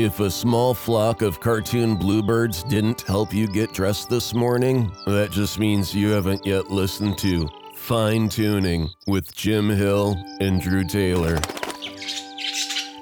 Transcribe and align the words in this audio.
If 0.00 0.20
a 0.20 0.30
small 0.30 0.74
flock 0.74 1.22
of 1.22 1.40
cartoon 1.40 1.96
bluebirds 1.96 2.62
didn't 2.62 3.00
help 3.00 3.34
you 3.34 3.48
get 3.48 3.72
dressed 3.72 4.08
this 4.08 4.32
morning, 4.32 4.92
that 5.06 5.32
just 5.32 5.58
means 5.58 5.92
you 5.92 6.10
haven't 6.10 6.46
yet 6.46 6.70
listened 6.70 7.18
to 7.18 7.48
Fine 7.74 8.28
Tuning 8.28 8.90
with 9.08 9.34
Jim 9.34 9.68
Hill 9.68 10.16
and 10.38 10.62
Drew 10.62 10.84
Taylor. 10.84 11.40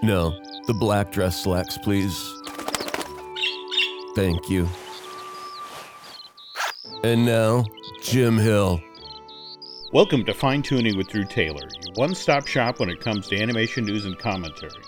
No, 0.03 0.41
the 0.67 0.73
black 0.73 1.13
dress 1.13 1.43
slacks, 1.43 1.77
please. 1.77 2.19
Thank 4.15 4.49
you. 4.49 4.67
And 7.05 7.27
now, 7.27 7.67
Jim 8.01 8.39
Hill. 8.39 8.81
Welcome 9.93 10.25
to 10.25 10.33
Fine 10.33 10.63
Tuning 10.63 10.97
with 10.97 11.09
Drew 11.09 11.27
Taylor, 11.27 11.69
your 11.83 11.93
one 11.97 12.15
stop 12.15 12.47
shop 12.47 12.81
when 12.81 12.89
it 12.89 13.01
comes 13.01 13.29
to 13.29 13.39
animation 13.39 13.85
news 13.85 14.07
and 14.07 14.19
commentary. 14.19 14.86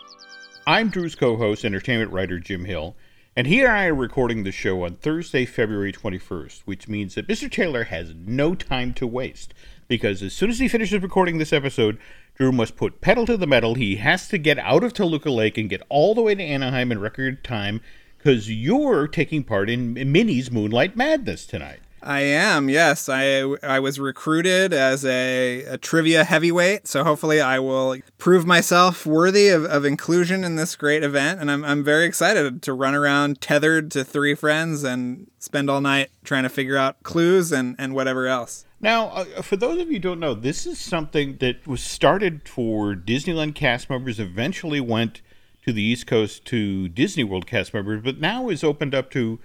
I'm 0.69 0.91
Drew's 0.91 1.15
co 1.15 1.39
host, 1.39 1.65
entertainment 1.65 2.13
writer 2.13 2.39
Jim 2.39 2.67
Hill, 2.67 2.95
and 3.35 3.47
he 3.47 3.61
and 3.61 3.73
I 3.73 3.87
are 3.87 3.95
recording 3.95 4.43
the 4.43 4.53
show 4.53 4.85
on 4.85 4.97
Thursday, 4.97 5.47
February 5.47 5.95
21st, 5.95 6.61
which 6.67 6.89
means 6.89 7.15
that 7.15 7.27
Mr. 7.27 7.51
Taylor 7.51 7.85
has 7.85 8.13
no 8.15 8.55
time 8.55 8.93
to 8.93 9.07
waste. 9.07 9.55
Because 9.89 10.23
as 10.23 10.35
soon 10.35 10.51
as 10.51 10.59
he 10.59 10.69
finishes 10.69 11.03
recording 11.03 11.39
this 11.39 11.55
episode, 11.55 11.99
Drew 12.35 12.53
must 12.53 12.77
put 12.77 13.01
pedal 13.01 13.25
to 13.25 13.39
the 13.39 13.47
metal. 13.47 13.77
He 13.77 13.97
has 13.97 14.29
to 14.29 14.37
get 14.37 14.59
out 14.59 14.85
of 14.85 14.93
Toluca 14.93 15.31
Lake 15.31 15.57
and 15.57 15.71
get 15.71 15.81
all 15.89 16.15
the 16.15 16.21
way 16.21 16.35
to 16.35 16.43
Anaheim 16.43 16.93
in 16.93 17.01
record 17.01 17.43
time 17.43 17.81
because 18.19 18.51
you're 18.51 19.09
taking 19.09 19.45
part 19.45 19.71
in 19.71 19.95
Minnie's 20.13 20.51
Moonlight 20.51 20.95
Madness 20.95 21.47
tonight. 21.47 21.81
I 22.03 22.21
am, 22.21 22.69
yes. 22.69 23.09
I 23.09 23.43
I 23.63 23.81
was 23.81 23.99
recruited 23.99 24.73
as 24.73 25.05
a, 25.05 25.65
a, 25.65 25.79
trivia 25.79 26.25
heavyweight, 26.25 26.87
so 26.87 27.03
hopefully 27.03 27.41
I 27.41 27.59
will 27.59 27.97
prove 28.19 28.47
myself 28.47 29.05
worthy 29.05 29.49
of, 29.49 29.65
of 29.65 29.85
inclusion 29.85 30.45
in 30.45 30.57
this 30.57 30.77
great 30.77 31.03
event. 31.03 31.41
And 31.41 31.51
I'm, 31.51 31.65
I'm 31.65 31.83
very 31.83 32.05
excited 32.05 32.63
to 32.63 32.73
run 32.73 32.95
around 32.95 33.41
tethered 33.41 33.91
to 33.93 34.05
three 34.05 34.35
friends 34.35 34.85
and 34.85 35.29
spend 35.39 35.69
all 35.69 35.81
night 35.81 36.11
trying 36.25 36.45
to 36.45 36.49
figure 36.49 36.77
out 36.77 37.03
clues 37.03 37.53
and, 37.53 37.75
and 37.79 37.95
whatever 37.95 38.27
else. 38.27 38.65
Now, 38.81 39.09
uh, 39.09 39.43
for 39.43 39.57
those 39.57 39.81
of 39.81 39.91
you 39.91 39.99
don't 39.99 40.21
know, 40.21 40.35
this 40.35 40.67
is 40.67 40.79
something 40.79 41.39
that 41.39 41.67
was 41.67 41.83
started 41.83 42.49
for 42.49 42.95
Disneyland 42.95 43.57
cast 43.57 43.91
members, 43.91 44.21
eventually 44.21 44.81
went 44.81 45.21
to 45.67 45.73
the 45.73 45.83
East 45.83 46.07
Coast 46.07 46.45
to 46.47 46.89
Disney 46.89 47.25
World 47.25 47.47
cast 47.47 47.75
members, 47.75 48.03
but 48.03 48.21
now 48.21 48.49
is 48.49 48.63
opened 48.63 48.95
up 48.95 49.11
to 49.11 49.41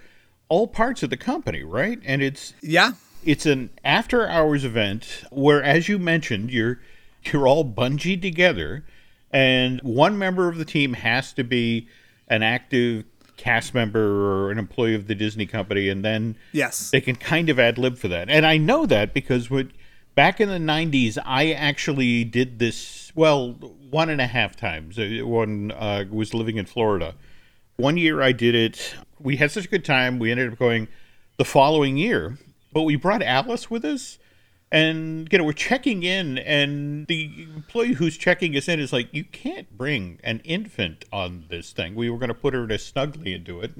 all 0.48 0.66
parts 0.66 1.02
of 1.02 1.10
the 1.10 1.16
company, 1.16 1.62
right? 1.62 2.00
And 2.04 2.22
it's 2.22 2.54
yeah, 2.60 2.92
it's 3.24 3.46
an 3.46 3.70
after 3.84 4.28
hours 4.28 4.64
event 4.64 5.24
where, 5.30 5.62
as 5.62 5.88
you 5.88 5.98
mentioned, 5.98 6.50
you're 6.50 6.80
you're 7.24 7.48
all 7.48 7.64
bungeed 7.64 8.22
together, 8.22 8.84
and 9.30 9.80
one 9.82 10.18
member 10.18 10.48
of 10.48 10.56
the 10.56 10.64
team 10.64 10.94
has 10.94 11.32
to 11.34 11.44
be 11.44 11.88
an 12.28 12.42
active 12.42 13.04
cast 13.36 13.74
member 13.74 14.00
or 14.00 14.50
an 14.50 14.58
employee 14.58 14.94
of 14.94 15.06
the 15.06 15.14
Disney 15.14 15.46
company, 15.46 15.88
and 15.88 16.04
then 16.04 16.36
yes, 16.52 16.90
they 16.90 17.00
can 17.00 17.16
kind 17.16 17.48
of 17.48 17.58
ad 17.58 17.78
lib 17.78 17.96
for 17.98 18.08
that. 18.08 18.28
And 18.28 18.46
I 18.46 18.56
know 18.56 18.86
that 18.86 19.14
because 19.14 19.50
when 19.50 19.72
back 20.14 20.40
in 20.40 20.48
the 20.48 20.58
'90s, 20.58 21.18
I 21.24 21.52
actually 21.52 22.24
did 22.24 22.58
this. 22.58 23.12
Well, 23.14 23.52
one 23.90 24.10
and 24.10 24.20
a 24.20 24.26
half 24.26 24.56
times 24.56 24.98
when 24.98 25.70
uh, 25.72 26.04
was 26.10 26.34
living 26.34 26.56
in 26.56 26.66
Florida. 26.66 27.14
One 27.76 27.96
year 27.96 28.22
I 28.22 28.32
did 28.32 28.54
it 28.54 28.94
we 29.24 29.36
had 29.36 29.50
such 29.50 29.64
a 29.64 29.68
good 29.68 29.84
time. 29.84 30.18
We 30.20 30.30
ended 30.30 30.52
up 30.52 30.58
going 30.58 30.86
the 31.38 31.44
following 31.44 31.96
year, 31.96 32.38
but 32.72 32.82
we 32.82 32.94
brought 32.94 33.22
Alice 33.22 33.70
with 33.70 33.84
us. 33.84 34.18
And 34.70 35.28
you 35.30 35.38
know 35.38 35.44
we're 35.44 35.52
checking 35.52 36.02
in, 36.02 36.38
and 36.38 37.06
the 37.06 37.46
employee 37.54 37.92
who's 37.92 38.16
checking 38.16 38.56
us 38.56 38.68
in 38.68 38.80
is 38.80 38.92
like, 38.92 39.08
"You 39.12 39.22
can't 39.22 39.70
bring 39.76 40.18
an 40.24 40.40
infant 40.40 41.04
on 41.12 41.44
this 41.48 41.70
thing. 41.70 41.94
We 41.94 42.10
were 42.10 42.18
going 42.18 42.28
to 42.28 42.34
put 42.34 42.54
her 42.54 42.66
to 42.66 42.78
snugly 42.78 43.34
into 43.34 43.60
it." 43.60 43.72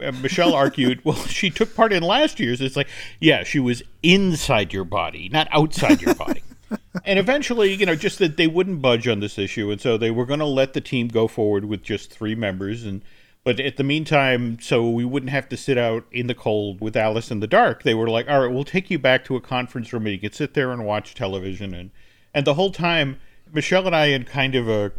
And 0.00 0.22
Michelle 0.22 0.54
argued, 0.54 1.00
"Well, 1.04 1.16
she 1.26 1.50
took 1.50 1.76
part 1.76 1.92
in 1.92 2.02
last 2.02 2.40
year's." 2.40 2.62
It's 2.62 2.76
like, 2.76 2.88
yeah, 3.20 3.44
she 3.44 3.58
was 3.58 3.82
inside 4.02 4.72
your 4.72 4.84
body, 4.84 5.28
not 5.28 5.48
outside 5.50 6.00
your 6.00 6.14
body. 6.14 6.42
and 7.04 7.18
eventually, 7.18 7.74
you 7.74 7.84
know, 7.84 7.94
just 7.94 8.18
that 8.18 8.38
they 8.38 8.46
wouldn't 8.46 8.80
budge 8.80 9.06
on 9.06 9.20
this 9.20 9.38
issue, 9.38 9.70
and 9.70 9.82
so 9.82 9.98
they 9.98 10.10
were 10.10 10.24
going 10.24 10.40
to 10.40 10.46
let 10.46 10.72
the 10.72 10.80
team 10.80 11.08
go 11.08 11.28
forward 11.28 11.66
with 11.66 11.82
just 11.82 12.10
three 12.10 12.34
members, 12.34 12.84
and 12.84 13.02
but 13.44 13.58
at 13.58 13.76
the 13.76 13.82
meantime, 13.82 14.58
so 14.60 14.88
we 14.88 15.04
wouldn't 15.04 15.30
have 15.30 15.48
to 15.48 15.56
sit 15.56 15.76
out 15.76 16.04
in 16.12 16.28
the 16.28 16.34
cold 16.34 16.80
with 16.80 16.96
Alice 16.96 17.30
in 17.30 17.40
the 17.40 17.46
dark, 17.46 17.82
they 17.82 17.94
were 17.94 18.08
like, 18.08 18.28
all 18.28 18.40
right, 18.40 18.52
we'll 18.52 18.64
take 18.64 18.90
you 18.90 18.98
back 18.98 19.24
to 19.24 19.36
a 19.36 19.40
conference 19.40 19.92
room 19.92 20.06
and 20.06 20.14
you 20.14 20.20
can 20.20 20.32
sit 20.32 20.54
there 20.54 20.70
and 20.70 20.84
watch 20.84 21.14
television. 21.14 21.74
And, 21.74 21.90
and 22.32 22.46
the 22.46 22.54
whole 22.54 22.70
time, 22.70 23.18
Michelle 23.52 23.86
and 23.86 23.96
I 23.96 24.06
in 24.06 24.24
kind 24.24 24.54
of 24.54 24.68
a, 24.68 24.92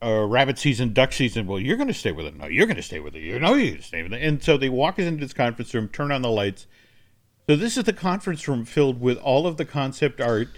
a 0.00 0.26
rabbit 0.26 0.58
season, 0.58 0.94
duck 0.94 1.12
season, 1.12 1.46
well, 1.46 1.60
you're 1.60 1.76
going 1.76 1.88
to 1.88 1.94
stay 1.94 2.12
with 2.12 2.24
it. 2.24 2.36
No, 2.36 2.46
you're 2.46 2.66
going 2.66 2.76
to 2.76 2.82
stay 2.82 2.98
with 2.98 3.14
it. 3.14 3.20
You 3.20 3.38
know 3.38 3.54
you're 3.54 3.72
going 3.72 3.82
to 3.82 3.86
stay 3.86 4.02
with 4.02 4.14
it. 4.14 4.22
And 4.22 4.42
so 4.42 4.56
they 4.56 4.70
walk 4.70 4.98
us 4.98 5.04
into 5.04 5.24
this 5.24 5.34
conference 5.34 5.74
room, 5.74 5.88
turn 5.88 6.10
on 6.10 6.22
the 6.22 6.30
lights. 6.30 6.66
So 7.46 7.56
this 7.56 7.76
is 7.76 7.84
the 7.84 7.92
conference 7.92 8.48
room 8.48 8.64
filled 8.64 9.00
with 9.02 9.18
all 9.18 9.46
of 9.46 9.58
the 9.58 9.66
concept 9.66 10.18
art 10.20 10.48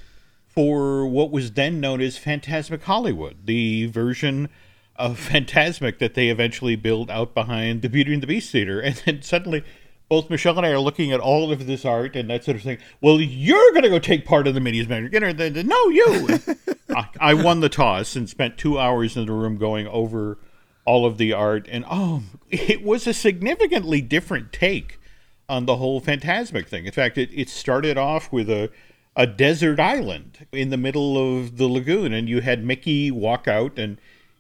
for 0.46 1.04
what 1.04 1.32
was 1.32 1.52
then 1.52 1.80
known 1.80 2.00
as 2.00 2.16
Fantasmic 2.16 2.82
Hollywood, 2.82 3.46
the 3.46 3.86
version– 3.86 4.48
of 4.96 5.18
Fantasmic 5.18 5.98
that 5.98 6.14
they 6.14 6.28
eventually 6.28 6.76
build 6.76 7.10
out 7.10 7.34
behind 7.34 7.82
the 7.82 7.88
Beauty 7.88 8.12
and 8.12 8.22
the 8.22 8.26
Beast 8.26 8.50
Theater. 8.50 8.80
And 8.80 8.94
then 9.04 9.22
suddenly, 9.22 9.64
both 10.08 10.30
Michelle 10.30 10.56
and 10.56 10.66
I 10.66 10.70
are 10.70 10.78
looking 10.78 11.12
at 11.12 11.20
all 11.20 11.50
of 11.50 11.66
this 11.66 11.84
art 11.84 12.14
and 12.14 12.30
that 12.30 12.44
sort 12.44 12.56
of 12.56 12.62
thing. 12.62 12.78
Well, 13.00 13.20
you're 13.20 13.72
going 13.72 13.82
to 13.82 13.88
go 13.88 13.98
take 13.98 14.24
part 14.24 14.46
in 14.46 14.54
the 14.54 14.60
Minnie's 14.60 14.88
Magic 14.88 15.10
Dinner. 15.10 15.32
No, 15.62 15.88
you. 15.88 16.38
I, 16.90 17.08
I, 17.18 17.34
won 17.34 17.60
the 17.60 17.68
toss 17.68 18.14
and 18.14 18.28
spent 18.28 18.58
two 18.58 18.78
hours 18.78 19.16
in 19.16 19.26
the 19.26 19.32
room 19.32 19.56
going 19.56 19.86
over 19.88 20.38
all 20.84 21.06
of 21.06 21.18
the 21.18 21.32
art. 21.32 21.66
And 21.70 21.84
oh, 21.90 22.22
it 22.50 22.82
was 22.82 23.06
a 23.06 23.14
significantly 23.14 24.00
different 24.00 24.52
take 24.52 25.00
on 25.48 25.66
the 25.66 25.76
whole 25.76 26.00
Fantasmic 26.00 26.68
thing. 26.68 26.86
In 26.86 26.92
fact, 26.92 27.18
it, 27.18 27.30
it 27.32 27.48
started 27.48 27.98
off 27.98 28.32
with 28.32 28.48
a 28.50 28.70
a 29.16 29.26
desert 29.26 29.78
island 29.78 30.46
in 30.52 30.70
the 30.70 30.76
middle 30.76 31.16
of 31.16 31.56
the 31.56 31.68
lagoon, 31.68 32.12
and 32.12 32.28
you 32.28 32.40
had 32.40 32.64
Mickey 32.64 33.10
walk 33.10 33.46
out 33.46 33.78
and 33.78 33.98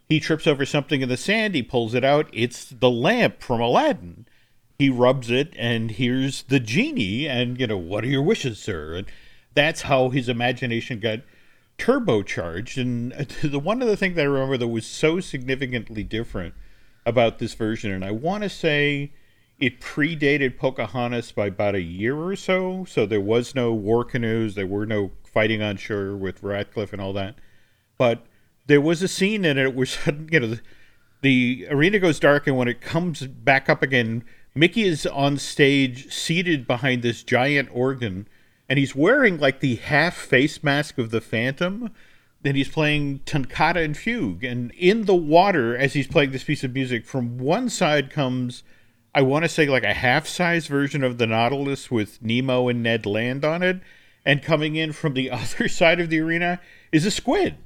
he 0.08 0.20
trips 0.20 0.46
over 0.46 0.66
something 0.66 1.00
in 1.00 1.08
the 1.08 1.16
sand. 1.16 1.54
He 1.54 1.62
pulls 1.62 1.94
it 1.94 2.04
out. 2.04 2.28
It's 2.32 2.66
the 2.66 2.90
lamp 2.90 3.40
from 3.40 3.60
Aladdin. 3.60 4.26
He 4.78 4.90
rubs 4.90 5.30
it, 5.30 5.54
and 5.56 5.92
here's 5.92 6.42
the 6.44 6.60
genie. 6.60 7.28
And 7.28 7.58
you 7.58 7.66
know, 7.66 7.78
what 7.78 8.04
are 8.04 8.08
your 8.08 8.22
wishes, 8.22 8.58
sir? 8.58 8.94
And 8.94 9.06
that's 9.54 9.82
how 9.82 10.10
his 10.10 10.28
imagination 10.28 11.00
got 11.00 11.20
turbocharged. 11.78 12.80
And 12.80 13.12
the 13.42 13.58
one 13.58 13.82
other 13.82 13.96
thing 13.96 14.14
that 14.14 14.22
I 14.22 14.24
remember 14.24 14.58
that 14.58 14.68
was 14.68 14.86
so 14.86 15.20
significantly 15.20 16.02
different 16.02 16.54
about 17.06 17.38
this 17.38 17.54
version, 17.54 17.90
and 17.90 18.04
I 18.04 18.10
want 18.10 18.42
to 18.44 18.48
say 18.48 19.12
it 19.58 19.80
predated 19.80 20.58
Pocahontas 20.58 21.32
by 21.32 21.46
about 21.46 21.74
a 21.74 21.80
year 21.80 22.16
or 22.16 22.34
so. 22.34 22.84
So 22.88 23.06
there 23.06 23.20
was 23.20 23.54
no 23.54 23.72
war 23.72 24.04
canoes, 24.04 24.54
there 24.54 24.66
were 24.66 24.86
no 24.86 25.12
fighting 25.24 25.62
on 25.62 25.76
shore 25.76 26.16
with 26.16 26.42
Ratcliffe 26.42 26.92
and 26.92 27.00
all 27.00 27.12
that. 27.12 27.36
But 27.98 28.26
there 28.66 28.80
was 28.80 29.02
a 29.02 29.08
scene 29.08 29.44
in 29.44 29.58
it 29.58 29.74
where 29.74 29.86
you 30.30 30.40
know 30.40 30.46
the, 30.48 30.60
the 31.22 31.66
arena 31.70 31.98
goes 31.98 32.20
dark, 32.20 32.46
and 32.46 32.56
when 32.56 32.68
it 32.68 32.80
comes 32.80 33.26
back 33.26 33.68
up 33.68 33.82
again, 33.82 34.24
Mickey 34.54 34.82
is 34.82 35.06
on 35.06 35.38
stage, 35.38 36.12
seated 36.12 36.66
behind 36.66 37.02
this 37.02 37.22
giant 37.22 37.68
organ, 37.72 38.28
and 38.68 38.78
he's 38.78 38.94
wearing 38.94 39.38
like 39.38 39.60
the 39.60 39.76
half 39.76 40.16
face 40.16 40.62
mask 40.62 40.98
of 40.98 41.10
the 41.10 41.20
Phantom. 41.20 41.90
Then 42.42 42.56
he's 42.56 42.68
playing 42.68 43.20
Toccata 43.24 43.80
and 43.80 43.96
Fugue, 43.96 44.44
and 44.44 44.70
in 44.72 45.06
the 45.06 45.14
water 45.14 45.76
as 45.76 45.94
he's 45.94 46.06
playing 46.06 46.32
this 46.32 46.44
piece 46.44 46.62
of 46.62 46.74
music, 46.74 47.06
from 47.06 47.38
one 47.38 47.70
side 47.70 48.10
comes, 48.10 48.62
I 49.14 49.22
want 49.22 49.46
to 49.46 49.48
say 49.48 49.66
like 49.66 49.82
a 49.84 49.94
half-size 49.94 50.66
version 50.66 51.02
of 51.02 51.16
the 51.16 51.26
Nautilus 51.26 51.90
with 51.90 52.20
Nemo 52.20 52.68
and 52.68 52.82
Ned 52.82 53.06
Land 53.06 53.46
on 53.46 53.62
it, 53.62 53.80
and 54.26 54.42
coming 54.42 54.76
in 54.76 54.92
from 54.92 55.14
the 55.14 55.30
other 55.30 55.68
side 55.68 56.00
of 56.00 56.10
the 56.10 56.20
arena 56.20 56.60
is 56.92 57.06
a 57.06 57.10
squid 57.10 57.56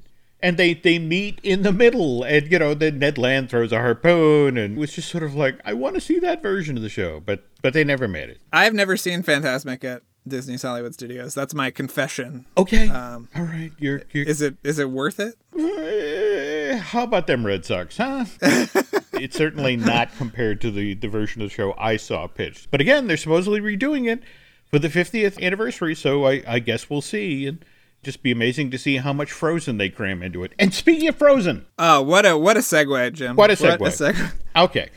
and 0.40 0.56
they 0.56 0.74
they 0.74 0.98
meet 0.98 1.40
in 1.42 1.62
the 1.62 1.72
middle 1.72 2.22
and 2.22 2.50
you 2.50 2.58
know 2.58 2.74
then 2.74 2.98
ned 2.98 3.18
land 3.18 3.50
throws 3.50 3.72
a 3.72 3.78
harpoon 3.78 4.56
and 4.56 4.76
it 4.76 4.80
was 4.80 4.92
just 4.92 5.08
sort 5.08 5.24
of 5.24 5.34
like 5.34 5.60
i 5.64 5.72
want 5.72 5.94
to 5.94 6.00
see 6.00 6.18
that 6.18 6.42
version 6.42 6.76
of 6.76 6.82
the 6.82 6.88
show 6.88 7.20
but 7.20 7.44
but 7.60 7.72
they 7.72 7.82
never 7.82 8.06
made 8.06 8.30
it. 8.30 8.40
I've 8.52 8.72
never 8.72 8.96
seen 8.96 9.24
Fantasmic 9.24 9.82
at 9.82 10.02
disney's 10.26 10.62
hollywood 10.62 10.94
studios. 10.94 11.34
That's 11.34 11.54
my 11.54 11.70
confession. 11.70 12.44
Okay. 12.56 12.88
Um, 12.88 13.28
all 13.34 13.42
right 13.42 13.72
you're, 13.78 14.02
you're, 14.12 14.26
is 14.26 14.42
it 14.42 14.56
is 14.62 14.78
it 14.78 14.90
worth 14.90 15.18
it? 15.20 15.34
Uh, 15.58 16.76
how 16.78 17.02
about 17.02 17.26
them 17.26 17.44
red 17.44 17.64
sox 17.64 17.96
huh? 17.96 18.24
It's 19.14 19.36
certainly 19.36 19.76
not 19.76 20.14
compared 20.16 20.60
to 20.60 20.70
the 20.70 20.94
the 20.94 21.08
version 21.08 21.42
of 21.42 21.48
the 21.48 21.54
show 21.54 21.74
i 21.76 21.96
saw 21.96 22.26
pitched. 22.28 22.70
But 22.70 22.80
again 22.80 23.06
they're 23.06 23.16
supposedly 23.16 23.60
redoing 23.60 24.08
it 24.08 24.22
for 24.70 24.78
the 24.78 24.88
50th 24.88 25.42
anniversary 25.42 25.94
so 25.94 26.26
i 26.26 26.42
i 26.46 26.58
guess 26.60 26.88
we'll 26.88 27.02
see. 27.02 27.46
And 27.46 27.64
just 28.02 28.22
be 28.22 28.30
amazing 28.30 28.70
to 28.70 28.78
see 28.78 28.96
how 28.98 29.12
much 29.12 29.32
Frozen 29.32 29.78
they 29.78 29.88
cram 29.88 30.22
into 30.22 30.44
it. 30.44 30.52
And 30.58 30.72
speaking 30.72 31.08
of 31.08 31.16
Frozen, 31.16 31.66
oh, 31.78 32.00
what 32.02 32.24
a 32.24 32.38
what 32.38 32.56
a 32.56 32.60
segue, 32.60 33.12
Jim! 33.12 33.36
What 33.36 33.50
a 33.50 33.54
segue! 33.54 33.80
What 33.80 33.92
a 33.92 33.96
segue. 33.96 34.32
okay, 34.56 34.88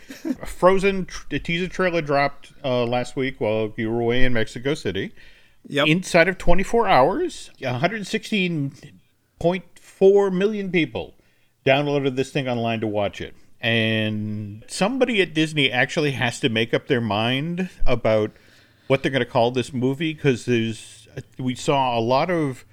Frozen 0.46 1.08
the 1.30 1.40
teaser 1.40 1.68
trailer 1.68 2.02
dropped 2.02 2.54
uh, 2.64 2.86
last 2.86 3.16
week 3.16 3.40
while 3.42 3.74
you 3.78 3.92
were 3.92 4.02
away 4.02 4.24
in 4.24 4.34
Mexico 4.34 4.74
City. 4.74 5.14
Yep. 5.68 5.88
Inside 5.88 6.28
of 6.28 6.40
24 6.40 6.88
hours, 6.88 7.52
116.4 7.60 10.34
million 10.34 10.72
people 10.72 11.14
downloaded 11.66 12.16
this 12.16 12.32
thing 12.32 12.48
online 12.48 12.80
to 12.82 12.88
watch 12.88 13.22
it. 13.22 13.36
and 13.60 14.64
somebody 14.68 15.22
at 15.22 15.34
Disney 15.36 15.72
actually 15.72 16.12
has 16.12 16.40
to 16.40 16.50
make 16.50 16.74
up 16.74 16.88
their 16.88 17.02
mind 17.02 17.70
about 17.86 18.32
what 18.88 19.04
they're 19.04 19.12
going 19.12 19.24
to 19.24 19.30
call 19.30 19.52
this 19.52 19.72
movie 19.72 20.14
because 20.14 20.46
there's 20.46 21.08
we 21.38 21.54
saw 21.54 21.98
a 21.98 22.02
lot 22.02 22.32
of 22.32 22.66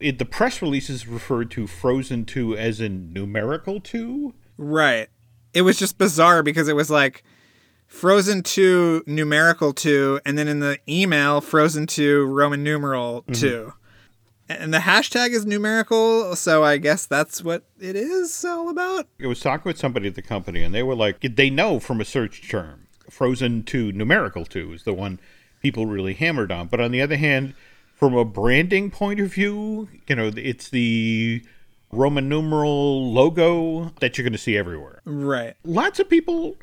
it, 0.00 0.18
the 0.18 0.24
press 0.24 0.60
releases 0.60 1.06
referred 1.06 1.50
to 1.52 1.66
Frozen 1.66 2.26
2 2.26 2.56
as 2.56 2.80
in 2.80 3.12
numerical 3.12 3.80
2. 3.80 4.34
Right. 4.58 5.08
It 5.54 5.62
was 5.62 5.78
just 5.78 5.98
bizarre 5.98 6.42
because 6.42 6.68
it 6.68 6.76
was 6.76 6.90
like 6.90 7.24
Frozen 7.86 8.42
2 8.42 9.04
numerical 9.06 9.72
2 9.72 10.20
and 10.26 10.36
then 10.36 10.48
in 10.48 10.60
the 10.60 10.78
email 10.88 11.40
Frozen 11.40 11.86
2 11.86 12.26
Roman 12.26 12.62
numeral 12.62 13.22
mm-hmm. 13.22 13.32
2. 13.32 13.72
And 14.48 14.72
the 14.72 14.78
hashtag 14.78 15.30
is 15.30 15.44
numerical, 15.44 16.36
so 16.36 16.62
I 16.62 16.76
guess 16.76 17.04
that's 17.04 17.42
what 17.42 17.64
it 17.80 17.96
is 17.96 18.44
all 18.44 18.68
about. 18.68 19.08
It 19.18 19.26
was 19.26 19.40
talking 19.40 19.68
with 19.68 19.76
somebody 19.76 20.06
at 20.06 20.14
the 20.14 20.22
company, 20.22 20.62
and 20.62 20.72
they 20.72 20.84
were 20.84 20.94
like, 20.94 21.20
they 21.20 21.50
know 21.50 21.80
from 21.80 22.00
a 22.00 22.04
search 22.04 22.48
term, 22.48 22.86
Frozen 23.10 23.64
2 23.64 23.90
numerical 23.90 24.44
2 24.44 24.72
is 24.72 24.84
the 24.84 24.94
one 24.94 25.18
people 25.62 25.86
really 25.86 26.14
hammered 26.14 26.52
on. 26.52 26.68
But 26.68 26.80
on 26.80 26.92
the 26.92 27.02
other 27.02 27.16
hand, 27.16 27.54
from 27.96 28.14
a 28.14 28.24
branding 28.24 28.90
point 28.90 29.18
of 29.20 29.32
view, 29.32 29.88
you 30.06 30.14
know, 30.14 30.30
it's 30.36 30.68
the 30.68 31.42
Roman 31.90 32.28
numeral 32.28 33.10
logo 33.10 33.92
that 34.00 34.16
you're 34.16 34.22
going 34.22 34.32
to 34.32 34.38
see 34.38 34.56
everywhere. 34.56 35.00
Right. 35.06 35.54
Lots 35.64 35.98
of 35.98 36.08
people 36.08 36.56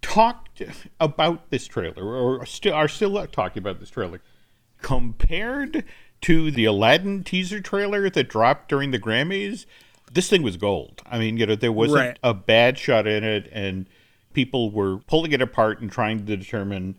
talked 0.00 0.62
about 1.00 1.50
this 1.50 1.66
trailer, 1.66 2.04
or 2.04 2.46
still 2.46 2.72
are 2.74 2.86
still 2.88 3.26
talking 3.26 3.60
about 3.60 3.80
this 3.80 3.90
trailer, 3.90 4.20
compared 4.80 5.84
to 6.20 6.50
the 6.52 6.64
Aladdin 6.64 7.24
teaser 7.24 7.60
trailer 7.60 8.08
that 8.08 8.28
dropped 8.28 8.68
during 8.68 8.92
the 8.92 8.98
Grammys. 8.98 9.66
This 10.12 10.30
thing 10.30 10.42
was 10.42 10.56
gold. 10.56 11.02
I 11.04 11.18
mean, 11.18 11.36
you 11.36 11.46
know, 11.46 11.56
there 11.56 11.72
wasn't 11.72 11.98
Right. 11.98 12.18
a 12.22 12.32
bad 12.32 12.78
shot 12.78 13.08
in 13.08 13.24
it, 13.24 13.48
and 13.50 13.86
people 14.34 14.70
were 14.70 14.98
pulling 14.98 15.32
it 15.32 15.42
apart 15.42 15.80
and 15.80 15.90
trying 15.90 16.24
to 16.24 16.36
determine 16.36 16.94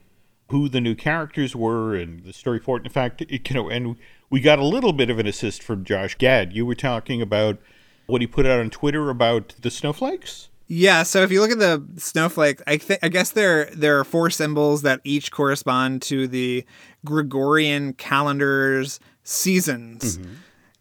who 0.49 0.69
the 0.69 0.81
new 0.81 0.95
characters 0.95 1.55
were 1.55 1.95
and 1.95 2.23
the 2.23 2.33
story 2.33 2.59
for 2.59 2.77
it. 2.77 2.85
In 2.85 2.91
fact, 2.91 3.21
it, 3.21 3.49
you 3.49 3.55
know, 3.55 3.69
and 3.69 3.97
we 4.29 4.39
got 4.39 4.59
a 4.59 4.65
little 4.65 4.93
bit 4.93 5.09
of 5.09 5.19
an 5.19 5.27
assist 5.27 5.61
from 5.61 5.83
Josh 5.83 6.17
Gad. 6.17 6.53
You 6.53 6.65
were 6.65 6.75
talking 6.75 7.21
about 7.21 7.59
what 8.05 8.21
he 8.21 8.27
put 8.27 8.45
out 8.45 8.59
on 8.59 8.69
Twitter 8.69 9.09
about 9.09 9.55
the 9.61 9.69
snowflakes. 9.69 10.49
Yeah, 10.69 11.03
so 11.03 11.21
if 11.21 11.31
you 11.31 11.39
look 11.39 11.51
at 11.51 11.59
the 11.59 11.81
snowflake, 11.97 12.61
I 12.67 12.77
think 12.77 12.99
I 13.01 13.07
guess 13.07 13.31
there 13.31 13.65
there 13.73 13.99
are 13.99 14.03
four 14.03 14.29
symbols 14.29 14.81
that 14.81 14.99
each 15.05 15.31
correspond 15.31 16.01
to 16.03 16.27
the 16.27 16.65
Gregorian 17.05 17.93
calendar's 17.93 18.99
seasons. 19.23 20.17
Mm-hmm. 20.17 20.33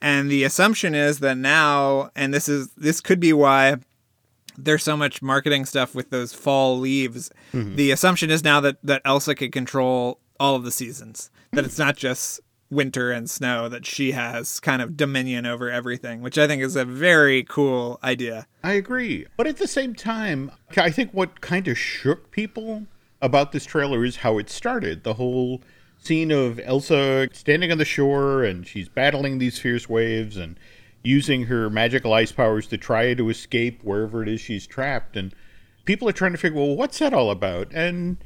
And 0.03 0.31
the 0.31 0.45
assumption 0.45 0.95
is 0.95 1.21
that 1.21 1.37
now 1.37 2.11
and 2.17 2.35
this 2.35 2.49
is 2.49 2.71
this 2.73 3.01
could 3.01 3.21
be 3.21 3.33
why 3.33 3.77
there's 4.59 4.83
so 4.83 4.97
much 4.97 5.23
marketing 5.23 5.65
stuff 5.65 5.95
with 5.95 6.11
those 6.11 6.33
fall 6.33 6.79
leaves. 6.79 7.31
Mm-hmm. 7.53 7.77
The 7.77 7.91
assumption 7.91 8.31
is 8.31 8.45
now 8.45 8.61
that 8.61 8.77
that 8.83 9.03
Elsa 9.05 9.35
can 9.35 9.51
control 9.51 10.21
all 10.39 10.55
of 10.55 10.65
the 10.65 10.71
seasons. 10.71 11.31
That 11.53 11.65
it's 11.65 11.79
not 11.79 11.97
just 11.97 12.41
winter 12.71 13.13
and 13.13 13.31
snow 13.31 13.69
that 13.69 13.87
she 13.87 14.13
has 14.13 14.61
kind 14.61 14.83
of 14.83 14.97
dominion 14.97 15.47
over 15.47 15.71
everything, 15.71 16.21
which 16.21 16.37
I 16.37 16.47
think 16.47 16.63
is 16.63 16.77
a 16.77 16.85
very 16.85 17.45
cool 17.45 17.99
idea. 18.03 18.47
I 18.65 18.73
agree. 18.73 19.27
But 19.37 19.47
at 19.47 19.59
the 19.59 19.69
same 19.69 19.95
time, 19.95 20.51
I 20.77 20.91
think 20.91 21.13
what 21.13 21.41
kind 21.41 21.69
of 21.69 21.79
shook 21.79 22.31
people 22.31 22.87
about 23.23 23.53
this 23.53 23.65
trailer 23.65 24.05
is 24.05 24.17
how 24.17 24.39
it 24.39 24.51
started. 24.51 25.05
The 25.05 25.15
whole 25.15 25.63
scene 25.99 26.31
of 26.31 26.61
Elsa 26.61 27.29
standing 27.33 27.73
on 27.73 27.79
the 27.79 27.85
shore 27.85 28.45
and 28.45 28.67
she's 28.67 28.89
battling 28.89 29.39
these 29.39 29.59
fierce 29.59 29.89
waves 29.89 30.37
and 30.37 30.59
using 31.07 31.45
her 31.45 31.71
magical 31.71 32.13
ice 32.13 32.33
powers 32.33 32.67
to 32.67 32.77
try 32.77 33.15
to 33.15 33.31
escape 33.31 33.83
wherever 33.85 34.23
it 34.23 34.29
is 34.29 34.41
she's 34.41 34.67
trapped. 34.67 35.17
And 35.17 35.33
people 35.85 36.09
are 36.09 36.13
trying 36.13 36.33
to 36.33 36.39
figure, 36.39 36.59
well, 36.61 36.75
what's 36.77 36.99
that 36.99 37.15
all 37.15 37.31
about? 37.31 37.69
And 37.73 38.17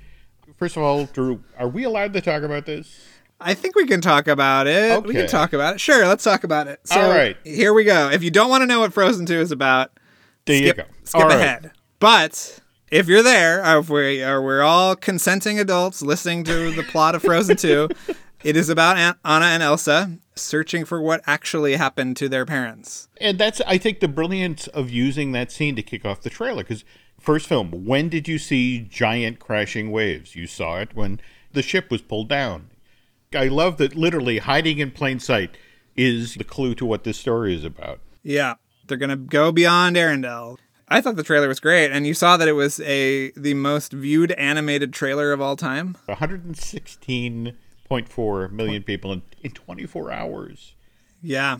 first 0.56 0.76
of 0.76 0.82
all, 0.82 1.04
Drew, 1.04 1.44
are 1.58 1.68
we 1.68 1.84
allowed 1.84 2.14
to 2.14 2.20
talk 2.20 2.42
about 2.42 2.64
this? 2.66 3.06
I 3.38 3.54
think 3.54 3.74
we 3.76 3.86
can 3.86 4.00
talk 4.00 4.28
about 4.28 4.66
it. 4.66 5.02
We 5.04 5.14
can 5.14 5.26
talk 5.26 5.52
about 5.52 5.74
it. 5.74 5.80
Sure, 5.80 6.06
let's 6.06 6.24
talk 6.24 6.44
about 6.44 6.68
it. 6.68 6.80
So 6.84 7.00
All 7.00 7.08
right. 7.10 7.36
here 7.44 7.72
we 7.72 7.84
go. 7.84 8.10
If 8.10 8.22
you 8.22 8.30
don't 8.30 8.50
want 8.50 8.62
to 8.62 8.66
know 8.66 8.80
what 8.80 8.92
Frozen 8.92 9.26
2 9.26 9.34
is 9.40 9.50
about, 9.52 9.92
There 10.46 10.56
skip, 10.56 10.76
you 10.76 10.82
go. 10.82 10.88
skip 11.04 11.20
All 11.22 11.28
right. 11.28 11.36
ahead. 11.36 11.70
But 12.00 12.60
if 12.90 13.08
you're 13.08 13.22
there, 13.22 13.64
or 13.64 13.78
if 13.80 13.88
we 13.90 14.22
are 14.22 14.42
we're 14.42 14.62
all 14.62 14.94
consenting 14.96 15.58
adults 15.58 16.02
listening 16.02 16.44
to 16.44 16.70
the 16.70 16.82
plot 16.82 17.14
of 17.14 17.22
Frozen 17.22 17.56
2, 17.56 17.88
it 18.42 18.56
is 18.56 18.68
about 18.68 18.96
An- 18.96 19.16
Anna 19.24 19.46
and 19.46 19.62
Elsa 19.62 20.18
searching 20.34 20.84
for 20.84 21.00
what 21.00 21.22
actually 21.26 21.76
happened 21.76 22.16
to 22.16 22.28
their 22.28 22.46
parents. 22.46 23.08
And 23.20 23.38
that's, 23.38 23.60
I 23.66 23.78
think, 23.78 24.00
the 24.00 24.08
brilliance 24.08 24.66
of 24.68 24.90
using 24.90 25.32
that 25.32 25.52
scene 25.52 25.76
to 25.76 25.82
kick 25.82 26.04
off 26.04 26.22
the 26.22 26.30
trailer. 26.30 26.62
Because 26.62 26.84
first 27.20 27.46
film, 27.46 27.70
when 27.84 28.08
did 28.08 28.26
you 28.28 28.38
see 28.38 28.80
giant 28.80 29.38
crashing 29.38 29.90
waves? 29.90 30.34
You 30.34 30.46
saw 30.46 30.78
it 30.78 30.94
when 30.94 31.20
the 31.52 31.62
ship 31.62 31.90
was 31.90 32.02
pulled 32.02 32.28
down. 32.28 32.70
I 33.34 33.46
love 33.46 33.76
that 33.76 33.94
literally 33.94 34.38
hiding 34.38 34.78
in 34.78 34.90
plain 34.90 35.20
sight 35.20 35.56
is 35.96 36.34
the 36.34 36.44
clue 36.44 36.74
to 36.76 36.86
what 36.86 37.04
this 37.04 37.18
story 37.18 37.54
is 37.54 37.64
about. 37.64 38.00
Yeah, 38.22 38.54
they're 38.86 38.96
gonna 38.96 39.16
go 39.16 39.52
beyond 39.52 39.96
Arendelle. 39.96 40.58
I 40.88 41.00
thought 41.00 41.14
the 41.14 41.22
trailer 41.22 41.46
was 41.46 41.60
great, 41.60 41.92
and 41.92 42.06
you 42.06 42.14
saw 42.14 42.36
that 42.36 42.48
it 42.48 42.52
was 42.52 42.80
a 42.80 43.30
the 43.36 43.54
most 43.54 43.92
viewed 43.92 44.32
animated 44.32 44.92
trailer 44.92 45.32
of 45.32 45.40
all 45.40 45.54
time. 45.54 45.96
116.4 47.90 48.50
million 48.52 48.82
people 48.82 49.12
in, 49.12 49.22
in 49.42 49.50
24 49.50 50.12
hours. 50.12 50.74
Yeah. 51.22 51.58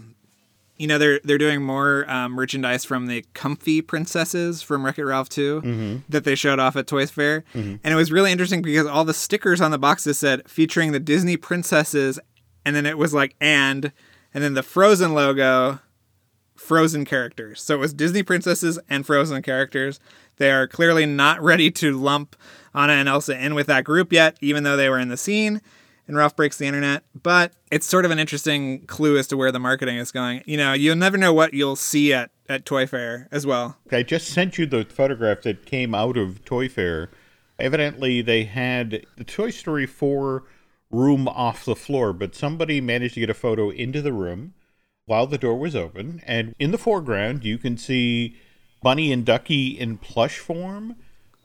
You 0.77 0.87
know 0.87 0.97
they're 0.97 1.21
they're 1.25 1.37
doing 1.37 1.63
more 1.63 2.11
um, 2.11 2.33
merchandise 2.33 2.87
from 2.87 3.07
the 3.07 3.23
Comfy 3.35 3.83
Princesses 3.83 4.63
from 4.63 4.83
Wreck 4.83 4.99
It 4.99 5.05
Ralph 5.05 5.29
2 5.29 6.03
that 6.09 6.25
they 6.25 6.35
showed 6.35 6.59
off 6.59 6.75
at 6.75 6.87
Toys 6.87 7.11
Fair, 7.11 7.45
and 7.53 7.81
it 7.85 7.97
was 7.97 8.11
really 8.11 8.33
interesting 8.33 8.63
because 8.63 8.87
all 8.87 9.05
the 9.05 9.13
stickers 9.13 9.61
on 9.61 9.73
the 9.73 9.79
boxes 9.79 10.19
said 10.19 10.49
featuring 10.49 10.93
the 10.93 10.99
Disney 10.99 11.37
princesses, 11.37 12.19
and 12.65 12.75
then 12.75 12.87
it 12.87 12.97
was 12.97 13.13
like 13.13 13.37
and, 13.43 13.93
and 14.33 14.43
then 14.43 14.55
the 14.55 14.63
Frozen 14.63 15.13
logo, 15.13 15.81
Frozen 16.57 17.05
characters. 17.05 17.61
So 17.61 17.75
it 17.75 17.79
was 17.79 17.93
Disney 17.93 18.23
princesses 18.23 18.79
and 18.89 19.05
Frozen 19.05 19.43
characters. 19.43 20.01
They 20.39 20.51
are 20.51 20.67
clearly 20.67 21.05
not 21.05 21.43
ready 21.43 21.71
to 21.73 21.99
lump 21.99 22.37
Anna 22.75 22.95
and 22.95 23.07
Elsa 23.07 23.39
in 23.39 23.55
with 23.55 23.67
that 23.67 23.85
group 23.85 24.15
yet, 24.15 24.39
even 24.41 24.63
though 24.63 24.79
they 24.79 24.89
were 24.89 24.99
in 24.99 25.09
the 25.09 25.19
scene 25.19 25.61
in 26.11 26.17
Ralph 26.17 26.37
Breaks 26.37 26.59
the 26.59 26.67
Internet. 26.67 27.05
But 27.23 27.53
it's 27.71 27.87
sort 27.87 28.05
of 28.05 28.11
an 28.11 28.19
interesting 28.19 28.87
clue 28.87 29.17
as 29.17 29.27
to 29.29 29.37
where 29.37 29.53
the 29.53 29.59
marketing 29.59 29.97
is 29.97 30.13
going. 30.13 30.43
You 30.45 30.59
know, 30.59 30.73
you'll 30.75 30.97
never 30.97 31.17
know 31.17 31.33
what 31.33 31.55
you'll 31.55 31.77
see 31.77 32.13
at, 32.13 32.31
at 32.49 32.67
Toy 32.67 32.87
Fair 32.87 33.29
as 33.31 33.47
well. 33.47 33.79
I 33.91 34.03
just 34.03 34.29
sent 34.29 34.59
you 34.59 34.67
the 34.67 34.85
photograph 34.85 35.43
that 35.43 35.65
came 35.65 35.95
out 35.95 36.19
of 36.19 36.45
Toy 36.45 36.69
Fair. 36.69 37.11
Evidently, 37.59 38.21
they 38.21 38.45
had 38.45 39.07
the 39.17 39.25
Toy 39.25 39.51
Story 39.51 39.87
4 39.87 40.45
room 40.91 41.29
off 41.29 41.65
the 41.65 41.77
floor, 41.77 42.13
but 42.13 42.35
somebody 42.35 42.81
managed 42.81 43.15
to 43.15 43.21
get 43.21 43.31
a 43.31 43.35
photo 43.35 43.71
into 43.71 44.03
the 44.03 44.13
room 44.13 44.55
while 45.07 45.27
the 45.27 45.39
door 45.39 45.59
was 45.59 45.77
open. 45.77 46.21
And 46.27 46.55
in 46.59 46.73
the 46.73 46.79
foreground, 46.79 47.45
you 47.45 47.59
can 47.59 47.77
see 47.77 48.37
Bunny 48.83 49.13
and 49.13 49.25
Ducky 49.25 49.79
in 49.79 49.99
plush 49.99 50.39
form. 50.39 50.97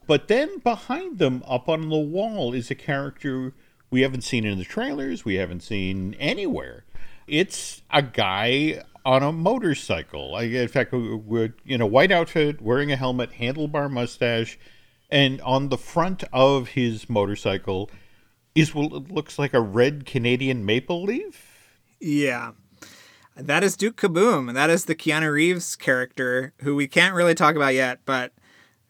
But 0.08 0.28
then 0.28 0.60
behind 0.60 1.18
them, 1.18 1.44
up 1.48 1.68
on 1.68 1.90
the 1.90 1.98
wall, 1.98 2.54
is 2.54 2.72
a 2.72 2.76
character 2.76 3.54
we 3.90 4.02
haven't 4.02 4.22
seen 4.22 4.46
in 4.46 4.58
the 4.58 4.64
trailers, 4.64 5.26
we 5.26 5.36
haven't 5.36 5.62
seen 5.62 6.16
anywhere. 6.20 6.84
It's 7.28 7.82
a 7.92 8.02
guy 8.02 8.84
on 9.06 9.24
a 9.24 9.32
motorcycle. 9.32 10.32
Like, 10.32 10.52
in 10.52 10.68
fact, 10.68 10.92
we're 10.92 11.54
in 11.66 11.82
a 11.82 11.88
white 11.88 12.12
outfit, 12.12 12.62
wearing 12.62 12.92
a 12.92 12.96
helmet, 12.96 13.34
handlebar 13.34 13.90
mustache, 13.90 14.58
and 15.10 15.40
on 15.42 15.70
the 15.70 15.78
front 15.78 16.24
of 16.34 16.70
his 16.70 17.10
motorcycle 17.10 17.90
is 18.56 18.74
what 18.74 19.12
looks 19.12 19.38
like 19.38 19.54
a 19.54 19.62
red 19.62 20.06
Canadian 20.06 20.66
maple 20.66 21.04
leaf. 21.04 21.80
Yeah. 22.00 22.54
That 23.36 23.64
is 23.64 23.76
Duke 23.76 23.98
Kaboom. 23.98 24.54
That 24.54 24.70
is 24.70 24.86
the 24.86 24.96
Keanu 24.96 25.34
Reeves 25.34 25.76
character 25.76 26.54
who 26.62 26.76
we 26.76 26.88
can't 26.88 27.14
really 27.14 27.36
talk 27.36 27.56
about 27.56 27.74
yet, 27.74 28.00
but 28.06 28.32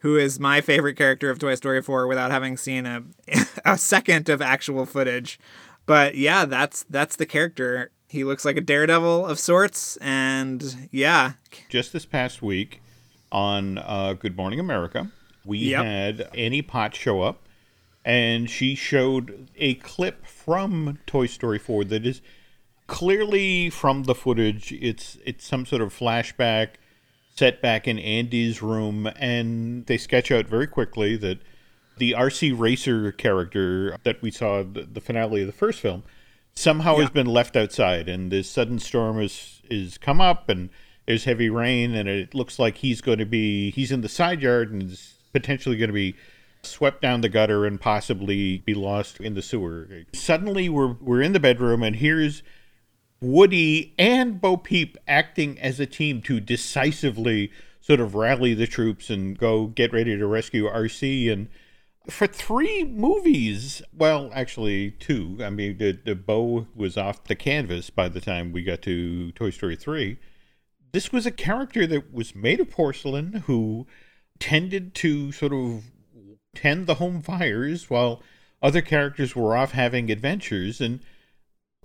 who 0.06 0.18
is 0.18 0.40
my 0.40 0.62
favorite 0.62 0.94
character 0.96 1.32
of 1.32 1.40
Toy 1.40 1.56
Story 1.56 1.82
4 1.82 2.06
without 2.06 2.30
having 2.30 2.58
seen 2.58 2.86
a, 2.86 3.02
a 3.66 3.76
second 3.76 4.30
of 4.30 4.40
actual 4.40 4.86
footage. 4.86 5.40
But 5.88 6.14
yeah, 6.14 6.46
that's 6.46 6.86
that's 6.92 7.16
the 7.16 7.26
character. 7.26 7.90
He 8.08 8.24
looks 8.24 8.46
like 8.46 8.56
a 8.56 8.62
daredevil 8.62 9.26
of 9.26 9.40
sorts 9.40 9.98
and 9.98 10.88
yeah. 10.92 11.32
Just 11.70 11.92
this 11.92 12.06
past 12.06 12.44
week 12.44 12.84
on 13.32 13.80
uh, 13.80 14.14
Good 14.14 14.38
Morning 14.38 14.60
America, 14.60 15.10
we 15.44 15.58
Yep. 15.58 15.84
had 15.84 16.30
Annie 16.38 16.62
Potts 16.62 17.00
show 17.00 17.24
up, 17.24 17.42
and 18.06 18.48
she 18.48 18.76
showed 18.76 19.50
a 19.56 19.74
clip 19.74 20.28
from 20.28 21.00
Toy 21.08 21.26
Story 21.26 21.58
4 21.58 21.84
that 21.86 22.06
is 22.06 22.22
clearly 22.86 23.72
from 23.72 24.04
the 24.04 24.14
footage. 24.14 24.72
It's 24.72 25.18
it's 25.26 25.44
some 25.44 25.66
sort 25.66 25.82
of 25.82 25.92
flashback 25.92 26.76
set 27.38 27.62
back 27.62 27.88
in 27.88 28.00
Andy's 28.00 28.62
room, 28.62 29.10
and 29.18 29.86
they 29.86 29.98
sketch 29.98 30.32
out 30.32 30.48
very 30.48 30.68
quickly 30.68 31.18
that 31.18 31.40
the 31.98 32.12
RC 32.12 32.58
Racer 32.58 33.12
character 33.12 33.98
that 34.04 34.22
we 34.22 34.32
saw 34.32 34.64
the, 34.64 34.84
the 34.84 35.02
finale 35.02 35.42
of 35.42 35.48
the 35.48 35.54
first 35.54 35.80
film 35.80 36.04
somehow 36.56 36.98
has 36.98 37.10
been 37.10 37.28
left 37.28 37.56
outside, 37.56 38.08
and 38.08 38.32
this 38.32 38.50
sudden 38.50 38.80
storm 38.80 39.20
is 39.22 39.62
is 39.70 39.98
come 39.98 40.22
up, 40.22 40.50
and 40.50 40.70
there's 41.06 41.26
heavy 41.26 41.50
rain, 41.50 41.94
and 41.94 42.08
it 42.08 42.34
looks 42.34 42.58
like 42.58 42.78
he's 42.78 43.02
going 43.02 43.20
to 43.20 43.26
be 43.26 43.72
he's 43.72 43.92
in 43.92 44.02
the 44.02 44.10
side 44.10 44.42
yard, 44.42 44.72
and 44.72 44.82
his 44.84 45.14
potentially 45.34 45.76
going 45.76 45.90
to 45.90 45.94
be 45.94 46.16
swept 46.64 47.02
down 47.02 47.22
the 47.22 47.30
gutter 47.30 47.66
and 47.66 47.80
possibly 47.80 48.60
be 48.60 48.74
lost 48.74 49.20
in 49.20 49.34
the 49.36 49.42
sewer. 49.42 49.88
Suddenly, 50.14 50.70
we're 50.70 50.94
we're 50.94 51.22
in 51.22 51.34
the 51.34 51.40
bedroom, 51.40 51.84
and 51.84 51.98
here's 51.98 52.42
Woody 53.22 53.94
and 53.98 54.40
Bo 54.40 54.58
Peep 54.58 54.98
acting 55.08 55.60
as 55.60 55.80
a 55.80 55.86
team 55.86 56.22
to 56.24 56.40
decisively 56.40 57.52
sort 57.82 58.00
of 58.00 58.16
rally 58.16 58.54
the 58.54 58.68
troops 58.68 59.10
and 59.10 59.38
go 59.38 59.68
get 59.68 59.94
ready 59.94 60.18
to 60.18 60.26
rescue 60.26 60.68
RC. 60.68 61.32
And 61.32 61.48
for 62.10 62.28
three 62.28 62.84
movies, 62.84 63.82
well, 63.96 64.30
actually 64.34 64.92
two. 64.92 65.38
I 65.42 65.50
mean, 65.50 65.78
the, 65.78 65.92
the 65.92 66.16
Bo 66.16 66.68
was 66.76 66.98
off 66.98 67.24
the 67.26 67.36
canvas 67.36 67.90
by 67.90 68.10
the 68.10 68.22
time 68.22 68.52
we 68.52 68.64
got 68.64 68.82
to 68.84 69.32
Toy 69.34 69.50
Story 69.50 69.76
three. 69.76 70.18
This 70.92 71.12
was 71.12 71.26
a 71.26 71.32
character 71.32 71.86
that 71.88 72.14
was 72.14 72.36
made 72.36 72.60
of 72.60 72.72
porcelain 72.72 73.44
who 73.46 73.86
tended 74.40 74.96
to 74.96 75.32
sort 75.32 75.54
of 75.54 75.84
tend 76.56 76.88
the 76.88 76.96
home 76.96 77.22
fires 77.22 77.90
while 77.90 78.22
other 78.62 78.82
characters 78.82 79.36
were 79.36 79.56
off 79.56 79.72
having 79.72 80.10
adventures 80.10 80.82
and 80.82 81.02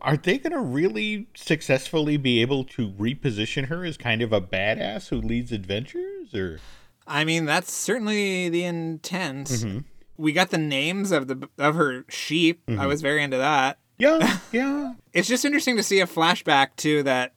are 0.02 0.16
they 0.16 0.38
going 0.38 0.52
to 0.52 0.61
really 0.61 1.26
successfully 1.35 2.16
be 2.16 2.40
able 2.40 2.64
to 2.64 2.90
reposition 2.90 3.66
her 3.66 3.85
as 3.85 3.97
kind 3.97 4.23
of 4.23 4.33
a 4.33 4.40
badass 4.40 5.09
who 5.09 5.21
leads 5.21 5.52
adventures 5.52 6.35
or 6.35 6.61
I 7.07 7.25
mean, 7.25 7.45
that's 7.45 7.73
certainly 7.73 8.49
the 8.49 8.64
intent. 8.64 9.49
Mm-hmm. 9.49 9.78
We 10.16 10.33
got 10.33 10.50
the 10.50 10.59
names 10.59 11.11
of 11.11 11.26
the 11.26 11.49
of 11.59 11.75
her 11.75 12.04
sheep. 12.09 12.64
Mm-hmm. 12.66 12.80
I 12.80 12.87
was 12.87 13.02
very 13.02 13.23
into 13.23 13.38
that. 13.38 13.78
Yeah, 13.99 14.38
yeah. 14.52 14.95
it's 15.12 15.28
just 15.28 15.45
interesting 15.45 15.76
to 15.76 15.83
see 15.83 16.00
a 16.00 16.07
flashback 16.07 16.76
too 16.76 17.02
that 17.02 17.35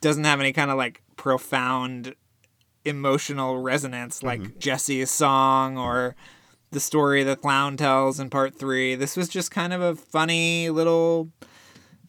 doesn't 0.00 0.24
have 0.24 0.40
any 0.40 0.52
kind 0.52 0.70
of 0.70 0.76
like 0.76 1.02
profound 1.16 2.14
emotional 2.84 3.58
resonance 3.58 4.22
like 4.22 4.40
mm-hmm. 4.40 4.58
Jesse's 4.58 5.10
song 5.10 5.78
or 5.78 6.14
the 6.72 6.80
story 6.80 7.22
the 7.22 7.36
clown 7.36 7.76
tells 7.76 8.20
in 8.20 8.28
part 8.28 8.54
3. 8.54 8.96
This 8.96 9.16
was 9.16 9.28
just 9.28 9.50
kind 9.50 9.72
of 9.72 9.80
a 9.80 9.94
funny 9.94 10.68
little 10.68 11.30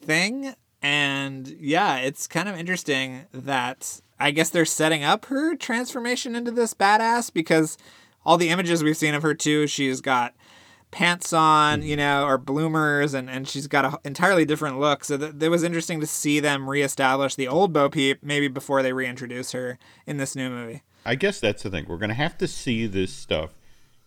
thing. 0.06 0.56
And 0.82 1.48
yeah, 1.60 1.98
it's 1.98 2.28
kind 2.28 2.48
of 2.48 2.58
interesting 2.58 3.26
that 3.34 4.02
I 4.20 4.32
guess 4.32 4.50
they're 4.50 4.66
setting 4.66 5.04
up 5.04 5.26
her 5.26 5.56
transformation 5.56 6.36
into 6.36 6.52
this 6.52 6.74
badass 6.74 7.34
because 7.34 7.78
all 8.26 8.38
the 8.38 8.50
images 8.50 8.84
we've 8.84 8.98
seen 8.98 9.14
of 9.14 9.24
her 9.24 9.34
too, 9.34 9.68
she's 9.68 10.02
got 10.02 10.34
pants 10.92 11.34
on, 11.34 11.82
you 11.82 11.96
know, 11.96 12.26
or 12.26 12.38
bloomers, 12.38 13.14
and, 13.14 13.30
and 13.30 13.48
she's 13.48 13.68
got 13.68 13.86
an 13.86 13.96
entirely 14.06 14.46
different 14.46 14.80
look. 14.80 15.04
So 15.04 15.18
th- 15.18 15.34
it 15.40 15.50
was 15.50 15.64
interesting 15.64 16.00
to 16.00 16.08
see 16.08 16.40
them 16.40 16.70
reestablish 16.70 17.36
the 17.36 17.48
old 17.48 17.74
Bo 17.74 17.90
Peep 17.90 18.24
maybe 18.24 18.48
before 18.48 18.82
they 18.82 18.94
reintroduce 18.94 19.52
her 19.52 19.78
in 20.06 20.18
this 20.18 20.36
new 20.36 20.50
movie. 20.50 20.84
I 21.06 21.16
guess 21.16 21.40
that's 21.40 21.64
the 21.64 21.70
thing. 21.70 21.86
We're 21.88 21.98
going 21.98 22.10
to 22.10 22.16
have 22.16 22.38
to 22.38 22.48
see 22.48 22.88
this 22.88 23.12
stuff 23.12 23.52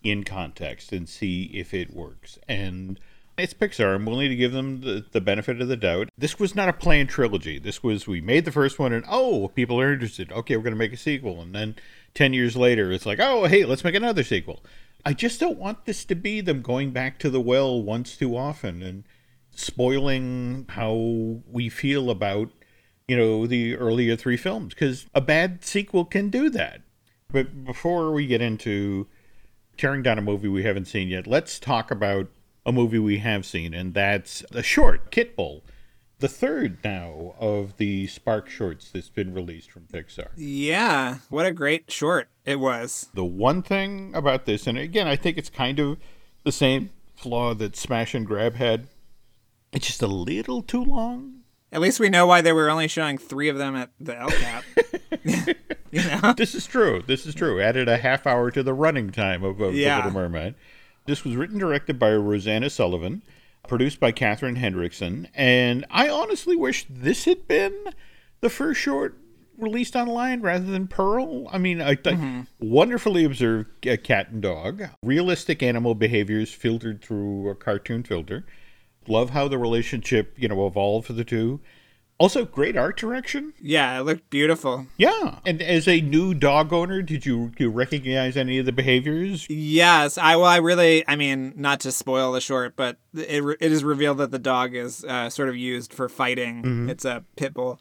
in 0.02 0.24
context 0.24 0.92
and 0.92 1.08
see 1.08 1.44
if 1.54 1.74
it 1.74 1.92
works. 1.92 2.38
And 2.48 2.98
it's 3.38 3.54
Pixar. 3.54 3.94
I'm 3.94 4.04
willing 4.04 4.30
to 4.30 4.36
give 4.36 4.52
them 4.52 4.80
the, 4.80 5.04
the 5.12 5.20
benefit 5.20 5.60
of 5.60 5.68
the 5.68 5.76
doubt. 5.76 6.08
This 6.18 6.38
was 6.38 6.54
not 6.54 6.68
a 6.68 6.72
planned 6.72 7.08
trilogy. 7.08 7.58
This 7.58 7.82
was, 7.82 8.06
we 8.06 8.20
made 8.20 8.44
the 8.44 8.52
first 8.52 8.78
one 8.78 8.92
and, 8.92 9.04
oh, 9.08 9.48
people 9.48 9.80
are 9.80 9.92
interested. 9.92 10.32
Okay, 10.32 10.56
we're 10.56 10.62
going 10.62 10.74
to 10.74 10.78
make 10.78 10.92
a 10.92 10.96
sequel. 10.96 11.40
And 11.40 11.54
then 11.54 11.76
10 12.14 12.32
years 12.32 12.56
later, 12.56 12.90
it's 12.92 13.06
like, 13.06 13.20
oh, 13.20 13.44
hey, 13.44 13.64
let's 13.64 13.84
make 13.84 13.94
another 13.94 14.24
sequel. 14.24 14.62
I 15.06 15.12
just 15.12 15.38
don't 15.38 15.58
want 15.58 15.84
this 15.84 16.04
to 16.06 16.14
be 16.14 16.40
them 16.40 16.62
going 16.62 16.90
back 16.90 17.18
to 17.20 17.30
the 17.30 17.40
well 17.40 17.80
once 17.80 18.16
too 18.16 18.36
often 18.36 18.82
and 18.82 19.04
spoiling 19.52 20.66
how 20.70 21.40
we 21.50 21.68
feel 21.68 22.10
about, 22.10 22.50
you 23.06 23.16
know, 23.16 23.46
the 23.46 23.76
earlier 23.76 24.16
three 24.16 24.36
films. 24.36 24.74
Because 24.74 25.06
a 25.14 25.20
bad 25.20 25.64
sequel 25.64 26.04
can 26.04 26.28
do 26.28 26.50
that. 26.50 26.82
But 27.30 27.64
before 27.64 28.10
we 28.10 28.26
get 28.26 28.42
into 28.42 29.06
tearing 29.76 30.02
down 30.02 30.18
a 30.18 30.22
movie 30.22 30.48
we 30.48 30.64
haven't 30.64 30.86
seen 30.86 31.08
yet, 31.08 31.26
let's 31.26 31.60
talk 31.60 31.90
about 31.90 32.28
a 32.68 32.72
movie 32.72 32.98
we 32.98 33.18
have 33.18 33.46
seen, 33.46 33.72
and 33.72 33.94
that's 33.94 34.44
a 34.52 34.62
short, 34.62 35.10
Kitbull. 35.10 35.62
The 36.18 36.28
third 36.28 36.78
now 36.84 37.34
of 37.40 37.78
the 37.78 38.06
Spark 38.08 38.50
shorts 38.50 38.90
that's 38.90 39.08
been 39.08 39.32
released 39.32 39.70
from 39.70 39.84
Pixar. 39.84 40.28
Yeah, 40.36 41.18
what 41.30 41.46
a 41.46 41.52
great 41.52 41.90
short 41.90 42.28
it 42.44 42.60
was. 42.60 43.08
The 43.14 43.24
one 43.24 43.62
thing 43.62 44.12
about 44.14 44.44
this, 44.44 44.66
and 44.66 44.76
again, 44.76 45.08
I 45.08 45.16
think 45.16 45.38
it's 45.38 45.48
kind 45.48 45.78
of 45.78 45.96
the 46.44 46.52
same 46.52 46.90
flaw 47.16 47.54
that 47.54 47.74
Smash 47.74 48.14
and 48.14 48.26
Grab 48.26 48.56
had, 48.56 48.88
it's 49.72 49.86
just 49.86 50.02
a 50.02 50.06
little 50.06 50.60
too 50.60 50.84
long. 50.84 51.40
At 51.72 51.80
least 51.80 52.00
we 52.00 52.10
know 52.10 52.26
why 52.26 52.42
they 52.42 52.52
were 52.52 52.68
only 52.68 52.88
showing 52.88 53.16
three 53.16 53.48
of 53.48 53.56
them 53.56 53.76
at 53.76 53.90
the 53.98 54.12
LCAP. 54.12 55.56
you 55.90 56.02
know? 56.02 56.34
This 56.34 56.54
is 56.54 56.66
true. 56.66 57.02
This 57.06 57.24
is 57.24 57.34
true. 57.34 57.62
Added 57.62 57.88
a 57.88 57.96
half 57.96 58.26
hour 58.26 58.50
to 58.50 58.62
the 58.62 58.74
running 58.74 59.10
time 59.10 59.42
of, 59.42 59.60
of 59.60 59.74
yeah. 59.74 60.02
The 60.02 60.08
Little 60.08 60.20
Mermaid. 60.20 60.54
This 61.08 61.24
was 61.24 61.36
written 61.36 61.56
directed 61.56 61.98
by 61.98 62.10
Rosana 62.10 62.70
Sullivan, 62.70 63.22
produced 63.66 63.98
by 63.98 64.12
Kathryn 64.12 64.58
Hendrickson, 64.58 65.30
and 65.32 65.86
I 65.90 66.10
honestly 66.10 66.54
wish 66.54 66.84
this 66.86 67.24
had 67.24 67.48
been 67.48 67.72
the 68.42 68.50
first 68.50 68.78
short 68.78 69.16
released 69.56 69.96
online 69.96 70.42
rather 70.42 70.66
than 70.66 70.86
Pearl. 70.86 71.48
I 71.48 71.56
mean, 71.56 71.80
I, 71.80 71.94
mm-hmm. 71.94 72.42
wonderfully 72.60 73.24
observed 73.24 73.70
cat 74.04 74.28
and 74.28 74.42
dog, 74.42 74.82
realistic 75.02 75.62
animal 75.62 75.94
behaviors 75.94 76.52
filtered 76.52 77.00
through 77.00 77.48
a 77.48 77.54
cartoon 77.54 78.02
filter. 78.02 78.44
Love 79.06 79.30
how 79.30 79.48
the 79.48 79.56
relationship, 79.56 80.34
you 80.36 80.46
know, 80.46 80.66
evolved 80.66 81.06
for 81.06 81.14
the 81.14 81.24
two. 81.24 81.58
Also, 82.18 82.44
great 82.44 82.76
art 82.76 82.96
direction. 82.96 83.52
Yeah, 83.60 84.00
it 84.00 84.02
looked 84.02 84.28
beautiful. 84.28 84.88
Yeah, 84.96 85.38
and 85.46 85.62
as 85.62 85.86
a 85.86 86.00
new 86.00 86.34
dog 86.34 86.72
owner, 86.72 87.00
did 87.00 87.24
you, 87.24 87.52
you 87.58 87.70
recognize 87.70 88.36
any 88.36 88.58
of 88.58 88.66
the 88.66 88.72
behaviors? 88.72 89.48
Yes, 89.48 90.18
I 90.18 90.34
well, 90.34 90.46
I 90.46 90.56
really, 90.56 91.06
I 91.06 91.14
mean, 91.14 91.52
not 91.56 91.78
to 91.80 91.92
spoil 91.92 92.32
the 92.32 92.40
short, 92.40 92.74
but 92.74 92.96
it 93.14 93.44
it 93.60 93.70
is 93.70 93.84
revealed 93.84 94.18
that 94.18 94.32
the 94.32 94.38
dog 94.40 94.74
is 94.74 95.04
uh, 95.04 95.30
sort 95.30 95.48
of 95.48 95.56
used 95.56 95.92
for 95.92 96.08
fighting. 96.08 96.62
Mm-hmm. 96.62 96.90
It's 96.90 97.04
a 97.04 97.24
pit 97.36 97.54
bull. 97.54 97.80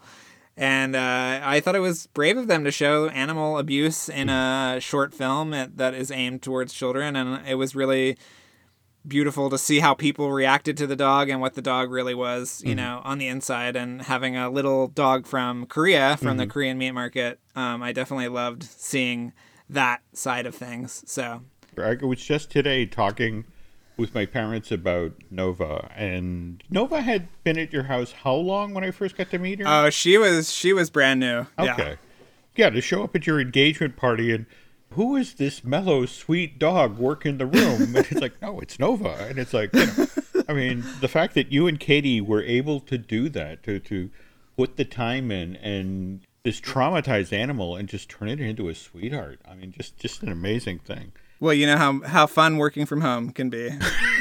And 0.56 0.96
uh, 0.96 1.40
I 1.44 1.60
thought 1.60 1.76
it 1.76 1.82
was 1.82 2.08
brave 2.08 2.36
of 2.36 2.48
them 2.48 2.64
to 2.64 2.72
show 2.72 3.10
animal 3.10 3.60
abuse 3.60 4.10
in 4.10 4.28
a 4.28 4.80
short 4.80 5.14
film 5.14 5.52
that 5.52 5.94
is 5.94 6.10
aimed 6.10 6.42
towards 6.42 6.74
children, 6.74 7.16
and 7.16 7.48
it 7.48 7.56
was 7.56 7.76
really 7.76 8.18
beautiful 9.08 9.50
to 9.50 9.58
see 9.58 9.80
how 9.80 9.94
people 9.94 10.32
reacted 10.32 10.78
to 10.78 10.88
the 10.88 10.96
dog 10.96 11.30
and 11.30 11.40
what 11.42 11.56
the 11.56 11.62
dog 11.62 11.92
really 11.92 12.16
was, 12.16 12.62
you 12.64 12.70
mm-hmm. 12.70 12.78
know, 12.78 13.02
on 13.04 13.18
the 13.18 13.28
inside. 13.28 13.76
And 13.76 14.02
having 14.02 14.36
a 14.36 14.50
little 14.50 14.88
dog 14.88 15.26
from 15.26 15.66
Korea, 15.66 16.18
from 16.18 16.30
mm-hmm. 16.30 16.38
the 16.38 16.48
Korean 16.48 16.78
meat 16.78 16.92
market, 16.92 17.40
um, 17.56 17.82
I 17.82 17.92
definitely 17.92 18.28
loved 18.28 18.64
seeing 18.64 19.34
that 19.70 20.02
side 20.14 20.46
of 20.46 20.56
things. 20.56 21.04
So 21.06 21.42
I 21.78 21.96
was 21.96 22.24
just 22.24 22.50
today 22.50 22.86
talking 22.86 23.46
with 23.98 24.14
my 24.14 24.26
parents 24.26 24.72
about 24.72 25.14
Nova, 25.32 25.92
and 25.96 26.64
Nova 26.70 27.02
had 27.02 27.28
been 27.44 27.58
at 27.58 27.74
your 27.74 27.84
house 27.84 28.12
how 28.12 28.36
long 28.36 28.74
when 28.74 28.84
I 28.84 28.92
first 28.92 29.18
got 29.18 29.32
to 29.32 29.40
meet 29.40 29.60
her? 29.60 29.66
Oh, 29.68 29.90
she 29.90 30.18
was 30.18 30.54
she 30.54 30.72
was 30.72 30.90
brand 30.90 31.20
new. 31.20 31.48
Okay. 31.58 31.90
Yeah. 31.90 31.96
Yeah, 32.56 32.70
to 32.72 32.82
show 32.82 33.04
up 33.04 33.16
at 33.16 33.28
your 33.28 33.40
engagement 33.40 33.98
party 33.98 34.32
and 34.32 34.48
who 34.92 35.16
is 35.16 35.36
this 35.36 35.64
mellow, 35.64 36.06
sweet 36.06 36.58
dog 36.58 36.98
working 36.98 37.38
the 37.38 37.46
room? 37.46 37.96
And 37.96 37.98
it's 37.98 38.22
like, 38.22 38.42
no, 38.42 38.60
it's 38.60 38.80
Nova. 38.80 39.16
And 39.28 39.38
it's 39.38 39.54
like, 39.54 39.74
you 39.74 39.86
know, 39.86 40.08
I 40.48 40.54
mean, 40.54 40.84
the 41.02 41.08
fact 41.08 41.34
that 41.36 41.52
you 41.52 41.68
and 41.68 41.80
Katie 41.80 42.22
were 42.22 42.44
able 42.44 42.80
to 42.82 42.98
do 42.98 43.30
that, 43.30 43.64
to, 43.64 43.80
to 43.80 44.10
put 44.56 44.78
the 44.78 44.86
time 44.86 45.30
in 45.32 45.56
and 45.58 46.22
this 46.44 46.62
traumatized 46.62 47.34
animal 47.34 47.76
and 47.76 47.90
just 47.90 48.10
turn 48.10 48.30
it 48.30 48.40
into 48.40 48.70
a 48.70 48.76
sweetheart. 48.76 49.40
I 49.48 49.56
mean, 49.56 49.72
just, 49.72 49.98
just 49.98 50.24
an 50.24 50.32
amazing 50.32 50.80
thing. 50.80 51.12
Well, 51.40 51.54
you 51.54 51.68
know 51.68 51.78
how 51.78 52.02
how 52.02 52.26
fun 52.26 52.58
working 52.58 52.86
from 52.86 53.02
home 53.02 53.32
can 53.32 53.50
be, 53.50 53.70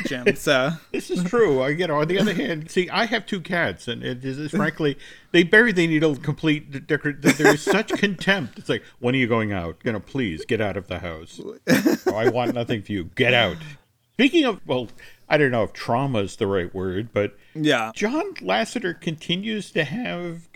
Jim. 0.04 0.26
So 0.36 0.72
this 0.92 1.10
is 1.10 1.24
true. 1.24 1.60
I, 1.62 1.70
you 1.70 1.86
know, 1.86 2.00
on 2.00 2.08
the 2.08 2.18
other 2.18 2.34
hand, 2.34 2.70
see, 2.70 2.90
I 2.90 3.06
have 3.06 3.24
two 3.24 3.40
cats, 3.40 3.88
and 3.88 4.04
it 4.04 4.24
is 4.24 4.50
frankly 4.50 4.98
they 5.32 5.42
bury 5.42 5.72
the 5.72 5.86
needle 5.86 6.16
complete. 6.16 6.88
There 6.88 7.54
is 7.54 7.62
such 7.62 7.88
contempt. 7.92 8.58
It's 8.58 8.68
like, 8.68 8.82
when 8.98 9.14
are 9.14 9.18
you 9.18 9.26
going 9.26 9.52
out? 9.52 9.78
You 9.82 9.92
know, 9.92 10.00
please 10.00 10.44
get 10.44 10.60
out 10.60 10.76
of 10.76 10.88
the 10.88 10.98
house. 10.98 11.40
oh, 12.06 12.14
I 12.14 12.28
want 12.28 12.54
nothing 12.54 12.82
for 12.82 12.92
you. 12.92 13.04
Get 13.14 13.32
out. 13.32 13.56
Speaking 14.14 14.44
of, 14.44 14.60
well, 14.66 14.88
I 15.28 15.38
don't 15.38 15.50
know 15.50 15.64
if 15.64 15.72
trauma 15.72 16.20
is 16.20 16.36
the 16.36 16.46
right 16.46 16.72
word, 16.74 17.10
but 17.12 17.36
yeah, 17.54 17.92
John 17.94 18.34
Lasseter 18.34 18.98
continues 18.98 19.70
to 19.72 19.84
have 19.84 20.48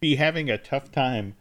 be 0.00 0.16
having 0.16 0.50
a 0.50 0.58
tough 0.58 0.90
time 0.90 1.36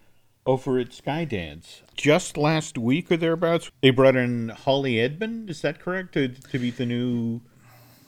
over 0.46 0.80
at 0.80 0.90
Skydance. 0.90 1.82
Just 1.96 2.38
last 2.38 2.78
week 2.78 3.12
or 3.12 3.18
thereabouts, 3.18 3.72
they 3.82 3.92
brought 3.92 4.16
in 4.16 4.50
Holly 4.50 5.00
Edwards. 5.00 5.50
Is 5.50 5.62
that 5.62 5.80
correct? 5.80 6.14
To, 6.14 6.30
to 6.30 6.60
be 6.60 6.72
the 6.72 6.86
new 6.86 7.42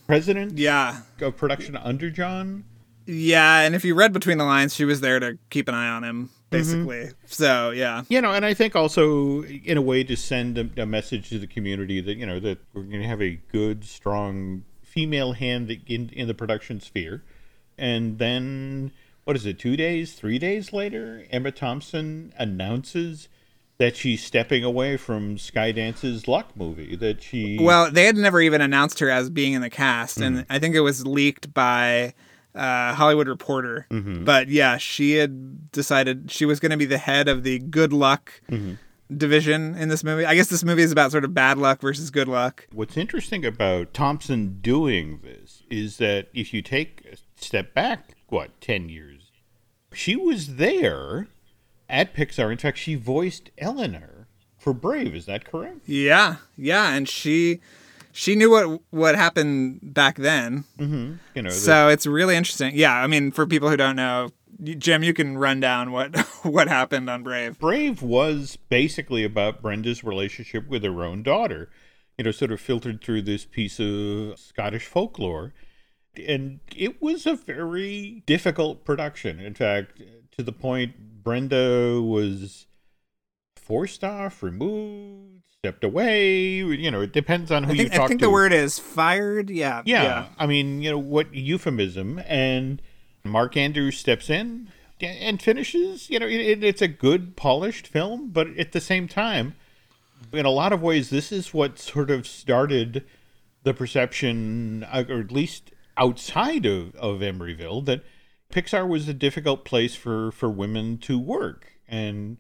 president? 0.08 0.58
Yeah. 0.58 1.02
Of 1.22 1.38
production 1.38 1.78
under 1.78 2.10
John? 2.10 2.66
Yeah, 3.06 3.60
and 3.60 3.76
if 3.76 3.84
you 3.84 3.96
read 3.96 4.14
between 4.14 4.38
the 4.38 4.46
lines, 4.46 4.74
she 4.74 4.86
was 4.86 5.02
there 5.02 5.20
to 5.20 5.38
keep 5.50 5.68
an 5.68 5.76
eye 5.76 5.90
on 5.90 6.06
him, 6.06 6.30
basically. 6.50 7.00
Mm-hmm. 7.00 7.26
So, 7.26 7.72
yeah. 7.72 8.04
You 8.08 8.22
know, 8.22 8.32
and 8.32 8.46
I 8.46 8.54
think 8.54 8.78
also, 8.78 9.44
in 9.44 9.78
a 9.78 9.82
way, 9.82 10.06
to 10.06 10.16
send 10.16 10.58
a, 10.58 10.70
a 10.82 10.86
message 10.86 11.28
to 11.30 11.38
the 11.38 11.48
community 11.48 12.00
that, 12.00 12.16
you 12.16 12.26
know, 12.26 12.40
that 12.40 12.60
we're 12.74 12.84
going 12.84 13.02
to 13.02 13.08
have 13.08 13.22
a 13.22 13.42
good, 13.52 13.84
strong 13.84 14.64
female 14.82 15.34
hand 15.34 15.70
in, 15.88 16.10
in 16.14 16.28
the 16.28 16.34
production 16.34 16.80
sphere. 16.80 17.24
And 17.78 18.20
then 18.20 18.92
what 19.24 19.36
is 19.36 19.46
it, 19.46 19.60
two 19.60 19.78
days, 19.78 20.14
three 20.14 20.40
days 20.40 20.74
later, 20.74 21.26
Emma 21.32 21.52
Thompson 21.52 22.34
announces 22.38 23.30
that 23.78 23.96
she's 23.96 24.24
stepping 24.24 24.64
away 24.64 24.98
from 24.98 25.38
Skydance's 25.38 26.28
Luck 26.28 26.56
movie. 26.56 26.96
That 26.96 27.22
she 27.24 27.58
Well, 27.60 27.92
they 27.92 28.06
had 28.06 28.16
never 28.16 28.42
even 28.42 28.62
announced 28.62 29.00
her 29.00 29.10
as 29.10 29.30
being 29.30 29.54
in 29.54 29.62
the 29.62 29.70
cast, 29.70 30.18
and 30.20 30.38
mm-hmm. 30.38 30.52
I 30.52 30.60
think 30.60 30.76
it 30.76 30.82
was 30.82 31.06
leaked 31.06 31.54
by 31.54 32.14
uh, 32.56 32.94
Hollywood 32.94 33.28
Reporter. 33.28 33.88
Mm-hmm. 33.90 34.26
But 34.26 34.50
yeah, 34.50 34.78
she 34.78 35.14
had 35.14 35.72
decided 35.72 36.32
she 36.32 36.46
was 36.46 36.60
going 36.60 36.72
to 36.72 36.78
be 36.78 36.86
the 36.86 36.98
head 36.98 37.28
of 37.28 37.44
the 37.44 37.60
Good 37.60 37.94
Luck 37.94 38.42
mm-hmm. 38.50 38.76
division 39.16 39.76
in 39.76 39.90
this 39.90 40.04
movie. 40.04 40.26
I 40.26 40.36
guess 40.36 40.48
this 40.48 40.64
movie 40.64 40.84
is 40.84 40.92
about 40.92 41.12
sort 41.12 41.26
of 41.26 41.34
bad 41.34 41.58
luck 41.58 41.82
versus 41.82 42.12
good 42.12 42.28
luck. 42.28 42.68
What's 42.72 42.98
interesting 42.98 43.46
about 43.46 43.94
Thompson 43.94 44.60
doing 44.62 45.20
this 45.24 45.64
is 45.70 45.98
that 45.98 46.28
if 46.34 46.54
you 46.54 46.62
take 46.62 47.06
a 47.12 47.18
step 47.42 47.74
back, 47.74 48.13
what, 48.34 48.60
10 48.62 48.90
years, 48.90 49.32
she 49.94 50.16
was 50.16 50.56
there 50.56 51.28
at 51.88 52.14
Pixar. 52.14 52.52
In 52.52 52.58
fact, 52.58 52.78
she 52.78 52.96
voiced 52.96 53.52
Elinor 53.58 54.28
for 54.58 54.74
Brave. 54.74 55.16
Is 55.16 55.26
that 55.28 55.46
correct? 55.46 55.80
Yeah, 55.86 56.38
yeah, 56.58 56.94
and 56.94 57.08
she 57.08 57.60
she 58.12 58.36
knew 58.36 58.50
what 58.52 58.82
what 58.92 59.16
happened 59.16 59.80
back 59.94 60.18
then. 60.18 60.64
Mm-hmm. 60.80 61.14
You 61.36 61.42
know, 61.44 61.50
the- 61.50 61.56
So 61.56 61.88
it's 61.90 62.06
really 62.06 62.36
interesting. 62.36 62.72
Yeah, 62.76 62.94
I 62.94 63.08
mean, 63.08 63.32
for 63.32 63.46
people 63.46 63.70
who 63.70 63.78
don't 63.78 63.96
know, 63.96 64.30
Jim, 64.64 65.04
you 65.04 65.14
can 65.14 65.38
run 65.38 65.60
down 65.60 65.92
what 65.92 66.18
what 66.44 66.68
happened 66.68 67.10
on 67.10 67.24
Brave. 67.24 67.60
Brave 67.60 68.02
was 68.02 68.58
basically 68.70 69.24
about 69.24 69.62
Brenda's 69.62 70.04
relationship 70.04 70.68
with 70.68 70.84
her 70.84 71.04
own 71.04 71.22
daughter, 71.24 71.70
you 72.18 72.24
know, 72.24 72.32
sort 72.32 72.52
of 72.52 72.60
filtered 72.62 73.04
through 73.04 73.22
this 73.24 73.46
piece 73.46 73.80
of 73.80 74.40
Scottish 74.40 74.86
folklore. 74.86 75.54
And 76.16 76.60
it 76.76 77.02
was 77.02 77.26
a 77.26 77.36
very 77.36 78.24
difficult 78.26 78.86
production. 78.86 79.40
In 79.40 79.54
fact, 79.54 80.02
to 80.38 80.44
the 80.44 80.52
point 80.52 81.24
Brenda 81.24 82.02
was 82.02 82.68
forced 83.56 84.04
off, 84.04 84.44
removed, 84.44 85.44
stepped 85.64 85.84
away. 85.84 86.58
You 86.58 86.92
know, 86.92 87.02
it 87.02 87.14
depends 87.14 87.52
on 87.52 87.64
who 87.64 87.76
think, 87.76 87.80
you 87.80 87.90
talk 87.90 87.98
to. 87.98 88.04
I 88.04 88.08
think 88.08 88.20
to. 88.20 88.26
the 88.26 88.32
word 88.32 88.54
is 88.54 88.80
fired. 88.80 89.50
Yeah, 89.50 89.82
Yeah, 89.86 90.04
yeah. 90.04 90.26
I 90.38 90.46
mean, 90.46 90.82
you 90.82 90.92
know, 90.92 90.98
what 90.98 91.34
euphemism? 91.34 92.22
And 92.28 92.82
Mark 93.24 93.56
Andrews 93.56 93.98
steps 93.98 94.30
in 94.30 94.70
and 95.02 95.42
finishes. 95.42 96.10
You 96.10 96.20
know, 96.20 96.28
it, 96.28 96.64
it's 96.64 96.82
a 96.82 96.88
good, 96.88 97.36
polished 97.36 97.88
film, 97.88 98.30
but 98.30 98.48
at 98.58 98.74
the 98.74 98.82
same 98.82 99.08
time, 99.08 99.56
in 100.32 100.46
a 100.46 100.52
lot 100.52 100.74
of 100.74 100.82
ways, 100.82 101.10
this 101.10 101.32
is 101.32 101.54
what 101.54 101.80
sort 101.80 102.12
of 102.12 102.28
started 102.28 103.06
the 103.64 103.74
perception, 103.74 104.84
uh, 104.84 105.04
or 105.08 105.20
at 105.20 105.32
least 105.32 105.72
outside 105.98 106.66
of, 106.66 106.96
of 106.96 107.20
Emeryville, 107.20 107.86
that 107.86 108.04
Pixar 108.52 108.88
was 108.88 109.08
a 109.08 109.14
difficult 109.14 109.66
place 109.66 109.96
for, 109.96 110.32
for 110.32 110.50
women 110.50 110.98
to 111.00 111.20
work. 111.20 111.74
And 111.88 112.38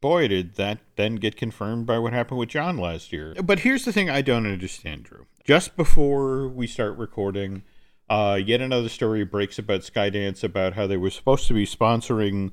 boy, 0.00 0.28
did 0.28 0.56
that 0.56 0.80
then 0.96 1.16
get 1.16 1.36
confirmed 1.36 1.86
by 1.86 1.98
what 1.98 2.12
happened 2.12 2.38
with 2.38 2.50
John 2.50 2.76
last 2.76 3.12
year. 3.12 3.34
But 3.42 3.60
here's 3.60 3.84
the 3.84 3.92
thing 3.92 4.10
I 4.10 4.22
don't 4.22 4.46
understand, 4.46 5.04
Drew. 5.04 5.26
Just 5.44 5.76
before 5.76 6.48
we 6.48 6.66
start 6.66 6.96
recording, 6.98 7.62
uh, 8.08 8.38
yet 8.44 8.60
another 8.60 8.88
story 8.88 9.24
breaks 9.24 9.58
about 9.58 9.80
Skydance 9.80 10.44
about 10.44 10.74
how 10.74 10.86
they 10.86 10.96
were 10.96 11.10
supposed 11.10 11.46
to 11.48 11.54
be 11.54 11.66
sponsoring 11.66 12.52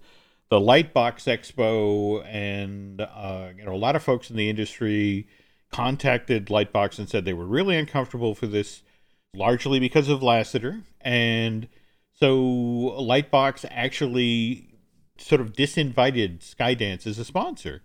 the 0.49 0.59
Lightbox 0.59 1.27
Expo, 1.27 2.25
and 2.25 3.01
uh, 3.01 3.49
you 3.57 3.65
know 3.65 3.73
a 3.73 3.77
lot 3.77 3.95
of 3.95 4.03
folks 4.03 4.29
in 4.29 4.35
the 4.35 4.49
industry 4.49 5.27
contacted 5.71 6.47
Lightbox 6.47 6.99
and 6.99 7.07
said 7.07 7.23
they 7.23 7.33
were 7.33 7.45
really 7.45 7.77
uncomfortable 7.77 8.35
for 8.35 8.47
this, 8.47 8.81
largely 9.33 9.79
because 9.79 10.09
of 10.09 10.21
Lasseter, 10.21 10.83
and 11.01 11.67
so 12.13 12.35
Lightbox 12.37 13.65
actually 13.69 14.75
sort 15.17 15.41
of 15.41 15.53
disinvited 15.53 16.39
Skydance 16.39 17.07
as 17.07 17.19
a 17.19 17.25
sponsor. 17.25 17.81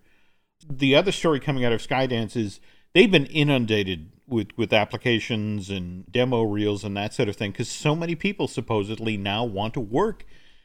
The 0.68 0.96
other 0.96 1.12
story 1.12 1.40
coming 1.40 1.64
out 1.64 1.72
of 1.72 1.86
Skydance 1.86 2.36
is 2.36 2.60
they've 2.94 3.10
been 3.10 3.26
inundated 3.26 4.10
with, 4.26 4.48
with 4.56 4.72
applications 4.72 5.70
and 5.70 6.10
demo 6.10 6.42
reels 6.42 6.82
and 6.82 6.96
that 6.96 7.14
sort 7.14 7.28
of 7.28 7.36
thing 7.36 7.52
because 7.52 7.68
so 7.68 7.94
many 7.94 8.14
people 8.14 8.48
supposedly 8.48 9.16
now 9.16 9.44
want 9.44 9.74
to 9.74 9.80
work 9.80 10.24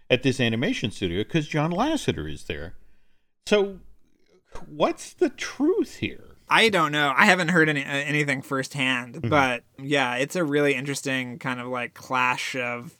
at 0.10 0.23
this 0.23 0.39
animation 0.39 0.91
studio 0.91 1.23
because 1.23 1.47
John 1.47 1.71
Lasseter 1.71 2.32
is 2.32 2.45
there. 2.45 2.75
So, 3.45 3.79
what's 4.67 5.13
the 5.13 5.29
truth 5.29 5.97
here? 5.97 6.30
I 6.53 6.69
don't 6.69 6.91
know. 6.91 7.13
I 7.15 7.25
haven't 7.25 7.47
heard 7.47 7.69
any 7.69 7.81
uh, 7.83 7.87
anything 7.89 8.41
firsthand, 8.41 9.15
Mm-hmm. 9.15 9.29
but 9.29 9.63
yeah, 9.81 10.15
it's 10.15 10.35
a 10.35 10.43
really 10.43 10.73
interesting 10.75 11.39
kind 11.39 11.59
of 11.61 11.67
like 11.67 11.93
clash 11.93 12.55
of 12.55 12.97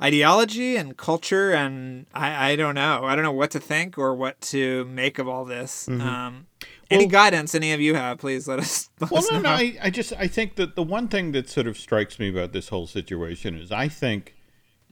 ideology 0.00 0.76
and 0.76 0.96
culture, 0.96 1.52
and 1.52 2.06
I, 2.12 2.52
I 2.52 2.56
don't 2.56 2.74
know. 2.74 3.04
I 3.04 3.14
don't 3.14 3.24
know 3.24 3.32
what 3.32 3.50
to 3.52 3.60
think 3.60 3.96
or 3.98 4.14
what 4.14 4.40
to 4.42 4.84
make 4.86 5.18
of 5.18 5.28
all 5.28 5.44
this. 5.44 5.88
Um, 5.88 6.46
any 6.90 7.06
guidance 7.06 7.54
any 7.54 7.72
of 7.72 7.80
you 7.80 7.94
have, 7.94 8.18
please 8.18 8.48
let 8.48 8.58
us. 8.58 8.90
Let 9.00 9.10
Well, 9.10 9.20
us 9.20 9.30
no, 9.30 9.36
know. 9.38 9.42
no. 9.44 9.50
I, 9.50 9.76
I 9.82 9.90
just 9.90 10.12
I 10.18 10.26
think 10.26 10.56
that 10.56 10.74
the 10.76 10.82
one 10.82 11.08
thing 11.08 11.32
that 11.32 11.48
sort 11.48 11.66
of 11.66 11.78
strikes 11.78 12.18
me 12.18 12.28
about 12.28 12.52
this 12.52 12.68
whole 12.68 12.86
situation 12.86 13.54
is 13.56 13.70
I 13.72 13.88
think 13.88 14.34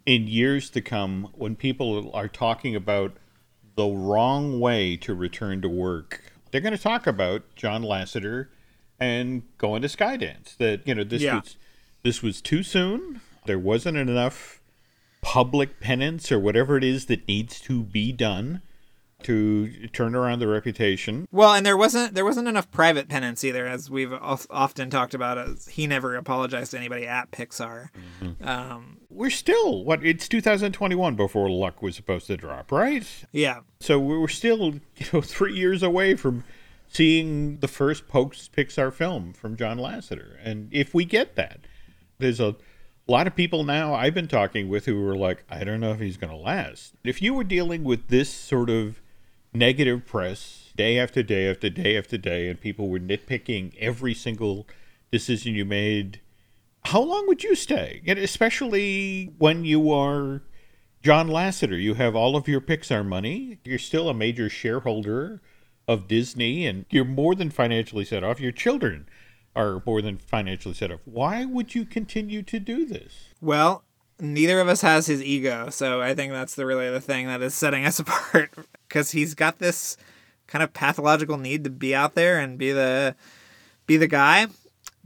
in 0.07 0.27
years 0.27 0.71
to 0.71 0.81
come, 0.81 1.29
when 1.35 1.57
people 1.57 2.11
are 2.15 2.29
talking 2.29 2.75
about 2.75 3.13
the 3.77 3.87
wrong 3.87 4.61
way 4.61 4.97
to 4.97 5.15
return 5.15 5.61
to 5.63 5.69
work, 5.69 6.30
they're 6.51 6.61
going 6.61 6.77
to 6.77 6.83
talk 6.83 7.07
about 7.07 7.43
John 7.57 7.83
Lasseter 7.83 8.49
and 8.99 9.43
going 9.59 9.83
to 9.83 9.89
Skydance. 9.89 10.57
That 10.59 10.87
you 10.87 10.95
know 10.95 11.05
this 11.05 11.23
Yeah. 11.23 11.37
was 11.41 11.57
this 12.03 12.23
was 12.23 12.41
too 12.41 12.63
soon. 12.63 13.21
There 13.47 13.59
wasn't 13.59 13.97
enough 13.97 14.61
public 15.23 15.81
penance 15.81 16.31
or 16.33 16.39
whatever 16.39 16.77
it 16.77 16.85
is 16.85 17.07
that 17.07 17.27
needs 17.29 17.61
to 17.61 17.83
be 17.83 18.11
done 18.13 18.63
to 19.25 19.87
turn 19.89 20.15
around 20.15 20.39
the 20.39 20.49
reputation. 20.49 21.27
Well, 21.31 21.55
and 21.55 21.65
there 21.65 21.77
wasn't 21.77 22.15
there 22.15 22.25
wasn't 22.25 22.49
enough 22.49 22.71
private 22.71 23.09
penance 23.09 23.45
either, 23.45 23.67
as 23.67 23.91
we've 23.91 24.13
often 24.13 24.91
talked 24.91 25.15
about. 25.15 25.39
As 25.39 25.69
he 25.69 25.87
never 25.87 26.17
apologized 26.17 26.71
to 26.73 26.79
anybody 26.79 27.07
at 27.07 27.31
Pixar. 27.31 27.89
Um, 28.43 28.99
We're 29.11 29.31
still 29.31 29.85
what 29.85 30.05
it's 30.05 30.29
2021 30.29 31.17
before 31.17 31.51
Luck 31.51 31.83
was 31.83 31.97
supposed 31.97 32.27
to 32.29 32.37
drop, 32.37 32.73
right? 32.73 33.07
yeah, 33.33 33.61
So 33.81 33.99
we 33.99 34.19
we're 34.19 34.29
still 34.29 34.75
you 34.97 35.07
know 35.13 35.21
three 35.23 35.55
years 35.55 35.83
away 35.83 36.15
from 36.15 36.45
seeing 36.89 37.59
the 37.59 37.69
first 37.69 38.09
post 38.09 38.53
Pixar 38.53 38.93
film 38.93 39.33
from 39.33 39.57
John 39.57 39.79
Lasseter, 39.79 40.37
and 40.43 40.69
if 40.73 40.93
we 40.95 41.05
get 41.05 41.37
that, 41.37 41.61
there's 42.19 42.41
a 42.41 42.57
lot 43.07 43.27
of 43.27 43.35
people 43.35 43.65
now 43.65 43.95
I've 43.95 44.15
been 44.15 44.29
talking 44.29 44.69
with 44.69 44.87
who 44.87 45.01
were 45.03 45.17
like, 45.17 45.45
I 45.49 45.65
don't 45.65 45.81
know 45.81 45.93
if 45.93 46.01
he's 46.01 46.17
going 46.17 46.31
to 46.31 46.37
last. 46.37 46.95
If 47.03 47.21
you 47.23 47.35
were 47.35 47.45
dealing 47.45 47.83
with 47.83 48.09
this 48.09 48.29
sort 48.31 48.71
of 48.71 49.00
negative 49.53 50.07
press 50.07 50.73
day 50.77 50.99
after 50.99 51.23
day 51.23 51.51
after 51.51 51.69
day 51.69 51.97
after 51.97 52.17
day, 52.17 52.49
and 52.49 52.61
people 52.61 52.89
were 52.89 52.99
nitpicking 52.99 53.77
every 53.79 54.15
single 54.15 54.67
decision 55.11 55.55
you 55.55 55.65
made, 55.65 56.21
how 56.87 57.01
long 57.01 57.27
would 57.27 57.43
you 57.43 57.55
stay? 57.55 58.03
And 58.07 58.19
especially 58.19 59.33
when 59.39 59.65
you 59.65 59.93
are 59.93 60.43
John 61.03 61.29
Lasseter, 61.29 61.81
you 61.81 61.95
have 61.95 62.15
all 62.15 62.37
of 62.37 62.49
your 62.49 62.61
Pixar 62.61 63.07
money. 63.07 63.59
You're 63.65 63.79
still 63.79 64.09
a 64.09 64.15
major 64.15 64.49
shareholder 64.49 65.43
of 65.89 66.09
Disney, 66.09 66.67
and 66.67 66.87
you're 66.91 67.05
more 67.05 67.35
than 67.35 67.51
financially 67.51 68.05
set 68.05 68.23
off. 68.23 68.41
Your 68.41 68.53
children 68.53 69.09
are 69.57 69.83
more 69.85 70.01
than 70.01 70.19
financially 70.19 70.75
set 70.75 70.93
off. 70.93 71.01
Why 71.05 71.45
would 71.45 71.75
you 71.75 71.85
continue 71.85 72.43
to 72.45 72.61
do 72.61 72.87
this? 72.87 73.35
Well, 73.41 73.85
neither 74.21 74.61
of 74.61 74.69
us 74.69 74.81
has 74.83 75.07
his 75.07 75.23
ego, 75.23 75.71
so 75.71 76.01
I 76.01 76.15
think 76.15 76.33
that's 76.33 76.55
the 76.55 76.67
really 76.67 76.91
the 76.91 77.01
thing 77.01 77.27
that 77.27 77.43
is 77.43 77.55
setting 77.55 77.85
us 77.87 77.99
apart 77.99 78.51
because 78.89 79.11
he's 79.13 79.35
got 79.35 79.59
this 79.59 79.97
kind 80.47 80.63
of 80.63 80.73
pathological 80.73 81.37
need 81.39 81.65
to 81.65 81.71
be 81.71 81.95
out 81.95 82.15
there 82.15 82.39
and 82.39 82.59
be 82.59 82.73
the 82.73 83.15
be 83.87 83.97
the 83.97 84.07
guy. 84.09 84.47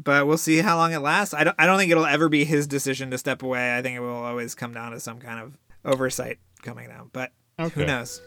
But 0.03 0.27
we'll 0.27 0.39
see 0.39 0.59
how 0.59 0.77
long 0.77 0.93
it 0.93 0.99
lasts. 0.99 1.35
I 1.35 1.45
don't 1.45 1.57
I 1.59 1.67
don't 1.67 1.79
think 1.79 1.91
it'll 1.93 2.07
ever 2.07 2.29
be 2.29 2.45
his 2.45 2.67
decision 2.67 3.11
to 3.13 3.19
step 3.19 3.43
away. 3.43 3.77
I 3.77 3.83
think 3.83 3.97
it 3.97 4.01
will 4.01 4.11
always 4.13 4.55
come 4.55 4.75
down 4.75 4.93
to 4.93 5.01
some 5.01 5.19
kind 5.21 5.41
of 5.41 5.57
oversight 5.85 6.39
coming 6.63 6.89
down. 6.89 7.11
But 7.13 7.31
Okay. 7.61 7.81
who 7.81 7.87
knows? 7.87 8.21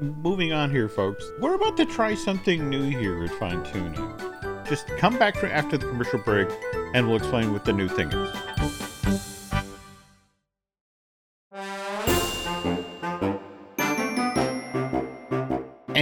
Moving 0.00 0.52
on 0.52 0.70
here, 0.70 0.88
folks. 0.88 1.24
We're 1.38 1.54
about 1.54 1.76
to 1.76 1.84
try 1.86 2.14
something 2.14 2.68
new 2.68 2.82
here 2.88 3.22
at 3.22 3.30
Fine 3.38 3.62
Tuning. 3.64 4.64
Just 4.66 4.86
come 4.98 5.16
back 5.18 5.36
for 5.36 5.46
after 5.46 5.76
the 5.76 5.86
commercial 5.86 6.18
break, 6.18 6.48
and 6.94 7.06
we'll 7.06 7.18
explain 7.18 7.52
what 7.52 7.64
the 7.64 7.72
new 7.74 7.88
thing 7.88 8.10
is. 8.10 8.91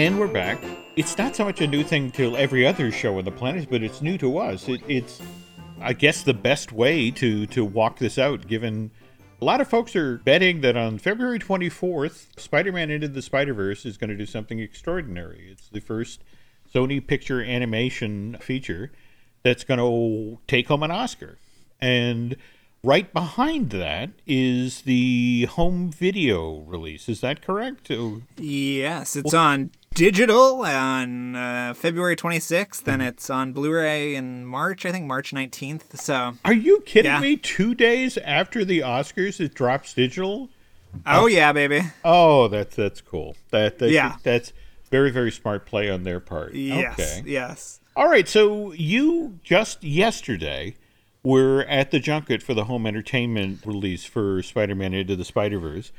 And 0.01 0.19
we're 0.19 0.29
back. 0.29 0.65
It's 0.97 1.19
not 1.19 1.37
so 1.37 1.45
much 1.45 1.61
a 1.61 1.67
new 1.67 1.85
thing 1.85 2.11
to 2.13 2.35
every 2.35 2.67
other 2.67 2.91
show 2.91 3.19
on 3.19 3.27
the 3.27 3.31
planet, 3.31 3.69
but 3.69 3.83
it's 3.83 4.01
new 4.01 4.17
to 4.17 4.39
us. 4.39 4.67
It, 4.67 4.81
it's, 4.89 5.21
I 5.79 5.93
guess, 5.93 6.23
the 6.23 6.33
best 6.33 6.73
way 6.73 7.11
to 7.11 7.47
to 7.49 7.67
walk 7.67 7.99
this 7.99 8.17
out. 8.17 8.47
Given 8.47 8.93
a 9.43 9.45
lot 9.45 9.61
of 9.61 9.69
folks 9.69 9.95
are 9.95 10.17
betting 10.17 10.63
that 10.63 10.75
on 10.75 10.97
February 10.97 11.39
24th, 11.39 12.29
Spider-Man 12.41 12.89
Into 12.91 13.09
the 13.09 13.21
Spider-Verse 13.21 13.85
is 13.85 13.99
going 13.99 14.09
to 14.09 14.17
do 14.17 14.25
something 14.25 14.59
extraordinary. 14.59 15.51
It's 15.53 15.69
the 15.69 15.81
first 15.81 16.25
Sony 16.75 17.07
Picture 17.07 17.43
Animation 17.43 18.39
feature 18.41 18.93
that's 19.43 19.65
going 19.65 19.81
to 19.81 20.39
take 20.47 20.69
home 20.69 20.83
an 20.83 20.91
Oscar, 20.91 21.37
and 21.79 22.37
right 22.83 23.13
behind 23.13 23.71
that 23.71 24.11
is 24.27 24.83
the 24.83 25.47
home 25.51 25.91
video 25.91 26.59
release. 26.61 27.09
Is 27.09 27.21
that 27.21 27.43
correct? 27.43 27.91
Oh, 27.91 28.23
Yes, 28.39 29.17
it's 29.17 29.35
on 29.35 29.71
digital 29.95 30.63
on 30.63 31.37
uh, 31.37 31.75
February 31.77 32.17
26th, 32.17 32.87
and 32.89 33.03
it's 33.03 33.29
on 33.29 33.53
Blu-ray 33.53 34.15
in 34.15 34.47
March. 34.47 34.87
I 34.87 34.93
think 34.93 35.07
March 35.07 35.33
19th. 35.33 35.99
So, 35.99 36.35
Are 36.45 36.53
you 36.53 36.81
kidding 36.87 37.13
Yeah. 37.13 37.21
me? 37.21 37.37
Two 37.37 37.75
days 37.75 38.17
after 38.19 38.65
the 38.65 38.81
Oscars, 38.81 39.41
it 39.41 39.55
drops 39.55 39.93
digital. 39.95 40.49
oh 41.07 41.27
yeah, 41.27 41.53
baby. 41.53 41.83
Oh, 42.05 42.49
that's 42.49 42.75
that's 42.77 43.01
cool. 43.01 43.37
That, 43.51 43.79
that 43.79 43.91
Yeah. 43.91 44.17
that's 44.23 44.53
very 44.91 45.11
very 45.13 45.31
smart 45.31 45.67
play 45.67 45.89
on 45.91 46.03
their 46.05 46.19
part. 46.19 46.55
Yes, 46.55 46.99
Okay. 46.99 47.23
yes. 47.27 47.79
All 47.95 48.09
right. 48.09 48.27
So 48.27 48.73
you 48.73 49.39
just 49.45 49.85
yesterday 49.85 50.75
were 51.23 51.65
at 51.69 51.91
the 51.91 52.01
junket 52.01 52.43
for 52.43 52.55
the 52.55 52.65
home 52.65 52.87
entertainment 52.87 53.61
release 53.65 54.05
for 54.05 54.43
Spider-Man 54.43 54.95
Into 54.95 55.17
the 55.17 55.25
Spider-Verse, 55.25 55.93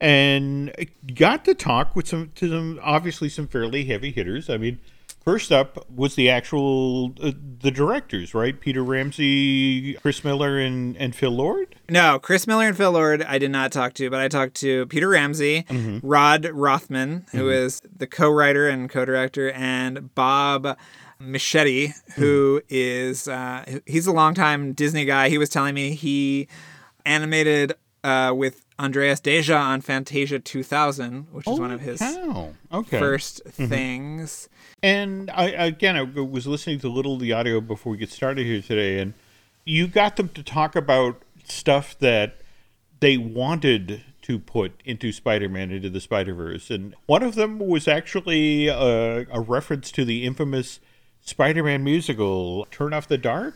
and 0.00 0.72
got 1.14 1.44
to 1.44 1.54
talk 1.54 1.96
with 1.96 2.08
some 2.08 2.32
to 2.36 2.48
some 2.48 2.80
obviously 2.82 3.28
some 3.28 3.46
fairly 3.46 3.84
heavy 3.84 4.12
hitters. 4.12 4.48
I 4.50 4.56
mean. 4.56 4.78
First 5.24 5.52
up 5.52 5.90
was 5.90 6.14
the 6.14 6.30
actual 6.30 7.12
uh, 7.22 7.32
the 7.60 7.70
directors, 7.70 8.32
right? 8.32 8.58
Peter 8.58 8.82
Ramsey, 8.82 9.92
Chris 9.94 10.24
Miller, 10.24 10.58
and 10.58 10.96
and 10.96 11.14
Phil 11.14 11.32
Lord. 11.32 11.74
No, 11.90 12.18
Chris 12.18 12.46
Miller 12.46 12.68
and 12.68 12.76
Phil 12.76 12.92
Lord, 12.92 13.22
I 13.22 13.36
did 13.36 13.50
not 13.50 13.70
talk 13.70 13.92
to, 13.94 14.08
but 14.08 14.20
I 14.20 14.28
talked 14.28 14.54
to 14.60 14.86
Peter 14.86 15.06
Ramsey, 15.06 15.66
Rod 16.02 16.46
Rothman, 16.46 17.26
who 17.32 17.50
is 17.50 17.82
the 17.94 18.06
co-writer 18.06 18.70
and 18.70 18.88
co-director, 18.88 19.50
and 19.50 20.14
Bob 20.14 20.78
Michetti, 21.20 21.92
who 22.14 22.62
is 22.68 23.26
uh, 23.28 23.80
he's 23.86 24.06
a 24.06 24.12
longtime 24.12 24.72
Disney 24.72 25.04
guy. 25.04 25.28
He 25.28 25.38
was 25.38 25.48
telling 25.48 25.74
me 25.74 25.94
he 25.94 26.48
animated 27.04 27.72
uh, 28.04 28.32
with 28.36 28.64
Andreas 28.78 29.18
Deja 29.18 29.56
on 29.56 29.80
Fantasia 29.80 30.38
2000, 30.38 31.26
which 31.32 31.46
is 31.48 31.58
one 31.58 31.72
of 31.72 31.80
his 31.80 32.00
Oh, 32.02 32.54
okay. 32.72 33.00
1st 33.00 33.52
things. 33.68 34.48
And 34.82 35.30
I 35.32 35.46
again, 35.48 35.96
I 35.96 36.02
was 36.02 36.46
listening 36.46 36.78
to 36.80 36.88
a 36.88 36.90
little 36.90 37.14
of 37.14 37.20
the 37.20 37.32
audio 37.32 37.60
before 37.60 37.92
we 37.92 37.98
get 37.98 38.10
started 38.10 38.46
here 38.46 38.62
today, 38.62 39.00
and 39.00 39.14
you 39.64 39.88
got 39.88 40.16
them 40.16 40.28
to 40.30 40.42
talk 40.42 40.76
about 40.76 41.20
stuff 41.44 41.98
that 41.98 42.36
they 43.00 43.16
wanted 43.16 44.02
to 44.22 44.38
put 44.38 44.80
into 44.84 45.10
Spider-Man 45.10 45.70
into 45.72 45.88
the 45.90 46.00
Spider-Verse, 46.00 46.70
and 46.70 46.94
one 47.06 47.22
of 47.24 47.34
them 47.34 47.58
was 47.58 47.88
actually 47.88 48.68
a, 48.68 49.26
a 49.32 49.40
reference 49.40 49.90
to 49.92 50.04
the 50.04 50.24
infamous 50.24 50.78
Spider-Man 51.28 51.84
musical 51.84 52.66
"Turn 52.70 52.94
Off 52.94 53.06
the 53.06 53.18
Dark." 53.18 53.54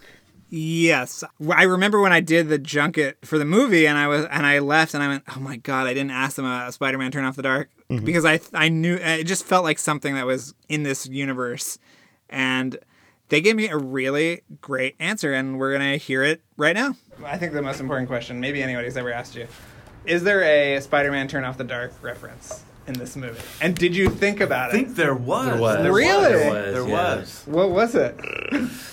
Yes, 0.50 1.24
I 1.48 1.62
remember 1.62 2.02
when 2.02 2.12
I 2.12 2.20
did 2.20 2.50
the 2.50 2.58
junket 2.58 3.16
for 3.24 3.38
the 3.38 3.46
movie, 3.46 3.87
and 3.87 3.96
I 3.96 4.06
was 4.06 4.26
and 4.26 4.44
I 4.44 4.58
left, 4.58 4.92
and 4.92 5.02
I 5.02 5.08
went, 5.08 5.24
"Oh 5.35 5.40
my 5.40 5.56
god!" 5.56 5.87
I 5.87 5.94
didn't 5.94 6.11
ask 6.11 6.37
them 6.37 6.44
about 6.44 6.74
Spider-Man: 6.74 7.11
Turn 7.11 7.24
Off 7.24 7.37
the 7.37 7.42
Dark 7.42 7.70
mm-hmm. 7.88 8.04
because 8.04 8.26
I 8.26 8.40
I 8.52 8.68
knew 8.68 8.96
uh, 8.96 9.16
it 9.20 9.24
just 9.24 9.44
felt 9.44 9.64
like 9.64 9.78
something 9.78 10.14
that 10.14 10.26
was 10.26 10.54
in 10.68 10.82
this 10.82 11.06
universe, 11.06 11.78
and 12.28 12.78
they 13.30 13.40
gave 13.40 13.56
me 13.56 13.68
a 13.68 13.78
really 13.78 14.42
great 14.61 14.94
answer, 15.00 15.32
and 15.32 15.58
we're 15.58 15.72
gonna 15.72 15.96
hear 15.96 16.22
it 16.22 16.42
right 16.58 16.76
now. 16.76 16.96
I 17.24 17.38
think 17.38 17.54
the 17.54 17.62
most 17.62 17.80
important 17.80 18.08
question, 18.08 18.38
maybe 18.38 18.62
anybody's 18.62 18.98
ever 18.98 19.11
asked 19.11 19.35
you, 19.35 19.48
is 20.04 20.22
there 20.24 20.42
a 20.42 20.78
Spider-Man: 20.82 21.28
Turn 21.28 21.44
Off 21.44 21.56
the 21.56 21.64
Dark 21.64 21.94
reference 22.02 22.64
in 22.87 22.95
this 22.95 23.16
movie? 23.16 23.40
And 23.61 23.75
did 23.77 23.95
you 23.95 24.09
think 24.09 24.40
about 24.40 24.71
it? 24.71 24.73
I 24.75 24.77
think 24.77 24.97
there 24.97 25.14
was. 25.14 25.47
There 25.47 25.61
was. 25.61 25.87
Really? 25.87 26.33
There 26.33 26.53
was. 26.53 26.75
There 26.75 26.88
yeah. 26.88 27.16
was. 27.16 27.42
What 27.47 27.71
was 27.71 27.95
it? 27.95 28.18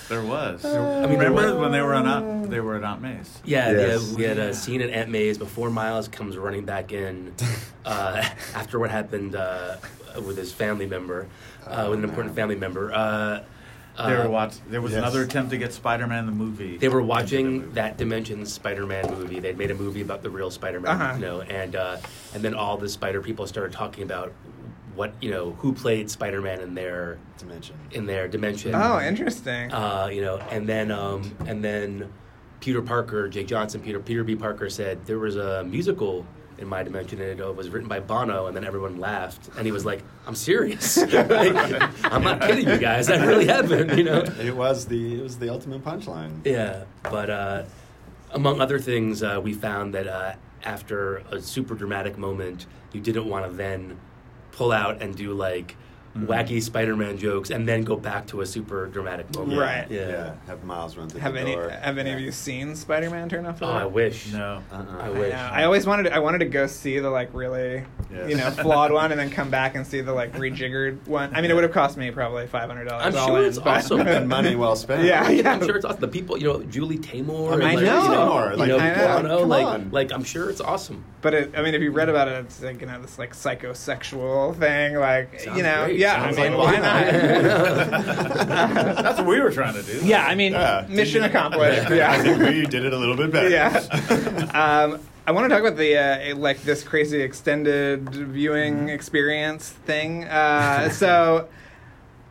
There 0.10 0.24
was. 0.24 0.66
I 0.66 1.02
mean, 1.08 1.20
Remember 1.20 1.54
was- 1.54 1.62
when 1.62 1.72
they 1.72 1.82
were 1.82 1.94
on 1.94 2.08
Aunt, 2.08 2.50
they 2.50 2.60
were 2.60 2.76
at 2.76 2.84
Aunt 2.84 3.02
May's? 3.02 3.40
Yeah, 3.46 3.72
Yes. 3.72 4.10
yeah, 4.10 4.18
we 4.18 4.24
had 4.24 4.38
a 4.38 4.54
scene 4.54 4.82
at 4.82 4.90
Aunt 4.90 5.10
May's 5.10 5.38
before 5.38 5.70
Miles 5.70 6.08
comes 6.08 6.38
running 6.38 6.66
back 6.66 6.92
in 6.92 7.34
uh, 7.86 8.24
after 8.56 8.80
what 8.80 8.90
happened 8.90 9.36
uh, 9.36 9.78
with 10.26 10.38
his 10.38 10.52
family 10.52 10.86
member, 10.86 11.28
uh, 11.68 11.88
with 11.90 12.00
an 12.00 12.06
important 12.06 12.36
family 12.36 12.56
member. 12.56 12.92
Uh, 12.94 13.44
They 14.08 14.16
were 14.16 14.30
watch. 14.30 14.56
There 14.70 14.82
was 14.82 14.92
yes. 14.94 15.00
another 15.00 15.24
attempt 15.24 15.52
to 15.52 15.58
get 15.58 15.74
Spider-Man 15.74 16.20
in 16.20 16.26
the 16.26 16.32
movie. 16.32 16.78
They 16.78 16.88
were 16.90 17.00
into 17.00 17.06
the 17.08 17.10
watching 17.10 17.72
that 17.74 17.98
Dimensions 17.98 18.52
Spider-Man 18.54 19.10
movie. 19.14 19.40
They'd 19.40 19.58
made 19.58 19.72
a 19.72 19.76
movie 19.76 20.02
about 20.02 20.24
the 20.24 20.30
real 20.30 20.50
Spider-Man, 20.52 20.92
Uh-huh. 20.92 21.14
you 21.16 21.22
know, 21.22 21.42
and 21.42 21.76
uh, 21.76 21.98
and 22.34 22.44
then 22.44 22.54
all 22.54 22.78
the 22.78 22.88
Spider 22.90 23.22
people 23.22 23.46
started 23.48 23.72
talking 23.74 24.04
about 24.04 24.32
what 24.96 25.14
you 25.22 25.32
know 25.32 25.52
who 25.60 25.74
played 25.74 26.10
Spider-Man 26.10 26.60
in 26.62 26.74
their 26.76 27.18
dimension. 27.38 27.76
in 27.92 28.06
their 28.06 28.28
dimension. 28.28 28.74
Oh, 28.76 29.00
interesting. 29.00 29.72
uh, 29.72 30.10
you 30.12 30.22
know, 30.22 30.38
and 30.38 30.68
then 30.68 30.92
um, 30.92 31.36
and 31.48 31.64
then 31.64 32.12
Peter 32.60 32.82
Parker, 32.82 33.30
Jake 33.30 33.48
Johnson, 33.48 33.80
Peter 33.82 34.00
Peter 34.00 34.24
B. 34.24 34.36
Parker 34.36 34.70
said 34.70 35.06
there 35.06 35.20
was 35.20 35.36
a 35.38 35.64
musical 35.64 36.26
in 36.60 36.68
my 36.68 36.84
dimension 36.84 37.22
and 37.22 37.40
it 37.40 37.56
was 37.56 37.70
written 37.70 37.88
by 37.88 38.00
Bono, 38.00 38.48
and 38.48 38.56
then 38.56 38.64
everyone 38.64 39.00
laughed, 39.00 39.50
and 39.58 39.66
he 39.66 39.72
was 39.72 39.86
like, 39.86 40.04
"I'm 40.28 40.36
serious, 40.36 40.98
Like, 41.14 42.06
I'm 42.06 42.24
not 42.24 42.42
kidding 42.42 42.68
you 42.68 42.78
guys, 42.78 43.08
that 43.08 43.26
really 43.26 43.48
happened," 43.48 43.98
you 43.98 44.04
know. 44.04 44.24
It 44.40 44.56
was 44.56 44.86
the 44.86 45.20
it 45.20 45.24
was 45.24 45.40
the 45.40 45.50
ultimate 45.50 45.84
punchline. 45.84 46.46
Yeah, 46.46 46.84
but 47.04 47.30
uh, 47.30 47.64
among 48.32 48.62
other 48.62 48.80
things, 48.80 49.24
uh, 49.24 49.40
we 49.42 49.54
found 49.54 49.94
that 49.94 50.08
uh, 50.08 50.34
after 50.64 51.18
a 51.32 51.42
super 51.42 51.76
dramatic 51.76 52.18
moment, 52.18 52.66
you 52.92 53.02
didn't 53.02 53.28
want 53.28 53.46
to 53.46 53.52
then 53.52 53.98
pull 54.52 54.72
out 54.72 55.02
and 55.02 55.16
do 55.16 55.34
like 55.34 55.76
Mm-hmm. 56.16 56.26
wacky 56.32 56.62
Spider-Man 56.62 57.18
jokes 57.20 57.52
and 57.52 57.68
then 57.68 57.84
go 57.84 57.96
back 57.96 58.26
to 58.28 58.42
a 58.42 58.46
super 58.46 58.88
dramatic 58.88 59.34
moment. 59.36 59.60
Right. 59.60 59.86
Yeah. 59.92 60.08
Yeah, 60.10 60.34
have 60.48 60.64
Miles 60.64 60.98
run 60.98 61.08
through 61.08 61.22
have 61.22 61.34
the 61.34 61.40
any 61.42 61.54
door. 61.54 61.70
have 61.70 61.98
any 62.00 62.12
of 62.12 62.20
you 62.20 62.32
seen 62.32 62.76
Spider-Man: 62.76 63.30
Turn 63.30 63.46
Off 63.46 63.60
the 63.60 63.66
Oh, 63.68 63.70
I 63.70 63.86
wish. 63.86 64.32
No. 64.34 64.64
Uh-uh. 64.72 64.98
I 65.00 65.06
I, 65.06 65.10
wish. 65.10 65.32
know. 65.32 65.38
I 65.38 65.64
always 65.66 65.86
wanted 65.86 66.04
to, 66.04 66.16
I 66.16 66.20
wanted 66.20 66.40
to 66.40 66.46
go 66.46 66.66
see 66.66 66.98
the 67.00 67.10
like 67.12 67.30
really 67.34 67.84
Yes. 68.12 68.28
you 68.28 68.38
know 68.38 68.50
flawed 68.64 68.92
one 68.92 69.12
and 69.12 69.20
then 69.20 69.30
come 69.30 69.52
back 69.52 69.76
and 69.76 69.86
see 69.86 70.02
the 70.02 70.12
like 70.14 70.34
rejiggered 70.34 71.08
one. 71.08 71.34
I 71.36 71.42
mean, 71.42 71.52
it 71.52 71.54
would 71.54 71.64
have 71.64 71.74
cost 71.74 71.96
me 71.96 72.10
probably 72.10 72.48
five 72.48 72.68
hundred 72.68 72.86
dollars. 72.86 73.16
I'm 73.16 73.28
sure 73.28 73.46
it's 73.46 73.60
awesome. 73.60 74.02
and 74.02 74.28
money 74.28 74.56
well 74.56 74.76
spent. 74.76 75.04
Yeah, 75.10 75.30
yeah. 75.30 75.54
I'm 75.54 75.64
sure 75.66 75.76
it's 75.76 75.86
awesome. 75.86 76.02
The 76.02 76.08
people, 76.08 76.38
you 76.38 76.48
know, 76.48 76.64
Julie 76.64 76.98
Taymor. 76.98 77.54
I, 77.54 77.56
mean, 77.56 77.68
and, 77.68 77.76
like, 77.76 77.86
know. 77.86 78.04
You 78.04 78.10
know, 78.10 78.56
like, 78.56 78.68
know. 78.68 78.78
I 78.80 79.22
know. 79.22 79.44
Like, 79.44 79.66
on. 79.66 79.92
like, 79.92 80.12
I'm 80.12 80.24
sure 80.24 80.50
it's 80.50 80.62
awesome. 80.62 81.04
But 81.22 81.34
it, 81.34 81.54
I 81.58 81.62
mean, 81.62 81.74
if 81.74 81.82
you 81.82 81.92
read 81.92 82.10
about 82.10 82.28
it, 82.28 82.46
it's 82.46 82.62
like 82.62 82.82
you 82.82 82.88
know 82.88 83.02
this 83.02 83.20
like 83.20 83.34
psychosexual 83.36 84.56
thing. 84.58 84.96
Like 84.96 85.40
Sounds 85.40 85.58
you 85.58 85.64
know, 85.64 85.86
great. 85.86 85.99
Yeah. 86.00 86.22
I 86.24 86.32
mean, 86.32 86.58
why 86.58 86.76
not? 86.78 87.06
That's 89.04 89.18
what 89.20 89.28
we 89.28 89.40
were 89.40 89.52
trying 89.52 89.74
to 89.76 89.84
do. 89.84 90.00
yeah, 90.06 90.26
I 90.26 90.36
mean, 90.36 90.54
Yeah. 90.54 90.86
mission 90.90 91.24
accomplished. 91.24 91.90
I 91.92 92.22
think 92.22 92.40
we 92.40 92.66
did 92.66 92.86
it 92.86 92.94
a 92.94 92.98
little 92.98 93.16
bit 93.18 93.32
better. 93.32 93.50
yeah. 93.50 93.80
Um, 94.60 95.00
I 95.28 95.32
want 95.32 95.46
to 95.46 95.50
talk 95.50 95.62
about 95.62 95.78
the 95.78 96.32
uh, 96.32 96.36
like 96.38 96.64
this 96.64 96.84
crazy 96.84 97.22
extended 97.22 98.10
viewing 98.10 98.90
experience 98.90 99.70
thing. 99.70 100.24
Uh, 100.24 100.90
so, 100.90 101.48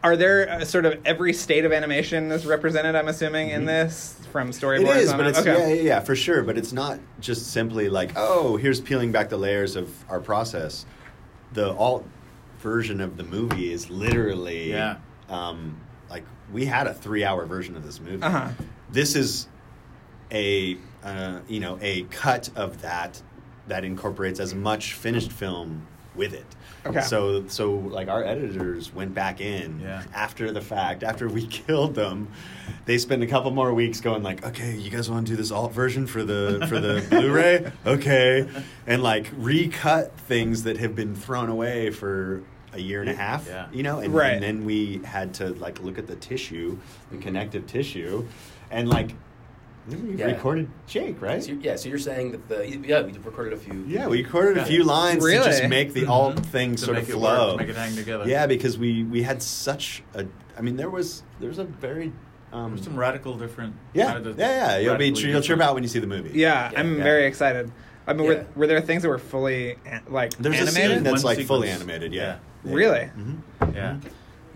are 0.03 0.17
there 0.17 0.51
uh, 0.51 0.65
sort 0.65 0.85
of 0.85 1.01
every 1.05 1.33
state 1.33 1.65
of 1.65 1.73
animation 1.73 2.33
is 2.33 2.45
represented? 2.45 2.97
I'm 2.97 3.07
assuming 3.07 3.51
in 3.51 3.67
this 3.67 4.19
from 4.33 4.51
storyboards. 4.51 4.97
is, 4.97 5.13
on 5.13 5.19
but 5.19 5.27
it's 5.29 5.39
okay. 5.39 5.53
yeah, 5.59 5.75
yeah, 5.75 5.83
yeah, 5.83 6.01
for 6.01 6.17
sure. 6.17 6.43
But 6.43 6.59
it's 6.59 6.73
not 6.73 6.99
just 7.21 7.53
simply 7.53 7.89
like, 7.89 8.13
oh, 8.17 8.57
here's 8.57 8.81
peeling 8.81 9.13
back 9.13 9.29
the 9.29 9.37
layers 9.39 9.77
of 9.77 9.89
our 10.11 10.21
process. 10.21 10.85
The 11.53 11.73
alt 11.75 12.05
version 12.59 13.01
of 13.01 13.17
the 13.17 13.25
movie 13.25 13.73
is 13.73 13.91
literally, 13.91 14.71
Yeah. 14.71 14.97
um, 15.29 15.77
like 16.11 16.25
we 16.53 16.65
had 16.67 16.87
a 16.87 16.95
three-hour 16.95 17.47
version 17.47 17.77
of 17.77 17.85
this 17.85 18.01
movie. 18.01 18.23
Uh-huh. 18.23 18.49
This 18.91 19.15
is 19.17 19.49
a 20.33 20.77
uh, 21.05 21.41
you 21.49 21.61
know 21.61 21.79
a 21.81 22.03
cut 22.05 22.51
of 22.57 22.83
that 22.83 23.23
that 23.67 23.85
incorporates 23.85 24.41
as 24.41 24.55
much 24.55 24.95
finished 24.95 25.31
film 25.33 25.87
with 26.19 26.35
it. 26.35 26.45
Okay. 26.85 27.01
So 27.01 27.47
so 27.49 27.73
like 27.73 28.09
our 28.09 28.23
editors 28.25 28.95
went 28.95 29.15
back 29.15 29.41
in 29.41 29.81
Yeah. 29.81 30.03
after 30.15 30.53
the 30.53 30.61
fact, 30.61 31.03
after 31.03 31.29
we 31.29 31.47
killed 31.61 31.95
them, 31.95 32.29
they 32.85 32.99
spent 32.99 33.23
a 33.23 33.27
couple 33.27 33.51
more 33.53 33.73
weeks 33.73 34.01
going 34.01 34.23
like, 34.23 34.45
okay, 34.45 34.77
you 34.77 34.91
guys 34.91 35.09
want 35.11 35.27
to 35.27 35.33
do 35.33 35.37
this 35.37 35.51
alt 35.51 35.73
version 35.73 36.07
for 36.07 36.23
the 36.25 36.67
for 36.69 36.79
the 36.81 37.05
Blu-ray, 37.11 37.73
okay, 37.87 38.47
and 38.87 39.03
like 39.03 39.31
recut 39.37 40.13
things 40.21 40.65
that 40.65 40.77
have 40.79 40.95
been 40.95 41.15
thrown 41.15 41.49
away 41.49 41.91
for 41.91 42.43
a 42.75 42.79
year 42.81 43.01
and 43.01 43.09
a 43.11 43.15
half, 43.15 43.47
Yeah. 43.47 43.67
you 43.73 43.83
know, 43.83 44.01
and, 44.01 44.13
Right. 44.13 44.35
and 44.35 44.43
then 44.43 44.65
we 44.67 45.01
had 45.05 45.33
to 45.35 45.55
like 45.55 45.83
look 45.83 45.97
at 45.99 46.07
the 46.07 46.17
tissue, 46.17 46.77
the 47.11 47.17
connective 47.17 47.67
tissue, 47.67 48.27
and 48.71 48.89
like 48.91 49.15
we 49.97 50.17
Yeah. 50.17 50.27
recorded 50.27 50.69
Jake, 50.87 51.21
right? 51.21 51.43
So, 51.43 51.53
yeah, 51.53 51.77
so 51.77 51.89
you're 51.89 51.99
saying 51.99 52.33
that 52.33 52.49
the 52.49 52.69
yeah 52.87 53.03
we 53.03 53.13
recorded 53.13 53.53
a 53.53 53.57
few. 53.57 53.85
Yeah, 53.87 54.07
we 54.09 54.23
recorded 54.23 54.59
a 54.59 54.65
few 54.65 54.85
lines 54.85 55.25
Really? 55.25 55.45
to 55.45 55.51
just 55.51 55.65
make 55.69 55.93
the 55.95 56.07
alt 56.07 56.39
thing 56.47 56.75
To 56.77 56.83
sort 56.85 56.95
make 56.97 57.05
of 57.05 57.11
it 57.11 57.13
flow. 57.13 57.49
work, 57.53 57.61
to 57.61 57.67
make 57.67 57.69
it 57.71 57.77
hang 57.77 57.95
together. 57.97 58.25
Yeah, 58.29 58.47
because 58.47 58.77
we 58.79 59.05
we 59.05 59.23
had 59.23 59.43
such 59.43 60.03
a. 60.15 60.27
I 60.57 60.61
mean, 60.61 60.77
there 60.77 60.91
was 60.91 61.23
there 61.41 61.49
was 61.49 61.59
a 61.59 61.65
very. 61.65 62.13
Um, 62.51 62.73
There's 62.75 62.85
some 62.85 62.97
radical 62.99 63.35
different. 63.37 63.75
yeah, 63.93 64.13
kind 64.15 64.27
of 64.27 64.39
yeah, 64.39 64.49
yeah. 64.49 64.79
You'll 64.79 64.97
be 64.97 65.11
radically 65.11 65.31
you'll 65.33 65.43
trip 65.43 65.61
out 65.61 65.75
when 65.75 65.83
you 65.83 65.89
see 65.89 65.99
the 65.99 66.07
movie. 66.07 66.31
Yeah, 66.33 66.71
Yeah. 66.73 66.81
I'm 66.81 66.97
Yeah. 66.97 67.03
very 67.05 67.27
excited. 67.27 67.71
I 68.07 68.15
mean, 68.15 68.25
Yeah. 68.25 68.29
were, 68.39 68.47
were 68.57 68.67
there 68.67 68.81
things 68.81 69.03
that 69.03 69.09
were 69.11 69.19
fully 69.19 69.77
an- 69.85 70.01
like 70.09 70.35
There's 70.39 70.55
a 70.57 70.61
animated? 70.61 70.97
scene 70.97 71.03
that's 71.05 71.23
One 71.25 71.37
like 71.37 71.47
fully 71.47 71.69
animated. 71.69 72.15
Yeah. 72.15 72.37
Yeah. 72.65 72.75
Really? 72.75 73.11
Mhm. 73.19 73.75
Yeah. 73.75 73.97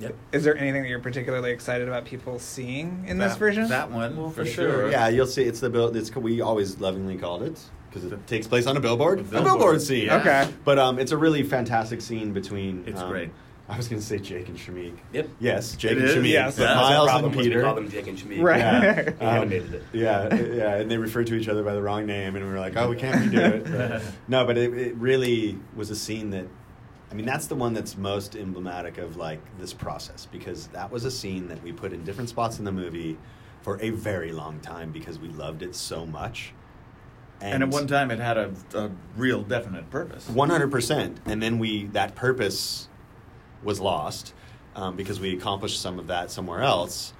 Yep. 0.02 0.14
Is 0.32 0.44
there 0.44 0.56
anything 0.56 0.82
that 0.82 0.88
you're 0.88 0.98
particularly 1.00 1.50
excited 1.52 1.86
about 1.88 2.04
people 2.04 2.38
seeing 2.38 3.04
in 3.06 3.18
this 3.18 3.36
version? 3.36 3.68
That 3.68 3.90
one, 3.90 4.16
Well, 4.16 4.30
for, 4.30 4.44
for 4.44 4.50
sure. 4.50 4.70
sure. 4.72 4.90
Yeah, 4.90 5.08
you'll 5.08 5.26
see. 5.26 5.44
It's 5.44 5.60
the 5.60 5.70
bill. 5.70 5.94
It's 5.96 6.14
we 6.14 6.40
always 6.40 6.80
lovingly 6.80 7.16
called 7.16 7.42
it 7.44 7.58
because 7.88 8.04
it 8.10 8.26
takes 8.26 8.46
place 8.46 8.66
on 8.66 8.76
a 8.76 8.80
billboard. 8.80 9.18
A 9.18 9.22
A 9.22 9.24
billboard. 9.24 9.44
billboard 9.44 9.82
scene. 9.82 10.06
Yeah. 10.06 10.16
Okay. 10.20 10.48
But 10.64 10.78
um, 10.78 10.98
it's 10.98 11.12
a 11.12 11.16
really 11.16 11.42
fantastic 11.42 12.00
scene 12.00 12.32
between. 12.32 12.84
It's 12.86 13.00
um, 13.00 13.10
great. 13.10 13.30
I 13.68 13.76
was 13.76 13.86
going 13.88 14.00
to 14.02 14.06
say 14.06 14.18
Jake 14.18 14.48
and 14.48 14.58
Shameik. 14.58 14.96
Yep. 15.12 15.28
Yes, 15.38 15.76
Jake 15.76 15.92
It 15.92 15.98
and 15.98 16.06
is? 16.08 16.16
Shameik. 16.16 16.28
Yes. 16.30 16.56
but 16.56 16.64
That's 16.64 16.74
That's 16.74 16.84
our 16.84 16.90
Miles 16.90 17.08
problem 17.10 17.24
and 17.30 17.36
was 17.36 17.46
we 17.46 17.50
Peter. 17.50 17.62
call 17.62 17.74
them 17.76 17.88
Jake 17.90 18.06
and 18.08 18.18
Shameik. 18.18 18.42
Right. 18.42 18.58
Yeah. 18.58 19.02
We 19.20 19.26
animated 19.26 19.74
it. 19.74 19.82
Yeah, 19.92 20.34
yeah, 20.34 20.74
and 20.78 20.90
they 20.90 20.98
referred 20.98 21.28
to 21.28 21.34
each 21.36 21.48
other 21.48 21.62
by 21.62 21.72
the 21.74 21.80
wrong 21.80 22.04
name, 22.04 22.34
and 22.34 22.44
we 22.44 22.50
were 22.50 22.58
like, 22.58 22.76
"Oh, 22.76 22.90
we 22.90 22.96
can't 22.96 23.32
redo 23.32 23.38
it." 23.38 24.02
no, 24.28 24.44
but 24.44 24.58
it, 24.58 24.74
it 24.74 24.96
really 24.96 25.58
was 25.76 25.90
a 25.90 25.96
scene 25.96 26.30
that, 26.30 26.46
I 27.12 27.14
mean, 27.14 27.26
that's 27.26 27.46
the 27.46 27.54
one 27.54 27.74
that's 27.74 27.98
most 27.98 28.36
emblematic 28.36 28.96
of 28.96 29.18
like 29.18 29.38
this 29.58 29.74
process 29.74 30.26
because 30.32 30.68
that 30.68 30.90
was 30.90 31.04
a 31.04 31.10
scene 31.10 31.46
that 31.48 31.62
we 31.62 31.70
put 31.70 31.92
in 31.92 32.04
different 32.04 32.30
spots 32.30 32.58
in 32.58 32.64
the 32.64 32.72
movie 32.72 33.18
for 33.60 33.78
a 33.82 33.90
very 33.90 34.32
long 34.32 34.60
time 34.60 34.92
because 34.92 35.18
we 35.18 35.28
loved 35.28 35.62
it 35.62 35.74
so 35.74 36.06
much. 36.06 36.54
And 37.42 37.62
at 37.62 37.68
one 37.68 37.86
time, 37.86 38.10
it 38.10 38.18
had 38.18 38.38
a, 38.38 38.54
a 38.72 38.90
real 39.14 39.42
definite 39.42 39.90
purpose. 39.90 40.26
One 40.26 40.48
hundred 40.48 40.70
percent, 40.70 41.20
and 41.26 41.42
then 41.42 41.58
we 41.58 41.84
that 41.88 42.14
purpose 42.14 42.88
was 43.62 43.78
lost 43.78 44.32
um, 44.74 44.96
because 44.96 45.20
we 45.20 45.36
accomplished 45.36 45.82
some 45.82 45.98
of 45.98 46.06
that 46.06 46.30
somewhere 46.30 46.62
else, 46.62 47.12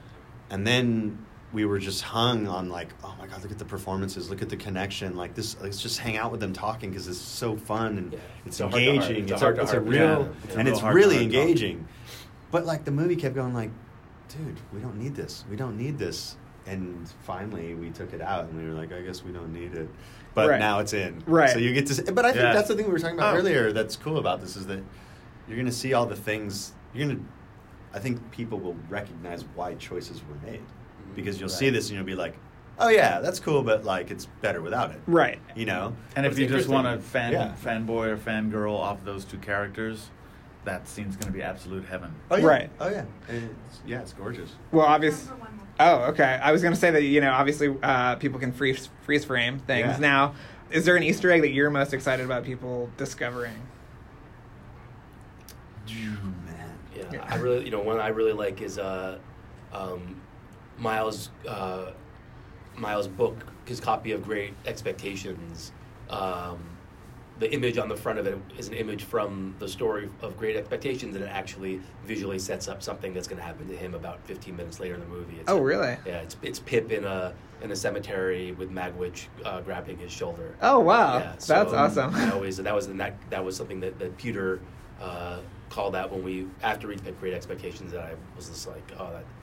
and 0.48 0.66
then 0.66 1.26
we 1.52 1.64
were 1.66 1.78
just 1.78 2.02
hung 2.02 2.46
on 2.48 2.68
like, 2.70 2.88
oh 3.04 3.14
my 3.18 3.26
god, 3.26 3.42
look 3.42 3.50
at 3.52 3.58
the 3.58 3.64
performances, 3.64 4.30
look 4.30 4.40
at 4.42 4.48
the 4.48 4.56
connection, 4.56 5.16
like 5.16 5.34
this. 5.34 5.60
Let's 5.60 5.82
just 5.82 5.98
hang 5.98 6.16
out 6.16 6.30
with 6.30 6.40
them 6.40 6.52
talking 6.52 6.90
because 6.90 7.08
it's 7.08 7.18
so 7.18 7.56
fun 7.56 7.98
and 7.98 8.12
Yeah. 8.12 8.18
it's 8.46 8.60
It's 8.60 8.60
engaging. 8.60 9.24
It's 9.24 9.32
a 9.32 9.34
It's 9.34 9.42
a, 9.42 9.44
heart-to-heart. 9.44 9.60
it's 9.62 9.72
a 9.72 9.80
real, 9.80 10.00
Yeah. 10.00 10.28
It's 10.44 10.54
a 10.54 10.58
and 10.58 10.66
real 10.66 10.72
it's 10.74 10.80
heart-to-heart 10.80 10.94
really 10.94 11.14
talk. 11.16 11.22
engaging. 11.24 11.88
But 12.50 12.64
like 12.66 12.84
the 12.84 12.90
movie 12.90 13.16
kept 13.16 13.34
going 13.34 13.52
like, 13.54 13.70
dude, 14.28 14.58
we 14.72 14.80
don't 14.80 14.96
need 14.98 15.14
this. 15.14 15.44
We 15.50 15.56
don't 15.56 15.76
need 15.76 15.98
this. 15.98 16.36
And 16.66 17.08
finally, 17.24 17.74
we 17.74 17.90
took 17.90 18.12
it 18.12 18.20
out, 18.20 18.44
and 18.44 18.56
we 18.56 18.68
were 18.68 18.74
like, 18.78 18.92
I 18.92 19.00
guess 19.02 19.24
we 19.24 19.32
don't 19.32 19.52
need 19.52 19.74
it. 19.74 19.88
But 20.32 20.48
Right. 20.48 20.60
now 20.60 20.78
it's 20.78 20.92
in. 20.92 21.20
Right. 21.26 21.50
So 21.50 21.58
you 21.58 21.74
get 21.74 21.86
to. 21.88 21.94
See, 21.94 22.02
but 22.12 22.24
I 22.24 22.30
think 22.30 22.44
Yeah. 22.44 22.52
that's 22.52 22.68
the 22.68 22.76
thing 22.76 22.86
we 22.86 22.92
were 22.92 23.00
talking 23.00 23.18
about 23.18 23.34
Oh. 23.34 23.38
earlier. 23.38 23.72
That's 23.72 23.96
cool 23.96 24.16
about 24.18 24.40
this 24.40 24.54
is 24.56 24.66
that 24.68 24.80
you're 25.48 25.56
going 25.56 25.66
to 25.66 25.72
see 25.72 25.92
all 25.92 26.06
the 26.06 26.14
things. 26.16 26.72
You're 26.94 27.06
going 27.08 27.18
to. 27.18 27.24
I 27.94 27.98
think 27.98 28.30
people 28.30 28.58
will 28.60 28.76
recognize 28.88 29.44
why 29.56 29.74
choices 29.74 30.22
were 30.22 30.50
made 30.50 30.62
because 31.14 31.38
you'll 31.40 31.48
see 31.48 31.70
this 31.70 31.88
and 31.88 31.96
you'll 31.96 32.06
be 32.06 32.14
like, 32.14 32.34
oh 32.78 32.88
yeah, 32.88 33.20
that's 33.20 33.38
cool, 33.40 33.62
but 33.62 33.84
like 33.84 34.10
it's 34.10 34.26
better 34.40 34.60
without 34.60 34.90
it. 34.90 35.00
Right. 35.06 35.38
You 35.54 35.66
know. 35.66 35.94
And 36.16 36.26
if 36.26 36.38
you 36.38 36.46
just 36.46 36.68
want 36.68 36.86
to 36.86 37.04
fan 37.04 37.32
Yeah. 37.32 37.54
fanboy 37.62 38.08
or 38.08 38.16
fangirl 38.16 38.78
off 38.78 39.04
those 39.04 39.24
two 39.24 39.38
characters, 39.38 40.10
that 40.64 40.86
scene's 40.88 41.16
going 41.16 41.26
to 41.32 41.36
be 41.36 41.42
absolute 41.42 41.84
heaven. 41.84 42.14
Oh 42.30 42.36
yeah. 42.36 42.46
Right. 42.46 42.70
Oh 42.80 42.88
yeah. 42.88 43.04
It's, 43.28 43.80
yeah, 43.86 44.00
it's 44.00 44.12
gorgeous. 44.12 44.52
Well, 44.70 44.86
obviously. 44.86 45.32
Oh, 45.80 46.02
okay. 46.10 46.38
I 46.42 46.52
was 46.52 46.62
going 46.62 46.74
to 46.74 46.78
say 46.78 46.90
that 46.90 47.02
you 47.02 47.20
know, 47.20 47.32
obviously, 47.32 47.74
uh, 47.82 48.16
people 48.16 48.38
can 48.38 48.52
freeze 48.52 48.88
freeze 49.02 49.24
frame 49.24 49.58
things 49.60 49.86
Yeah. 49.94 49.98
now. 49.98 50.34
Is 50.70 50.84
there 50.84 50.96
an 50.96 51.02
Easter 51.02 51.30
egg 51.30 51.42
that 51.42 51.50
you're 51.50 51.68
most 51.70 51.92
excited 51.92 52.24
about 52.24 52.44
people 52.44 52.90
discovering? 52.96 53.54
Man. 55.86 56.78
Yeah, 56.96 57.02
Yeah. 57.12 57.26
I 57.28 57.36
really, 57.36 57.64
you 57.64 57.70
know, 57.70 57.80
one 57.80 57.98
I 58.00 58.08
really 58.08 58.32
like 58.32 58.62
is 58.62 58.78
uh, 58.78 59.18
um, 59.72 60.20
Miles, 60.82 61.30
uh, 61.48 61.92
Miles' 62.76 63.08
book, 63.08 63.46
his 63.64 63.80
copy 63.80 64.12
of 64.12 64.24
Great 64.24 64.54
Expectations. 64.66 65.72
Um, 66.10 66.58
the 67.38 67.52
image 67.52 67.78
on 67.78 67.88
the 67.88 67.96
front 67.96 68.18
of 68.18 68.26
it 68.26 68.38
is 68.58 68.68
an 68.68 68.74
image 68.74 69.04
from 69.04 69.54
the 69.58 69.68
story 69.68 70.08
of 70.20 70.36
Great 70.36 70.56
Expectations, 70.56 71.14
and 71.16 71.24
it 71.24 71.28
actually 71.28 71.80
visually 72.04 72.38
sets 72.38 72.68
up 72.68 72.82
something 72.82 73.14
that's 73.14 73.26
going 73.26 73.38
to 73.38 73.42
happen 73.44 73.68
to 73.68 73.76
him 73.76 73.94
about 73.94 74.20
15 74.26 74.56
minutes 74.56 74.80
later 74.80 74.94
in 74.94 75.00
the 75.00 75.06
movie. 75.06 75.38
It's 75.40 75.50
Oh, 75.50 75.58
really? 75.58 75.96
Yeah, 76.04 76.18
it's 76.20 76.36
it's 76.42 76.58
Pip 76.58 76.90
in 76.92 77.04
a 77.04 77.32
in 77.62 77.70
a 77.70 77.76
cemetery 77.76 78.52
with 78.52 78.70
Magwitch 78.70 79.26
uh, 79.44 79.60
grabbing 79.60 79.98
his 79.98 80.12
shoulder. 80.12 80.54
Oh, 80.60 80.80
wow. 80.80 81.18
Yeah, 81.18 81.32
That's 81.32 81.72
awesome. 81.72 82.14
I 82.14 82.30
always 82.32 82.58
that 82.58 82.74
was 82.74 82.88
that 82.88 83.14
that 83.30 83.44
was 83.44 83.56
something 83.56 83.80
that, 83.80 83.98
that 83.98 84.16
Peter 84.18 84.60
uh, 85.00 85.38
called 85.70 85.96
out 85.96 86.12
when 86.12 86.22
we 86.22 86.46
after 86.62 86.86
we 86.86 86.96
picked 86.96 87.18
Great 87.18 87.34
Expectations. 87.34 87.92
That 87.92 88.02
I 88.02 88.14
was 88.36 88.48
just 88.48 88.68
like, 88.68 88.92
oh, 88.98 89.10
that 89.10 89.14
you 89.14 89.16
know, 89.16 89.24
if 89.24 89.41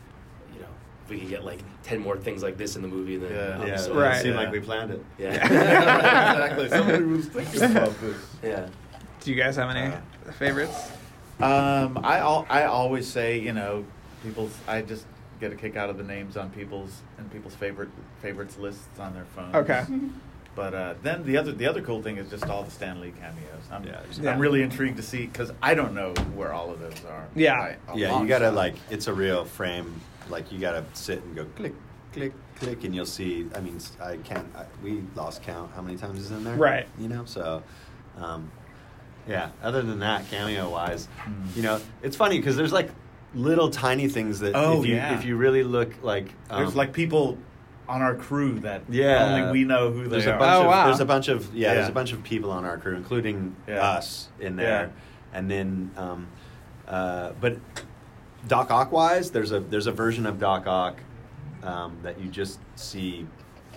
we 1.09 1.19
could 1.19 1.29
get 1.29 1.43
like 1.43 1.59
ten 1.83 1.99
more 1.99 2.17
things 2.17 2.43
like 2.43 2.57
this 2.57 2.75
in 2.75 2.81
the 2.81 2.87
movie, 2.87 3.17
then 3.17 3.31
Yeah. 3.33 3.59
I'm 3.61 3.67
Yeah. 3.67 3.75
so- 3.77 3.93
Right. 3.95 4.17
It 4.17 4.21
seemed 4.23 4.35
Yeah. 4.35 4.41
like 4.41 4.51
we 4.51 4.59
planned 4.59 4.91
it. 4.91 5.03
yeah, 5.17 5.33
exactly. 5.45 6.69
Somebody 6.69 7.03
was 7.03 7.25
thinking 7.35 7.63
about 7.63 7.99
this. 8.01 8.17
yeah. 8.43 8.67
Do 9.21 9.31
you 9.31 9.37
guys 9.41 9.55
have 9.55 9.69
any 9.75 9.93
Uh, 9.93 10.31
favorites? 10.33 10.91
Um, 11.39 11.99
I 12.03 12.17
al- 12.19 12.45
I 12.49 12.63
always 12.65 13.07
say 13.07 13.39
you 13.39 13.53
know 13.53 13.85
people's 14.23 14.55
I 14.67 14.81
just 14.81 15.05
get 15.39 15.51
a 15.53 15.55
kick 15.55 15.75
out 15.77 15.89
of 15.89 15.97
the 15.97 16.03
names 16.03 16.35
on 16.37 16.49
people's 16.49 17.01
and 17.17 17.31
people's 17.31 17.55
favorite 17.55 17.89
favorites 18.21 18.57
lists 18.57 18.99
on 18.99 19.13
their 19.13 19.25
phones. 19.35 19.55
Okay. 19.55 19.85
But 20.55 20.73
uh, 20.73 20.93
then 21.03 21.23
the 21.25 21.37
other 21.37 21.53
the 21.53 21.67
other 21.67 21.81
cool 21.81 22.01
thing 22.01 22.17
is 22.17 22.29
just 22.29 22.45
all 22.49 22.63
the 22.63 22.71
Stan 22.71 22.99
Lee 22.99 23.11
cameos. 23.11 23.63
I'm, 23.71 23.83
Yeah. 23.85 24.01
Yeah. 24.19 24.31
I'm 24.33 24.39
really 24.39 24.61
intrigued 24.61 24.97
to 24.97 25.03
see 25.03 25.25
because 25.27 25.51
I 25.61 25.73
don't 25.73 25.93
know 25.93 26.11
where 26.35 26.51
all 26.51 26.69
of 26.71 26.81
those 26.81 27.01
are. 27.05 27.27
Yeah. 27.33 27.75
by 27.87 27.93
Yeah, 27.95 28.19
you 28.21 28.27
gotta 28.27 28.45
shot. 28.45 28.55
like 28.55 28.75
it's 28.89 29.07
a 29.07 29.13
real 29.13 29.45
frame. 29.45 30.01
Like 30.29 30.51
you 30.51 30.59
gotta 30.59 30.83
sit 30.93 31.23
and 31.23 31.35
go 31.35 31.45
click, 31.55 31.73
click, 32.13 32.33
click, 32.55 32.83
and 32.83 32.93
you'll 32.93 33.05
see. 33.05 33.47
I 33.55 33.59
mean, 33.59 33.79
I 34.01 34.17
can't. 34.17 34.47
I, 34.55 34.65
we 34.83 35.03
lost 35.15 35.41
count 35.43 35.71
how 35.75 35.81
many 35.81 35.97
times 35.97 36.19
is 36.19 36.31
in 36.31 36.43
there. 36.43 36.55
Right. 36.55 36.87
You 36.99 37.07
know. 37.07 37.25
So, 37.25 37.63
um, 38.17 38.51
yeah. 39.27 39.49
Other 39.63 39.81
than 39.81 39.99
that, 39.99 40.29
cameo 40.29 40.69
wise, 40.69 41.07
Mm. 41.27 41.55
you 41.55 41.61
know, 41.63 41.79
it's 42.03 42.15
funny 42.15 42.37
because 42.37 42.55
there's 42.55 42.73
like 42.73 42.89
little 43.35 43.69
tiny 43.69 44.07
things 44.07 44.39
that 44.39 44.55
Oh, 44.55 44.81
if 44.81 44.87
you 44.87 44.95
yeah. 44.95 45.17
if 45.17 45.23
you 45.25 45.35
really 45.37 45.63
look 45.63 45.93
like 46.03 46.33
There's 46.49 46.69
um, 46.69 46.75
like 46.75 46.93
people 46.93 47.37
on 47.87 48.01
our 48.03 48.15
crew 48.15 48.59
that 48.61 48.81
Yeah. 48.89 49.25
only 49.25 49.51
we 49.51 49.63
know 49.65 49.91
who 49.91 50.07
there's 50.07 50.25
they 50.25 50.31
a 50.31 50.35
are. 50.35 50.39
bunch 50.39 50.55
Oh, 50.57 50.61
of 50.61 50.67
wow. 50.67 50.85
there's 50.85 50.99
a 50.99 51.05
bunch 51.05 51.27
of 51.27 51.53
yeah, 51.55 51.73
there's 51.75 51.89
a 51.89 51.91
bunch 51.91 52.11
of 52.11 52.23
people 52.23 52.51
on 52.51 52.65
our 52.65 52.77
crew, 52.77 52.95
including 52.95 53.55
Yeah. 53.67 53.81
us 53.87 54.29
in 54.39 54.55
there, 54.55 54.91
Yeah. 54.91 55.37
and 55.37 55.49
then 55.49 55.91
um, 55.97 56.27
uh, 56.87 57.31
but 57.39 57.57
Doc 58.47 58.71
Ock 58.71 58.91
wise, 58.91 59.31
there's 59.31 59.51
a 59.51 59.59
there's 59.59 59.87
a 59.87 59.91
version 59.91 60.25
of 60.25 60.39
Doc 60.39 60.65
Ock 60.67 60.99
um, 61.63 61.97
that 62.03 62.19
you 62.19 62.29
just 62.29 62.59
see 62.75 63.27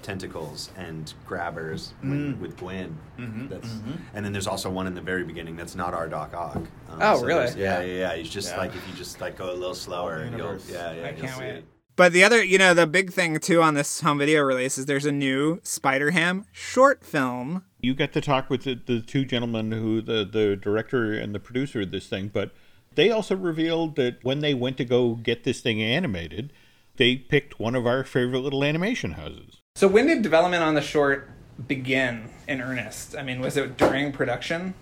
tentacles 0.03 0.71
and 0.77 1.13
grabbers 1.27 1.95
Mm. 2.05 2.39
with 2.41 2.57
Gwen. 2.57 2.97
Mhm, 3.19 3.49
That's 3.49 3.69
mhm. 3.69 3.99
and 4.15 4.25
then 4.25 4.33
there's 4.33 4.49
also 4.49 4.69
one 4.69 4.87
in 4.89 4.95
the 4.95 5.01
very 5.01 5.23
beginning 5.25 5.55
that's 5.57 5.77
not 5.77 5.95
our 5.95 6.09
Doc 6.09 6.35
Ock. 6.35 6.57
Um, 6.57 6.99
Oh, 7.01 7.19
so 7.21 7.25
really? 7.27 7.47
Yeah, 7.61 7.81
yeah, 7.83 7.99
yeah. 7.99 8.15
He's 8.17 8.29
just 8.31 8.51
Yeah. 8.51 8.57
like 8.59 8.75
if 8.75 8.87
you 8.89 8.95
just 8.95 9.21
like 9.21 9.37
go 9.39 9.51
a 9.53 9.55
little 9.55 9.75
slower, 9.75 10.25
you'll 10.37 10.57
yeah, 10.69 10.93
yeah. 10.93 11.07
I 11.07 11.11
you'll 11.11 11.21
can't 11.21 11.35
see. 11.35 11.41
wait. 11.41 11.65
But 11.95 12.13
the 12.13 12.25
other, 12.25 12.43
you 12.43 12.57
know, 12.59 12.73
the 12.75 12.87
big 12.87 13.13
thing 13.13 13.39
too 13.39 13.63
on 13.63 13.75
this 13.75 14.01
home 14.01 14.19
video 14.19 14.41
release 14.43 14.79
is 14.79 14.87
there's 14.87 15.05
a 15.05 15.13
new 15.13 15.61
Spider 15.63 16.11
Ham 16.11 16.47
short 16.51 17.05
film. 17.05 17.65
You 17.81 17.95
get 17.95 18.13
to 18.15 18.21
talk 18.21 18.49
with 18.49 18.65
the, 18.65 18.75
the 18.75 19.01
two 19.03 19.25
gentlemen 19.25 19.71
who 19.73 20.01
the, 20.01 20.25
the 20.25 20.57
director 20.57 21.13
and 21.13 21.35
the 21.35 21.39
producer 21.41 21.83
of 21.83 21.91
this 21.91 22.07
thing, 22.09 22.31
but 22.33 22.53
they 22.95 23.11
also 23.11 23.37
revealed 23.37 23.97
that 23.97 24.23
when 24.23 24.41
they 24.41 24.55
went 24.55 24.77
to 24.79 24.85
go 24.85 25.15
get 25.15 25.45
this 25.45 25.61
thing 25.61 25.83
animated, 25.83 26.53
they 26.97 27.17
picked 27.17 27.59
one 27.59 27.75
of 27.75 27.87
our 27.87 28.05
favorite 28.05 28.41
little 28.41 28.65
animation 28.65 29.13
houses. 29.13 29.61
So 29.77 29.89
when 29.89 30.07
did 30.07 30.23
development 30.23 30.63
on 30.63 30.75
the 30.75 30.81
short 30.83 31.31
begin 31.67 32.29
in 32.47 32.61
earnest? 32.61 33.17
I 33.17 33.23
mean, 33.23 33.41
was 33.41 33.57
it 33.57 33.77
during 33.77 34.13
production? 34.13 34.75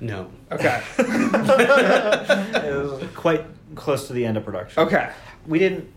No. 0.00 0.30
Okay. 0.50 0.82
It 0.98 2.74
was 2.74 3.04
quite 3.14 3.44
close 3.74 4.06
to 4.08 4.12
the 4.12 4.24
end 4.24 4.36
of 4.36 4.44
production. 4.44 4.82
Okay. 4.84 5.10
We 5.46 5.58
didn't 5.58 5.88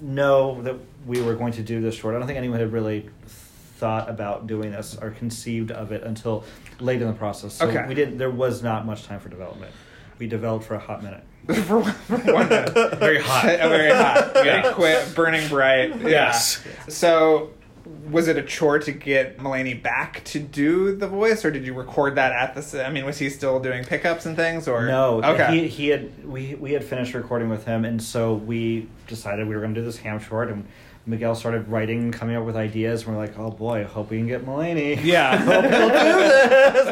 know 0.00 0.60
that 0.62 0.76
we 1.06 1.20
were 1.22 1.34
going 1.34 1.52
to 1.54 1.62
do 1.62 1.80
this 1.80 1.94
short. 1.94 2.14
I 2.14 2.18
don't 2.18 2.26
think 2.26 2.38
anyone 2.38 2.60
had 2.60 2.72
really 2.72 3.08
thought 3.26 4.08
about 4.08 4.46
doing 4.46 4.70
this 4.70 4.96
or 5.00 5.10
conceived 5.10 5.70
of 5.72 5.90
it 5.92 6.02
until 6.04 6.44
late 6.80 7.00
in 7.02 7.08
the 7.08 7.14
process. 7.14 7.54
So 7.54 7.66
Okay. 7.68 7.84
we 7.88 7.94
didn't. 7.94 8.18
There 8.18 8.30
was 8.30 8.62
not 8.62 8.86
much 8.86 9.04
time 9.04 9.18
for 9.20 9.28
development. 9.28 9.72
We 10.18 10.26
developed 10.26 10.64
for 10.64 10.74
a 10.74 10.78
hot 10.78 11.02
minute. 11.02 11.24
for, 11.66 11.78
one- 11.80 11.92
for 11.92 12.16
one 12.32 12.48
minute. 12.50 12.98
Very 12.98 13.20
hot. 13.20 13.44
very 13.58 13.90
hot. 13.92 14.32
Very 14.34 14.72
quick, 14.74 15.14
burning 15.14 15.48
bright. 15.48 16.00
Yeah. 16.00 16.08
Yes. 16.08 16.62
So, 16.88 17.50
was 18.10 18.28
it 18.28 18.36
a 18.36 18.42
chore 18.42 18.78
to 18.78 18.92
get 18.92 19.38
Mulaney 19.38 19.80
back 19.82 20.22
to 20.26 20.38
do 20.38 20.94
the 20.94 21.08
voice, 21.08 21.44
or 21.44 21.50
did 21.50 21.66
you 21.66 21.74
record 21.74 22.14
that 22.14 22.30
at 22.32 22.54
the? 22.54 22.86
I 22.86 22.90
mean, 22.90 23.04
was 23.04 23.18
he 23.18 23.28
still 23.28 23.58
doing 23.58 23.82
pickups 23.84 24.24
and 24.26 24.36
things, 24.36 24.68
or 24.68 24.86
No, 24.86 25.20
Okay. 25.22 25.62
he, 25.62 25.68
he 25.68 25.88
had 25.88 26.24
we 26.24 26.54
we 26.54 26.72
had 26.72 26.84
finished 26.84 27.12
recording 27.14 27.48
with 27.48 27.64
him, 27.64 27.84
and 27.84 28.00
so 28.00 28.34
we 28.34 28.88
decided 29.08 29.48
we 29.48 29.54
were 29.56 29.60
going 29.60 29.74
to 29.74 29.80
do 29.80 29.84
this 29.84 29.98
ham 29.98 30.20
short, 30.20 30.48
and 30.48 30.64
Miguel 31.04 31.34
started 31.34 31.68
writing, 31.68 32.12
coming 32.12 32.36
up 32.36 32.44
with 32.44 32.54
ideas. 32.54 33.02
And 33.04 33.14
we're 33.16 33.20
like, 33.20 33.36
oh 33.38 33.50
boy, 33.50 33.84
hope 33.84 34.10
we 34.10 34.18
can 34.18 34.28
get 34.28 34.46
Mulaney. 34.46 35.02
yeah. 35.02 35.36
hope 35.44 35.64
he'll 35.64 35.88
do 35.88 36.20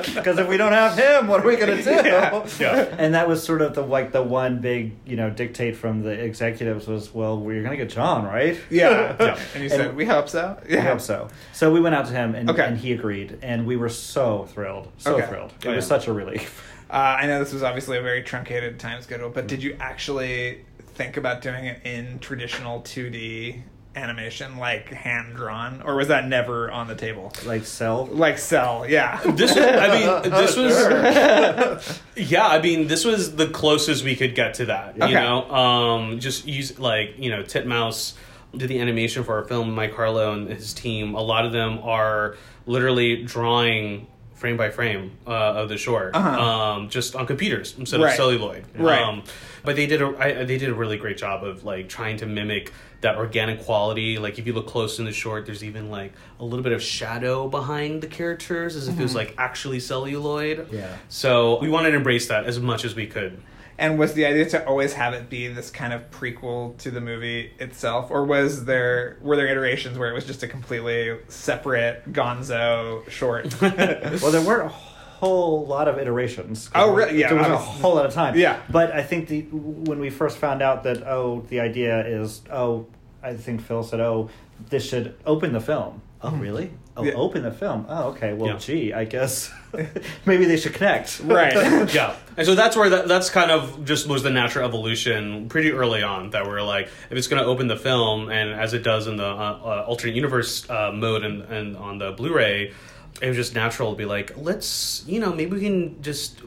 this 0.02 0.14
because 0.14 0.38
if 0.38 0.48
we 0.48 0.56
don't 0.56 0.72
have 0.72 0.98
him, 0.98 1.28
what 1.28 1.40
are 1.44 1.46
we 1.46 1.56
going 1.56 1.76
to 1.76 1.82
do? 1.82 1.90
Yeah. 1.90 2.46
Yeah. 2.58 2.96
And 2.98 3.14
that 3.14 3.28
was 3.28 3.42
sort 3.44 3.62
of 3.62 3.74
the 3.74 3.82
like 3.82 4.10
the 4.10 4.22
one 4.22 4.60
big 4.60 4.96
you 5.06 5.16
know 5.16 5.30
dictate 5.30 5.76
from 5.76 6.02
the 6.02 6.10
executives 6.10 6.88
was, 6.88 7.14
well, 7.14 7.38
we're 7.38 7.62
going 7.62 7.70
to 7.78 7.84
get 7.84 7.88
John, 7.90 8.24
right? 8.24 8.58
yeah. 8.68 9.16
Yeah. 9.20 9.38
And 9.54 9.62
you 9.62 9.68
said, 9.68 9.80
And- 9.88 9.96
"We 9.96 10.06
hope 10.06 10.28
so." 10.28 10.58
I 10.70 10.76
hope 10.78 11.00
so. 11.00 11.28
So 11.52 11.72
we 11.72 11.80
went 11.80 11.94
out 11.94 12.06
to 12.06 12.12
him, 12.12 12.34
and, 12.34 12.50
Okay. 12.50 12.64
and 12.64 12.76
he 12.76 12.92
agreed, 12.92 13.38
and 13.42 13.66
we 13.66 13.76
were 13.76 13.88
so 13.88 14.46
thrilled, 14.46 14.88
so 14.98 15.14
Okay. 15.16 15.26
thrilled. 15.28 15.52
It 15.62 15.68
Oh, 15.68 15.74
was 15.76 15.84
yeah. 15.84 15.88
such 15.88 16.08
a 16.08 16.12
relief. 16.12 16.66
Uh, 16.90 16.94
I 17.20 17.26
know 17.26 17.38
this 17.38 17.52
was 17.52 17.62
obviously 17.62 17.98
a 17.98 18.02
very 18.02 18.22
truncated 18.24 18.80
time 18.80 19.00
schedule, 19.02 19.30
but 19.30 19.46
did 19.46 19.62
you 19.62 19.76
actually 19.78 20.64
think 20.94 21.16
about 21.16 21.40
doing 21.40 21.66
it 21.66 21.80
in 21.84 22.18
traditional 22.18 22.80
2D 22.80 23.62
animation, 23.96 24.56
like 24.58 24.88
hand 24.88 25.34
drawn, 25.34 25.82
or 25.82 25.96
was 25.96 26.08
that 26.08 26.26
never 26.28 26.70
on 26.70 26.86
the 26.86 26.94
table? 26.94 27.32
Like 27.44 27.64
Cel. 27.64 28.06
Like 28.06 28.38
Cel, 28.38 28.86
yeah. 28.88 29.20
This, 29.34 29.54
was, 29.54 29.64
I 29.66 30.22
mean, 30.22 30.30
this 30.32 30.56
was, 30.56 32.00
yeah. 32.16 32.46
I 32.46 32.60
mean, 32.62 32.86
this 32.88 33.04
was 33.04 33.34
the 33.36 33.46
closest 33.48 34.04
we 34.04 34.16
could 34.16 34.34
get 34.34 34.54
to 34.54 34.66
that. 34.66 34.96
You 34.96 35.04
Okay. 35.04 35.14
know, 35.14 35.50
um, 35.50 36.20
just 36.20 36.46
use 36.46 36.78
like 36.78 37.14
you 37.18 37.30
know, 37.30 37.42
Titmouse 37.42 38.14
did 38.56 38.68
the 38.68 38.80
animation 38.80 39.24
for 39.24 39.36
our 39.36 39.44
film. 39.44 39.74
Mike 39.74 39.94
Harlow 39.94 40.32
and 40.34 40.48
his 40.48 40.72
team. 40.74 41.14
A 41.14 41.22
lot 41.22 41.44
of 41.46 41.52
them 41.52 41.78
are 41.82 42.36
literally 42.66 43.22
drawing 43.24 44.06
frame 44.34 44.56
by 44.56 44.70
frame 44.70 45.12
uh, 45.26 45.30
of 45.30 45.68
the 45.68 45.76
short, 45.76 46.14
um, 46.16 46.88
just 46.88 47.14
on 47.14 47.26
computers 47.26 47.74
instead 47.78 47.96
Uh-huh. 48.00 48.04
Right. 48.06 48.10
of 48.12 48.16
celluloid. 48.16 48.64
Right. 48.74 49.02
Um, 49.02 49.22
but 49.64 49.76
they 49.76 49.86
did 49.86 50.02
a 50.02 50.14
I, 50.18 50.44
they 50.44 50.58
did 50.58 50.68
a 50.68 50.74
really 50.74 50.96
great 50.96 51.16
job 51.16 51.44
of 51.44 51.64
like 51.64 51.88
trying 51.88 52.16
to 52.18 52.26
mimic 52.26 52.72
that 53.00 53.16
organic 53.16 53.64
quality. 53.64 54.18
Like 54.18 54.38
if 54.38 54.46
you 54.46 54.52
look 54.52 54.66
close 54.66 54.98
in 54.98 55.04
the 55.04 55.12
short, 55.12 55.46
there's 55.46 55.64
even 55.64 55.90
like 55.90 56.12
a 56.38 56.44
little 56.44 56.62
bit 56.62 56.72
of 56.72 56.82
shadow 56.82 57.48
behind 57.48 58.02
the 58.02 58.06
characters, 58.06 58.76
as 58.76 58.88
if 58.88 58.98
it 58.98 59.02
was 59.02 59.12
mm-hmm. 59.12 59.18
like 59.18 59.34
actually 59.38 59.80
celluloid. 59.80 60.68
Yeah. 60.72 60.96
So 61.08 61.58
we 61.60 61.68
wanted 61.68 61.90
to 61.90 61.96
embrace 61.96 62.28
that 62.28 62.44
as 62.44 62.58
much 62.60 62.84
as 62.84 62.94
we 62.94 63.06
could. 63.06 63.40
And 63.78 63.98
was 63.98 64.12
the 64.12 64.26
idea 64.26 64.46
to 64.50 64.66
always 64.66 64.92
have 64.92 65.14
it 65.14 65.30
be 65.30 65.48
this 65.48 65.70
kind 65.70 65.94
of 65.94 66.10
prequel 66.10 66.76
to 66.78 66.90
the 66.90 67.00
movie 67.00 67.54
itself, 67.58 68.10
or 68.10 68.26
was 68.26 68.66
there 68.66 69.16
were 69.22 69.36
there 69.36 69.46
iterations 69.46 69.96
where 69.96 70.10
it 70.10 70.12
was 70.12 70.26
just 70.26 70.42
a 70.42 70.48
completely 70.48 71.18
separate 71.28 72.12
Gonzo 72.12 73.08
short? 73.08 73.54
Well, 73.60 74.32
there 74.32 74.42
weren't 74.42 74.70
a 74.70 74.74
whole 75.20 75.66
lot 75.66 75.86
of 75.86 75.98
iterations. 75.98 76.70
Oh, 76.74 76.94
really? 76.94 77.20
Yeah, 77.20 77.28
There 77.28 77.36
wasn't 77.36 77.54
a 77.54 77.58
whole 77.58 77.94
lot 77.94 78.06
of 78.06 78.14
time. 78.14 78.36
Yeah. 78.38 78.58
But 78.70 78.90
I 78.92 79.02
think 79.02 79.28
the 79.28 79.42
when 79.42 79.98
we 80.00 80.08
first 80.10 80.38
found 80.38 80.62
out 80.62 80.82
that 80.84 81.06
oh 81.06 81.44
the 81.48 81.60
idea 81.60 82.04
is 82.06 82.40
oh 82.50 82.86
I 83.22 83.34
think 83.34 83.60
Phil 83.60 83.82
said 83.82 84.00
oh 84.00 84.30
this 84.70 84.88
should 84.88 85.14
open 85.26 85.52
the 85.52 85.60
film. 85.60 86.00
Oh 86.22 86.32
really? 86.32 86.70
Oh 86.96 87.04
Yeah. 87.04 87.12
open 87.14 87.42
the 87.42 87.52
film. 87.52 87.84
Oh 87.88 88.08
okay. 88.12 88.32
Well 88.32 88.52
Yeah. 88.52 88.58
gee 88.58 88.92
I 88.94 89.04
guess 89.04 89.52
maybe 90.24 90.46
they 90.46 90.56
should 90.56 90.72
connect. 90.74 91.20
right. 91.24 91.54
yeah, 91.94 92.16
and 92.38 92.46
so 92.46 92.54
that's 92.54 92.74
where 92.76 92.88
that, 92.90 93.06
that's 93.06 93.28
kind 93.30 93.50
of 93.50 93.84
just 93.84 94.08
was 94.08 94.22
the 94.22 94.30
natural 94.30 94.64
evolution 94.66 95.48
pretty 95.50 95.70
early 95.70 96.02
on 96.02 96.30
that 96.30 96.46
we're 96.46 96.62
like, 96.62 96.86
if 97.10 97.16
it's 97.18 97.28
going 97.28 97.42
to 97.42 97.48
open 97.48 97.68
the 97.68 97.76
film, 97.76 98.30
and 98.30 98.50
as 98.58 98.72
it 98.74 98.82
does 98.82 99.06
in 99.06 99.16
the 99.16 99.24
uh, 99.24 99.60
uh, 99.62 99.84
alternate 99.86 100.16
universe 100.16 100.68
uh, 100.68 100.90
mode 100.92 101.22
and, 101.24 101.42
and 101.42 101.76
on 101.76 101.98
the 101.98 102.10
Blu-ray, 102.12 102.72
it 103.20 103.28
was 103.28 103.36
just 103.36 103.54
natural 103.54 103.92
to 103.92 103.96
be 103.96 104.04
like, 104.04 104.36
let's 104.36 105.04
you 105.06 105.20
know 105.20 105.32
maybe 105.32 105.52
we 105.52 105.60
can 105.60 106.02
just 106.02 106.40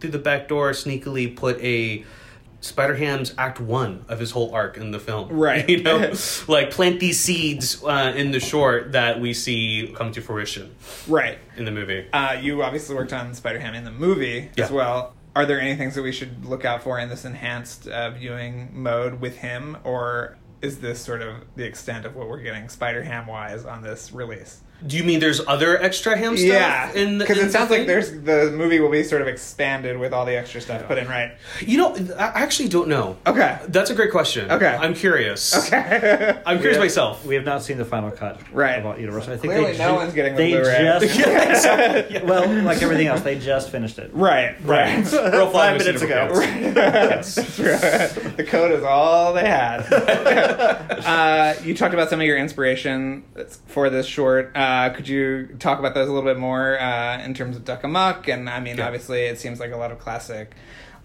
through 0.00 0.10
the 0.10 0.18
back 0.18 0.48
door 0.48 0.70
sneakily 0.72 1.34
put 1.34 1.60
a. 1.60 2.04
Spider 2.60 2.94
Ham's 2.94 3.34
Act 3.36 3.58
One 3.58 4.04
of 4.06 4.20
his 4.20 4.30
whole 4.30 4.54
arc 4.54 4.76
in 4.76 4.92
the 4.92 5.00
film, 5.00 5.28
Right. 5.32 5.68
You 5.68 5.82
know, 5.82 6.12
like 6.46 6.70
plant 6.70 7.00
these 7.00 7.18
seeds 7.18 7.82
uh, 7.82 8.12
in 8.14 8.30
the 8.30 8.38
short 8.38 8.92
that 8.92 9.20
we 9.20 9.34
see 9.34 9.92
come 9.96 10.12
to 10.12 10.20
fruition 10.20 10.72
right. 11.08 11.38
in 11.56 11.64
the 11.64 11.72
movie. 11.72 12.06
Uh, 12.12 12.38
you 12.40 12.62
obviously 12.62 12.94
worked 12.94 13.12
on 13.12 13.34
Spider 13.34 13.58
Ham 13.58 13.74
in 13.74 13.82
the 13.82 13.90
movie 13.90 14.48
as 14.56 14.70
well. 14.70 15.12
Are 15.34 15.44
there 15.44 15.60
any 15.60 15.74
things 15.74 15.96
that 15.96 16.02
we 16.02 16.12
should 16.12 16.44
look 16.44 16.64
out 16.64 16.84
for 16.84 17.00
in 17.00 17.08
this 17.08 17.24
enhanced 17.24 17.88
uh, 17.88 18.10
viewing 18.10 18.70
mode 18.72 19.20
with 19.20 19.38
him, 19.38 19.78
or 19.82 20.36
is 20.60 20.78
this 20.78 21.00
sort 21.00 21.22
of 21.22 21.36
the 21.56 21.64
extent 21.64 22.06
of 22.06 22.14
what 22.14 22.28
we're 22.28 22.42
getting 22.42 22.68
Spider 22.68 23.02
Ham 23.02 23.26
wise 23.26 23.64
on 23.64 23.82
this 23.82 24.12
release? 24.12 24.60
Do 24.86 24.96
you 24.96 25.04
mean 25.04 25.20
there's 25.20 25.40
other 25.46 25.80
extra 25.80 26.16
ham 26.16 26.36
stuff? 26.36 26.48
Yeah, 26.48 26.86
because 26.92 27.38
in 27.38 27.46
it 27.46 27.52
sounds 27.52 27.68
the 27.68 27.78
like 27.78 27.86
there's 27.86 28.10
the 28.10 28.50
movie 28.54 28.80
will 28.80 28.90
be 28.90 29.04
sort 29.04 29.22
of 29.22 29.28
expanded 29.28 29.96
with 29.98 30.12
all 30.12 30.24
the 30.24 30.36
extra 30.36 30.60
stuff 30.60 30.86
put 30.88 30.98
in, 30.98 31.06
right? 31.08 31.32
You 31.60 31.78
know, 31.78 31.94
I 32.18 32.42
actually 32.42 32.68
don't 32.68 32.88
know. 32.88 33.16
Okay. 33.26 33.58
That's 33.68 33.90
a 33.90 33.94
great 33.94 34.10
question. 34.10 34.50
Okay. 34.50 34.66
I'm 34.66 34.94
curious. 34.94 35.66
Okay. 35.68 36.40
I'm 36.46 36.58
curious 36.58 36.78
myself. 36.78 37.24
We 37.24 37.34
have 37.36 37.44
not 37.44 37.62
seen 37.62 37.78
the 37.78 37.84
final 37.84 38.10
cut 38.10 38.40
Right. 38.52 38.78
about 38.78 38.98
Universal. 38.98 39.34
I 39.34 39.36
think 39.36 39.52
Clearly 39.52 39.72
they 39.72 39.78
no 39.78 39.90
ju- 39.90 39.94
one's 39.96 40.14
getting 40.14 40.34
the 40.34 40.38
they 40.42 40.50
Blu-ray. 40.52 40.98
just 41.00 42.24
well 42.24 42.48
like 42.64 42.82
everything 42.82 43.06
else 43.06 43.20
they 43.22 43.38
just 43.38 43.70
finished 43.70 43.98
it. 43.98 44.10
right. 44.12 44.56
Right. 44.64 45.04
Real 45.12 45.50
Five 45.50 45.78
minutes 45.78 46.02
ago. 46.02 46.28
the 48.36 48.44
code 48.48 48.72
is 48.72 48.82
all 48.82 49.32
they 49.34 49.46
had. 49.46 49.80
uh, 49.92 51.54
you 51.62 51.74
talked 51.76 51.94
about 51.94 52.10
some 52.10 52.20
of 52.20 52.26
your 52.26 52.36
inspiration 52.38 53.22
for 53.66 53.90
this 53.90 54.06
short. 54.06 54.56
Uh, 54.56 54.70
could 54.94 55.08
you 55.08 55.48
talk 55.58 55.78
about 55.78 55.94
those 55.94 56.08
a 56.08 56.12
little 56.12 56.28
bit 56.28 56.38
more 56.38 56.78
uh, 56.80 57.18
in 57.22 57.34
terms 57.34 57.56
of 57.56 57.64
Duck 57.64 57.82
Amuck? 57.84 58.28
And 58.28 58.48
I 58.48 58.60
mean, 58.60 58.76
Yeah. 58.78 58.86
obviously, 58.86 59.22
it 59.22 59.38
seems 59.38 59.60
like 59.60 59.72
a 59.72 59.76
lot 59.76 59.90
of 59.92 59.98
classic 59.98 60.54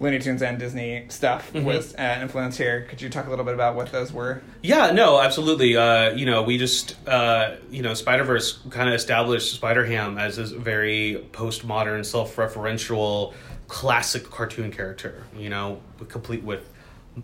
Looney 0.00 0.20
Tunes 0.20 0.42
and 0.42 0.58
Disney 0.58 1.06
stuff 1.08 1.52
Mm-hmm. 1.52 1.64
was 1.66 1.92
uh, 1.94 1.98
an 1.98 2.22
influence 2.22 2.56
here. 2.56 2.86
Could 2.88 3.02
you 3.02 3.08
talk 3.08 3.26
a 3.26 3.30
little 3.30 3.44
bit 3.44 3.54
about 3.54 3.74
what 3.74 3.90
those 3.90 4.12
were? 4.12 4.42
Yeah, 4.62 4.92
no, 4.92 5.20
absolutely. 5.20 5.76
Uh, 5.76 6.10
you 6.10 6.24
know, 6.26 6.42
we 6.42 6.56
just, 6.58 6.94
uh, 7.08 7.56
you 7.70 7.82
know, 7.82 7.94
Spider 7.94 8.22
Verse 8.24 8.60
kind 8.70 8.88
of 8.88 8.94
established 8.94 9.52
Spider 9.54 9.84
Ham 9.86 10.16
as 10.18 10.36
this 10.36 10.50
very 10.52 11.26
postmodern, 11.32 12.06
self 12.06 12.36
referential, 12.36 13.34
classic 13.66 14.30
cartoon 14.30 14.70
character, 14.70 15.24
you 15.36 15.48
know, 15.50 15.80
complete 16.08 16.42
with 16.44 16.68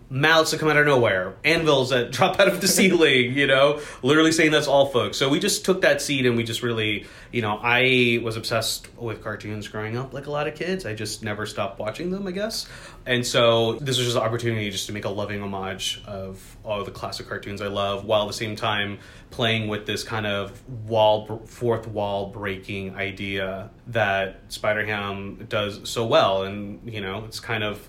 mouths 0.09 0.51
that 0.51 0.59
come 0.59 0.69
out 0.69 0.77
of 0.77 0.85
nowhere, 0.85 1.35
anvils 1.43 1.89
that 1.89 2.11
drop 2.11 2.39
out 2.39 2.47
of 2.47 2.61
the 2.61 2.67
ceiling, 2.67 3.33
you 3.33 3.47
know, 3.47 3.81
literally 4.01 4.31
saying 4.31 4.51
that's 4.51 4.67
all 4.67 4.87
folks. 4.87 5.17
So 5.17 5.29
we 5.29 5.39
just 5.39 5.65
took 5.65 5.81
that 5.81 6.01
seed 6.01 6.25
and 6.25 6.37
we 6.37 6.43
just 6.43 6.63
really, 6.63 7.05
you 7.31 7.41
know, 7.41 7.59
I 7.61 8.19
was 8.23 8.37
obsessed 8.37 8.93
with 8.97 9.23
cartoons 9.23 9.67
growing 9.67 9.97
up 9.97 10.13
like 10.13 10.27
a 10.27 10.31
lot 10.31 10.47
of 10.47 10.55
kids. 10.55 10.85
I 10.85 10.93
just 10.93 11.23
never 11.23 11.45
stopped 11.45 11.79
watching 11.79 12.11
them, 12.11 12.27
I 12.27 12.31
guess. 12.31 12.67
And 13.05 13.25
so 13.25 13.73
this 13.73 13.97
was 13.97 14.07
just 14.07 14.17
an 14.17 14.23
opportunity 14.23 14.69
just 14.71 14.87
to 14.87 14.93
make 14.93 15.05
a 15.05 15.09
loving 15.09 15.41
homage 15.41 16.01
of 16.07 16.57
all 16.63 16.83
the 16.83 16.91
classic 16.91 17.27
cartoons 17.27 17.61
I 17.61 17.67
love 17.67 18.05
while 18.05 18.23
at 18.23 18.27
the 18.27 18.33
same 18.33 18.55
time 18.55 18.99
playing 19.29 19.67
with 19.67 19.85
this 19.85 20.03
kind 20.03 20.25
of 20.25 20.61
wall 20.87 21.41
fourth 21.45 21.87
wall 21.87 22.27
breaking 22.27 22.95
idea 22.95 23.69
that 23.87 24.41
Spider-Ham 24.47 25.45
does 25.49 25.87
so 25.89 26.05
well 26.05 26.43
and 26.43 26.91
you 26.91 27.01
know, 27.01 27.25
it's 27.25 27.39
kind 27.39 27.63
of 27.63 27.87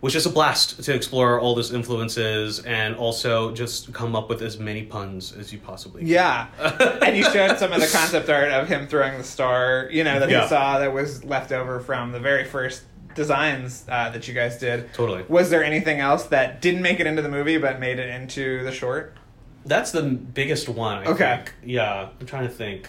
was 0.00 0.12
just 0.12 0.26
a 0.26 0.30
blast 0.30 0.82
to 0.84 0.94
explore 0.94 1.40
all 1.40 1.54
those 1.54 1.72
influences 1.72 2.60
and 2.60 2.94
also 2.94 3.52
just 3.52 3.92
come 3.92 4.14
up 4.14 4.28
with 4.28 4.42
as 4.42 4.58
many 4.58 4.82
puns 4.84 5.32
as 5.32 5.52
you 5.52 5.58
possibly 5.58 6.02
can. 6.02 6.08
Yeah. 6.08 6.46
and 7.02 7.16
you 7.16 7.24
showed 7.24 7.58
some 7.58 7.72
of 7.72 7.80
the 7.80 7.88
concept 7.88 8.28
art 8.28 8.50
of 8.52 8.68
him 8.68 8.86
throwing 8.86 9.18
the 9.18 9.24
star, 9.24 9.88
you 9.90 10.04
know, 10.04 10.20
that 10.20 10.30
Yeah. 10.30 10.42
he 10.42 10.48
saw 10.48 10.78
that 10.78 10.92
was 10.92 11.24
left 11.24 11.50
over 11.50 11.80
from 11.80 12.12
the 12.12 12.20
very 12.20 12.44
first 12.44 12.82
designs 13.16 13.84
uh, 13.88 14.10
that 14.10 14.28
you 14.28 14.34
guys 14.34 14.58
did. 14.58 14.92
Totally. 14.94 15.24
Was 15.28 15.50
there 15.50 15.64
anything 15.64 15.98
else 15.98 16.24
that 16.26 16.62
didn't 16.62 16.82
make 16.82 17.00
it 17.00 17.06
into 17.08 17.20
the 17.22 17.28
movie 17.28 17.58
but 17.58 17.80
made 17.80 17.98
it 17.98 18.08
into 18.08 18.62
the 18.62 18.70
short? 18.72 19.16
That's 19.66 19.90
the 19.90 20.02
biggest 20.02 20.68
one, 20.68 20.98
I 20.98 21.04
Okay. 21.10 21.36
think. 21.36 21.54
Yeah, 21.64 22.08
I'm 22.20 22.26
trying 22.26 22.46
to 22.46 22.52
think. 22.54 22.88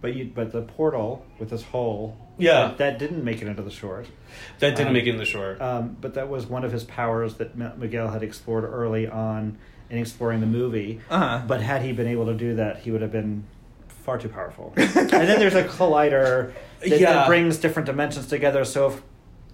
But 0.00 0.14
you 0.14 0.30
but 0.32 0.52
the 0.52 0.62
portal 0.62 1.24
with 1.38 1.50
this 1.50 1.62
hole 1.64 2.16
Yeah. 2.38 2.68
that, 2.68 2.78
that 2.78 2.98
didn't 2.98 3.24
make 3.24 3.42
it 3.42 3.48
into 3.48 3.62
the 3.62 3.70
short. 3.70 4.06
That 4.60 4.76
didn't 4.76 4.88
Um, 4.88 4.92
make 4.92 5.06
it 5.06 5.10
in 5.10 5.16
the 5.16 5.24
short. 5.24 5.60
Um, 5.60 5.96
but 6.00 6.14
that 6.14 6.28
was 6.28 6.46
one 6.46 6.64
of 6.64 6.70
his 6.72 6.84
powers 6.84 7.34
that 7.34 7.56
Miguel 7.78 8.08
had 8.08 8.22
explored 8.22 8.64
early 8.64 9.08
on 9.08 9.58
in 9.90 9.98
exploring 9.98 10.40
the 10.40 10.46
movie. 10.46 11.00
Uh-huh. 11.10 11.42
But 11.46 11.62
had 11.62 11.82
he 11.82 11.92
been 11.92 12.06
able 12.06 12.26
to 12.26 12.34
do 12.34 12.54
that, 12.56 12.78
he 12.80 12.90
would 12.92 13.02
have 13.02 13.10
been 13.12 13.44
far 13.88 14.18
too 14.18 14.28
powerful. 14.28 14.72
and 14.76 14.88
then 15.10 15.38
there's 15.40 15.54
a 15.54 15.64
collider 15.64 16.52
that, 16.80 16.88
Yeah. 17.00 17.12
that 17.12 17.26
brings 17.26 17.56
different 17.58 17.86
dimensions 17.86 18.26
together. 18.28 18.64
So 18.64 18.86
if 18.88 19.02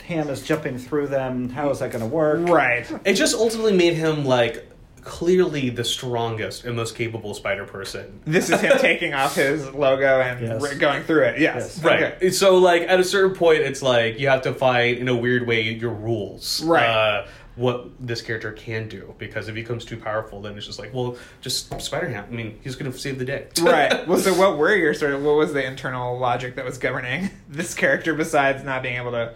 Ham 0.06 0.28
is 0.28 0.42
jumping 0.42 0.76
through 0.76 1.06
them, 1.06 1.48
how 1.48 1.70
is 1.70 1.78
that 1.78 1.90
going 1.90 2.04
to 2.04 2.10
work? 2.14 2.46
Right. 2.48 2.86
it 3.06 3.14
just 3.14 3.34
ultimately 3.34 3.72
made 3.74 3.94
him 3.94 4.26
like 4.26 4.68
clearly 5.04 5.70
the 5.70 5.84
strongest 5.84 6.64
and 6.64 6.74
most 6.76 6.96
capable 6.96 7.34
spider 7.34 7.64
person. 7.64 8.20
This 8.24 8.50
is 8.50 8.60
him 8.60 8.78
taking 8.80 9.14
off 9.14 9.36
his 9.36 9.70
logo 9.72 10.20
and 10.20 10.40
Yes. 10.40 10.62
r- 10.62 10.74
going 10.74 11.02
through 11.04 11.24
it. 11.24 11.38
Yes. 11.40 11.76
Yes. 11.76 11.84
Right. 11.84 12.02
Okay. 12.14 12.30
So 12.30 12.56
like 12.58 12.82
at 12.82 12.98
a 12.98 13.04
certain 13.04 13.36
point 13.36 13.60
it's 13.60 13.82
like 13.82 14.18
you 14.18 14.28
have 14.28 14.42
to 14.42 14.54
find 14.54 14.98
in 14.98 15.08
a 15.08 15.14
weird 15.16 15.46
way 15.46 15.60
your 15.62 15.90
rules. 15.92 16.62
Right. 16.64 16.84
Uh, 16.86 17.26
what 17.56 17.88
this 18.00 18.20
character 18.20 18.50
can 18.50 18.88
do 18.88 19.14
because 19.16 19.46
if 19.48 19.54
he 19.54 19.62
becomes 19.62 19.84
too 19.84 19.96
powerful 19.96 20.40
then 20.42 20.56
it's 20.56 20.66
just 20.66 20.80
like 20.80 20.92
well 20.92 21.16
just 21.40 21.80
Spider 21.80 22.08
Ham. 22.08 22.24
I 22.28 22.34
mean 22.34 22.58
he's 22.64 22.74
gonna 22.74 22.92
save 22.92 23.18
the 23.18 23.24
day. 23.24 23.46
right. 23.62 24.08
Well, 24.08 24.18
so 24.18 24.34
what 24.34 24.58
were 24.58 24.74
your 24.74 24.92
sort 24.94 25.12
of 25.12 25.22
what 25.22 25.36
was 25.36 25.52
the 25.52 25.64
internal 25.64 26.18
logic 26.18 26.56
that 26.56 26.64
was 26.64 26.78
governing 26.78 27.30
this 27.48 27.72
character 27.74 28.12
besides 28.14 28.64
not 28.64 28.82
being 28.82 28.96
able 28.96 29.12
to 29.12 29.34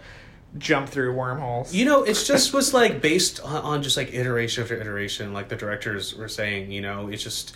jump 0.57 0.89
through 0.89 1.13
wormholes? 1.13 1.73
You 1.73 1.85
know, 1.85 2.03
it's 2.03 2.27
just 2.27 2.53
was 2.53 2.73
like 2.73 3.01
based 3.01 3.39
on, 3.41 3.61
on 3.63 3.83
just 3.83 3.97
like 3.97 4.13
iteration 4.13 4.63
after 4.63 4.79
iteration, 4.79 5.33
like 5.33 5.49
the 5.49 5.55
directors 5.55 6.15
were 6.15 6.27
saying. 6.27 6.71
You 6.71 6.81
know, 6.81 7.07
it's 7.09 7.23
just 7.23 7.55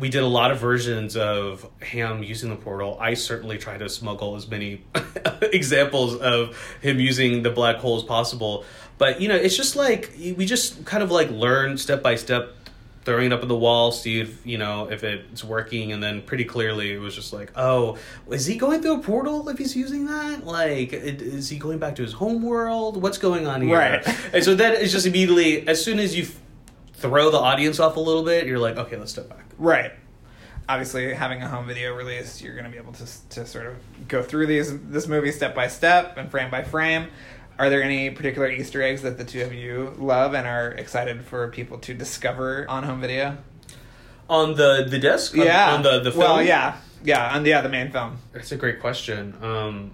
we 0.00 0.08
did 0.08 0.22
a 0.22 0.26
lot 0.26 0.50
of 0.50 0.58
versions 0.58 1.16
of 1.16 1.68
Ham 1.80 2.22
using 2.22 2.50
the 2.50 2.56
portal. 2.56 2.96
I 3.00 3.14
certainly 3.14 3.58
tried 3.58 3.78
to 3.78 3.88
smuggle 3.88 4.36
as 4.36 4.48
many 4.48 4.82
examples 5.42 6.16
of 6.16 6.56
him 6.80 6.98
using 6.98 7.42
the 7.42 7.50
black 7.50 7.76
hole 7.76 7.96
as 7.96 8.02
possible. 8.02 8.64
But 8.98 9.20
you 9.20 9.28
know, 9.28 9.36
it's 9.36 9.56
just 9.56 9.76
like 9.76 10.12
we 10.16 10.46
just 10.46 10.84
kind 10.84 11.02
of 11.02 11.10
like 11.10 11.30
learn 11.30 11.78
step 11.78 12.02
by 12.02 12.16
step 12.16 12.54
throwing 13.04 13.26
it 13.26 13.32
up 13.32 13.42
on 13.42 13.48
the 13.48 13.56
wall, 13.56 13.90
see 13.92 14.20
if 14.20 14.46
you 14.46 14.58
know 14.58 14.90
if 14.90 15.02
it's 15.04 15.42
working, 15.42 15.92
and 15.92 16.02
then 16.02 16.22
pretty 16.22 16.44
clearly 16.44 16.92
it 16.92 16.98
was 16.98 17.14
just 17.14 17.32
like, 17.32 17.50
oh, 17.56 17.98
is 18.30 18.46
he 18.46 18.56
going 18.56 18.80
through 18.82 18.94
a 19.00 19.02
portal 19.02 19.48
if 19.48 19.58
he's 19.58 19.74
using 19.76 20.06
that? 20.06 20.46
Like, 20.46 20.92
it- 20.92 21.20
is 21.22 21.48
he 21.48 21.58
going 21.58 21.78
back 21.78 21.96
to 21.96 22.02
his 22.02 22.12
home 22.12 22.42
world? 22.42 23.00
What's 23.02 23.18
going 23.18 23.46
on 23.46 23.62
here? 23.62 23.76
Right. 23.78 24.06
And 24.32 24.44
so 24.44 24.54
then 24.54 24.74
it's 24.74 24.92
just 24.92 25.06
immediately 25.06 25.66
as 25.68 25.84
soon 25.84 25.98
as 25.98 26.16
you 26.16 26.24
f- 26.24 26.38
throw 26.94 27.30
the 27.30 27.38
audience 27.38 27.80
off 27.80 27.96
a 27.96 28.00
little 28.00 28.22
bit, 28.22 28.46
you're 28.46 28.58
like, 28.58 28.76
okay, 28.76 28.96
let's 28.96 29.10
step 29.12 29.28
back. 29.28 29.44
Right. 29.58 29.92
Obviously, 30.68 31.12
having 31.12 31.42
a 31.42 31.48
home 31.48 31.66
video 31.66 31.92
release, 31.94 32.40
you're 32.40 32.54
going 32.54 32.64
to 32.64 32.70
be 32.70 32.78
able 32.78 32.92
to 32.92 33.04
to 33.30 33.44
sort 33.46 33.66
of 33.66 33.74
go 34.06 34.22
through 34.22 34.46
these 34.46 34.78
this 34.88 35.08
movie 35.08 35.32
step 35.32 35.54
by 35.56 35.66
step 35.66 36.16
and 36.16 36.30
frame 36.30 36.50
by 36.50 36.62
frame. 36.62 37.08
Are 37.58 37.70
there 37.70 37.82
any 37.82 38.10
particular 38.10 38.50
Easter 38.50 38.82
eggs 38.82 39.02
that 39.02 39.18
the 39.18 39.24
two 39.24 39.42
of 39.42 39.52
you 39.52 39.94
love 39.98 40.34
and 40.34 40.46
are 40.46 40.72
excited 40.72 41.24
for 41.24 41.48
people 41.48 41.78
to 41.78 41.94
discover 41.94 42.66
on 42.68 42.82
home 42.82 43.00
video? 43.00 43.36
On 44.28 44.54
the 44.54 44.86
the 44.88 44.98
disc, 44.98 45.36
On- 45.36 45.44
yeah. 45.44 45.74
on, 45.74 45.82
the 45.82 46.00
the 46.00 46.10
film. 46.10 46.22
Well, 46.22 46.42
yeah, 46.42 46.78
yeah, 47.04 47.34
on 47.34 47.42
the 47.42 47.50
yeah 47.50 47.60
the 47.60 47.68
main 47.68 47.90
film. 47.90 48.18
That's 48.32 48.52
a 48.52 48.56
great 48.56 48.80
question. 48.80 49.34
Um, 49.42 49.92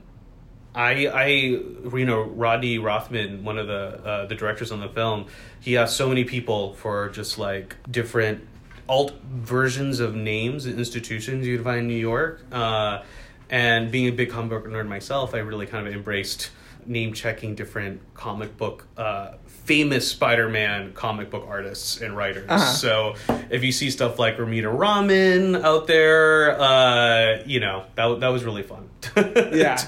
I, 0.74 1.06
I, 1.06 1.26
you 1.26 2.04
know, 2.04 2.22
Rodney 2.22 2.78
Rothman, 2.78 3.42
one 3.42 3.58
of 3.58 3.66
the 3.66 4.00
uh, 4.04 4.26
the 4.26 4.34
directors 4.36 4.70
on 4.70 4.80
the 4.80 4.88
film, 4.88 5.26
he 5.60 5.76
asked 5.76 5.96
so 5.96 6.08
many 6.08 6.24
people 6.24 6.74
for 6.74 7.08
just 7.08 7.38
like 7.38 7.74
different 7.90 8.46
alt 8.88 9.12
versions 9.22 9.98
of 10.00 10.14
names 10.14 10.66
and 10.66 10.78
institutions 10.78 11.46
you'd 11.46 11.64
find 11.64 11.80
in 11.80 11.88
New 11.88 11.94
York. 11.94 12.40
Uh, 12.52 13.02
and 13.50 13.90
being 13.90 14.06
a 14.06 14.12
big 14.12 14.30
comic 14.30 14.50
book 14.50 14.66
nerd 14.66 14.86
myself, 14.86 15.34
I 15.34 15.38
really 15.38 15.66
kind 15.66 15.86
of 15.88 15.94
embraced 15.94 16.50
name 16.88 17.12
checking 17.12 17.54
different 17.54 18.00
comic 18.14 18.56
book 18.56 18.86
uh, 18.96 19.32
famous 19.68 20.10
Spider-Man 20.10 20.94
comic 20.94 21.28
book 21.28 21.44
artists 21.46 22.00
and 22.00 22.16
writers. 22.16 22.46
Uh-huh. 22.48 22.72
So 22.72 23.14
if 23.50 23.62
you 23.62 23.70
see 23.70 23.90
stuff 23.90 24.18
like 24.18 24.38
Romita 24.38 24.74
Ramen 24.74 25.62
out 25.62 25.86
there, 25.86 26.58
uh, 26.58 27.42
you 27.44 27.60
know 27.60 27.84
that 27.94 28.20
that 28.20 28.28
was 28.28 28.44
really 28.44 28.62
fun. 28.62 28.88
Yeah. 29.58 29.78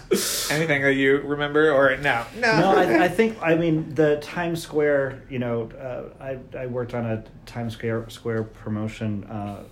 Anything 0.51 0.83
that 0.83 0.95
you 0.97 1.19
remember 1.19 1.71
or 1.71 1.97
no? 1.97 2.25
No. 2.37 2.61
no, 2.61 2.71
I, 2.77 3.05
I 3.05 3.09
think 3.09 3.39
I 3.41 3.55
mean 3.55 3.95
the 3.95 4.19
Times 4.21 4.63
Square. 4.63 5.23
You 5.31 5.39
know, 5.39 5.71
uh, 5.71 6.23
I 6.23 6.39
I 6.59 6.67
worked 6.67 6.95
on 6.95 7.07
a 7.07 7.25
Times 7.47 7.75
Square 7.75 8.11
Square 8.11 8.45
promotion 8.45 9.25
uh, 9.25 9.33
uh, 9.33 9.65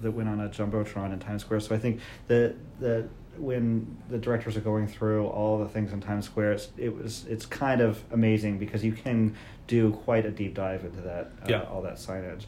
that 0.00 0.10
went 0.10 0.28
on 0.28 0.40
a 0.40 0.48
jumbotron 0.48 1.12
in 1.12 1.18
Times 1.20 1.42
Square. 1.42 1.60
So 1.60 1.74
I 1.74 1.78
think 1.78 2.00
the 2.26 2.54
the 2.80 3.08
when 3.38 3.96
the 4.08 4.18
directors 4.18 4.56
are 4.56 4.60
going 4.60 4.86
through 4.86 5.26
all 5.26 5.58
the 5.58 5.68
things 5.68 5.92
in 5.92 6.00
Times 6.00 6.24
Square, 6.26 6.52
it's, 6.52 6.68
it 6.76 6.94
was 6.96 7.24
it's 7.28 7.46
kind 7.46 7.80
of 7.80 8.02
amazing 8.12 8.58
because 8.58 8.84
you 8.84 8.92
can 8.92 9.34
do 9.66 9.92
quite 10.04 10.26
a 10.26 10.30
deep 10.30 10.54
dive 10.54 10.84
into 10.84 11.00
that 11.02 11.32
uh, 11.42 11.46
Yeah. 11.48 11.62
all 11.62 11.82
that 11.82 11.94
signage. 11.96 12.44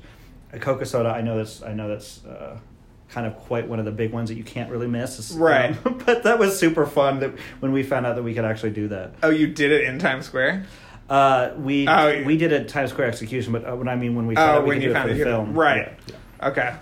Uh, 0.54 0.58
Coca 0.58 0.84
Soda, 0.86 1.08
I 1.10 1.20
know 1.22 1.36
that's 1.36 1.62
I 1.62 1.72
know 1.72 1.88
that's. 1.88 2.24
Uh, 2.24 2.58
Kind 3.08 3.24
of 3.24 3.36
quite 3.36 3.68
one 3.68 3.78
of 3.78 3.84
the 3.84 3.92
big 3.92 4.10
ones 4.10 4.30
that 4.30 4.34
you 4.34 4.42
can't 4.42 4.68
really 4.68 4.88
miss, 4.88 5.30
Right. 5.30 5.76
um, 5.86 5.98
but 6.06 6.24
that 6.24 6.40
was 6.40 6.58
super 6.58 6.84
fun 6.84 7.20
that 7.20 7.30
when 7.60 7.70
we 7.70 7.84
found 7.84 8.04
out 8.04 8.16
that 8.16 8.24
we 8.24 8.34
could 8.34 8.44
actually 8.44 8.72
do 8.72 8.88
that. 8.88 9.12
oh, 9.22 9.30
you 9.30 9.46
did 9.46 9.70
it 9.70 9.84
in 9.84 10.00
Times 10.00 10.26
Square. 10.26 10.66
Uh, 11.08 11.50
we 11.56 11.86
Oh, 11.86 12.24
we 12.24 12.36
did 12.36 12.52
a 12.52 12.64
Times 12.64 12.90
Square 12.90 13.06
execution, 13.06 13.52
but 13.52 13.64
uh, 13.64 13.76
when 13.76 13.86
I 13.86 13.94
mean 13.94 14.16
when 14.16 14.26
we 14.26 14.34
found 14.34 14.50
Oh, 14.50 14.54
out 14.56 14.62
we 14.64 14.70
when 14.70 14.76
could 14.78 14.82
you 14.82 14.88
do 14.88 14.94
found 14.94 15.10
it 15.10 15.12
for 15.12 15.18
the 15.18 15.24
film, 15.24 15.54
right? 15.54 15.96
Yeah. 16.08 16.48
Okay. 16.48 16.74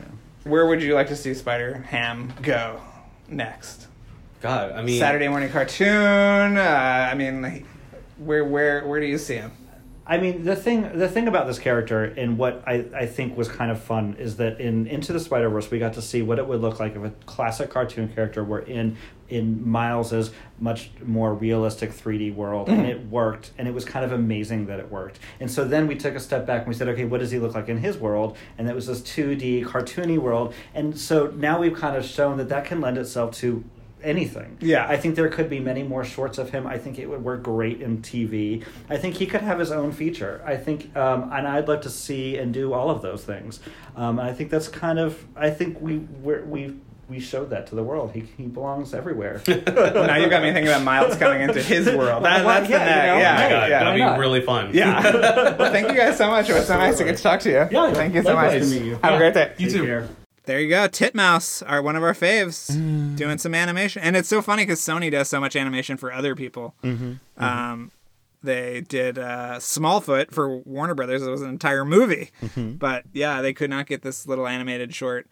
Where 0.44 0.64
would 0.66 0.82
you 0.82 0.94
like 0.94 1.08
to 1.08 1.16
see 1.16 1.34
Spider 1.34 1.84
Ham 1.90 2.32
go 2.40 2.80
next? 3.28 3.88
God, 4.44 4.72
I 4.72 4.82
mean, 4.82 4.98
Saturday 4.98 5.26
morning 5.26 5.48
cartoon. 5.48 6.58
Uh, 6.58 7.08
I 7.10 7.14
mean, 7.14 7.64
where 8.18 8.44
where 8.44 8.86
where 8.86 9.00
do 9.00 9.06
you 9.06 9.16
see 9.16 9.36
him? 9.36 9.52
I 10.06 10.18
mean 10.18 10.44
the 10.44 10.54
thing 10.54 10.98
the 10.98 11.08
thing 11.08 11.28
about 11.28 11.46
this 11.46 11.58
character 11.58 12.04
and 12.04 12.36
what 12.36 12.62
I, 12.66 12.84
I 12.94 13.06
think 13.06 13.38
was 13.38 13.48
kind 13.48 13.70
of 13.70 13.82
fun 13.82 14.16
is 14.18 14.36
that 14.36 14.60
in 14.60 14.86
Into 14.86 15.14
the 15.14 15.20
Spider 15.20 15.48
Verse 15.48 15.70
we 15.70 15.78
got 15.78 15.94
to 15.94 16.02
see 16.02 16.20
what 16.20 16.38
it 16.38 16.46
would 16.46 16.60
look 16.60 16.78
like 16.78 16.94
if 16.94 17.02
a 17.02 17.10
classic 17.24 17.70
cartoon 17.70 18.10
character 18.10 18.44
were 18.44 18.60
in 18.60 18.98
in 19.30 19.66
Miles's 19.66 20.30
much 20.60 20.90
more 21.02 21.32
realistic 21.32 21.90
3D 21.90 22.34
world 22.34 22.68
and 22.68 22.84
it 22.86 23.06
worked 23.08 23.52
and 23.56 23.66
it 23.66 23.72
was 23.72 23.86
kind 23.86 24.04
of 24.04 24.12
amazing 24.12 24.66
that 24.66 24.78
it 24.78 24.90
worked 24.90 25.20
and 25.40 25.50
so 25.50 25.64
then 25.64 25.86
we 25.86 25.96
took 25.96 26.14
a 26.14 26.20
step 26.20 26.46
back 26.46 26.58
and 26.58 26.68
we 26.68 26.74
said 26.74 26.88
okay 26.88 27.06
what 27.06 27.20
does 27.20 27.30
he 27.30 27.38
look 27.38 27.54
like 27.54 27.70
in 27.70 27.78
his 27.78 27.96
world 27.96 28.36
and 28.58 28.68
it 28.68 28.74
was 28.74 28.88
this 28.88 29.00
2D 29.00 29.64
cartoony 29.64 30.18
world 30.18 30.52
and 30.74 30.98
so 30.98 31.28
now 31.28 31.58
we've 31.58 31.74
kind 31.74 31.96
of 31.96 32.04
shown 32.04 32.36
that 32.36 32.50
that 32.50 32.66
can 32.66 32.82
lend 32.82 32.98
itself 32.98 33.34
to 33.34 33.64
anything. 34.04 34.58
Yeah. 34.60 34.86
I 34.88 34.96
think 34.96 35.14
there 35.16 35.28
could 35.28 35.48
be 35.50 35.58
many 35.60 35.82
more 35.82 36.04
shorts 36.04 36.38
of 36.38 36.50
him. 36.50 36.66
I 36.66 36.78
think 36.78 36.98
it 36.98 37.06
would 37.06 37.24
work 37.24 37.42
great 37.42 37.80
in 37.80 38.02
TV. 38.02 38.64
I 38.88 38.96
think 38.98 39.16
he 39.16 39.26
could 39.26 39.40
have 39.40 39.58
his 39.58 39.72
own 39.72 39.92
feature. 39.92 40.42
I 40.44 40.56
think, 40.56 40.94
um, 40.96 41.30
and 41.32 41.48
I'd 41.48 41.66
love 41.68 41.80
to 41.82 41.90
see 41.90 42.36
and 42.38 42.52
do 42.54 42.72
all 42.72 42.90
of 42.90 43.02
those 43.02 43.24
things. 43.24 43.60
Um, 43.96 44.18
and 44.18 44.28
I 44.28 44.32
think 44.32 44.50
that's 44.50 44.68
kind 44.68 44.98
of. 44.98 45.22
I 45.36 45.50
think 45.50 45.80
we 45.80 45.98
we're, 45.98 46.44
we 46.44 46.76
we 47.08 47.20
showed 47.20 47.50
that 47.50 47.66
to 47.68 47.74
the 47.74 47.82
world. 47.82 48.12
He 48.12 48.20
he 48.36 48.44
belongs 48.44 48.94
everywhere. 48.94 49.42
now 49.48 50.16
you've 50.16 50.30
got 50.30 50.42
me 50.42 50.52
thinking 50.52 50.68
about 50.68 50.82
Miles 50.82 51.16
coming 51.16 51.42
into 51.42 51.62
his 51.62 51.86
world. 51.96 52.24
That, 52.24 52.44
Well, 52.44 52.60
that's 52.60 52.70
yeah, 52.70 52.78
the 52.78 53.06
you 53.08 53.12
know, 53.14 53.18
yeah, 53.20 53.30
Oh 53.30 53.42
my 53.44 53.48
God, 53.50 53.70
yeah. 53.70 53.84
that'd 53.84 54.00
why 54.00 54.14
be 54.14 54.20
really 54.20 54.40
fun. 54.40 54.70
Yeah. 54.72 55.02
well, 55.58 55.70
thank 55.72 55.88
you 55.88 55.94
guys 55.96 56.16
so 56.16 56.28
much. 56.30 56.48
It 56.48 56.54
was 56.54 56.66
so 56.66 56.76
nice 56.78 56.96
to 56.98 57.04
get 57.04 57.16
to 57.18 57.22
talk 57.22 57.40
to 57.40 57.50
you. 57.50 57.68
Yeah, 57.70 57.92
Thank 57.92 58.14
you 58.14 58.22
so 58.22 58.34
much. 58.34 58.44
likewise 58.52 58.70
to 58.70 58.74
meet 58.80 58.86
you. 58.86 58.98
Have 59.02 59.14
a 59.14 59.18
great 59.18 59.34
day. 59.34 59.52
You 59.58 59.66
Take 59.68 59.76
too. 59.76 59.84
care. 59.86 60.08
There 60.46 60.60
you 60.60 60.68
go. 60.68 60.88
Titmouse 60.88 61.62
are 61.62 61.80
one 61.80 61.96
of 61.96 62.02
our 62.02 62.12
faves 62.12 62.70
mm. 62.70 63.16
doing 63.16 63.38
some 63.38 63.54
animation. 63.54 64.02
And 64.02 64.14
it's 64.14 64.28
so 64.28 64.42
funny 64.42 64.62
because 64.62 64.80
Sony 64.80 65.10
does 65.10 65.28
so 65.28 65.40
much 65.40 65.56
animation 65.56 65.96
for 65.96 66.12
other 66.12 66.34
people. 66.34 66.74
Mm-hmm, 66.82 67.12
mm-hmm. 67.12 67.42
Um, 67.42 67.92
they 68.42 68.82
did 68.82 69.18
uh, 69.18 69.56
Smallfoot 69.56 70.32
for 70.32 70.58
Warner 70.58 70.94
Brothers. 70.94 71.22
It 71.22 71.30
was 71.30 71.40
an 71.40 71.48
entire 71.48 71.84
movie. 71.86 72.30
Mm-hmm. 72.42 72.72
But 72.72 73.04
yeah, 73.14 73.40
they 73.40 73.54
could 73.54 73.70
not 73.70 73.86
get 73.86 74.02
this 74.02 74.26
little 74.26 74.46
animated 74.46 74.94
short 74.94 75.26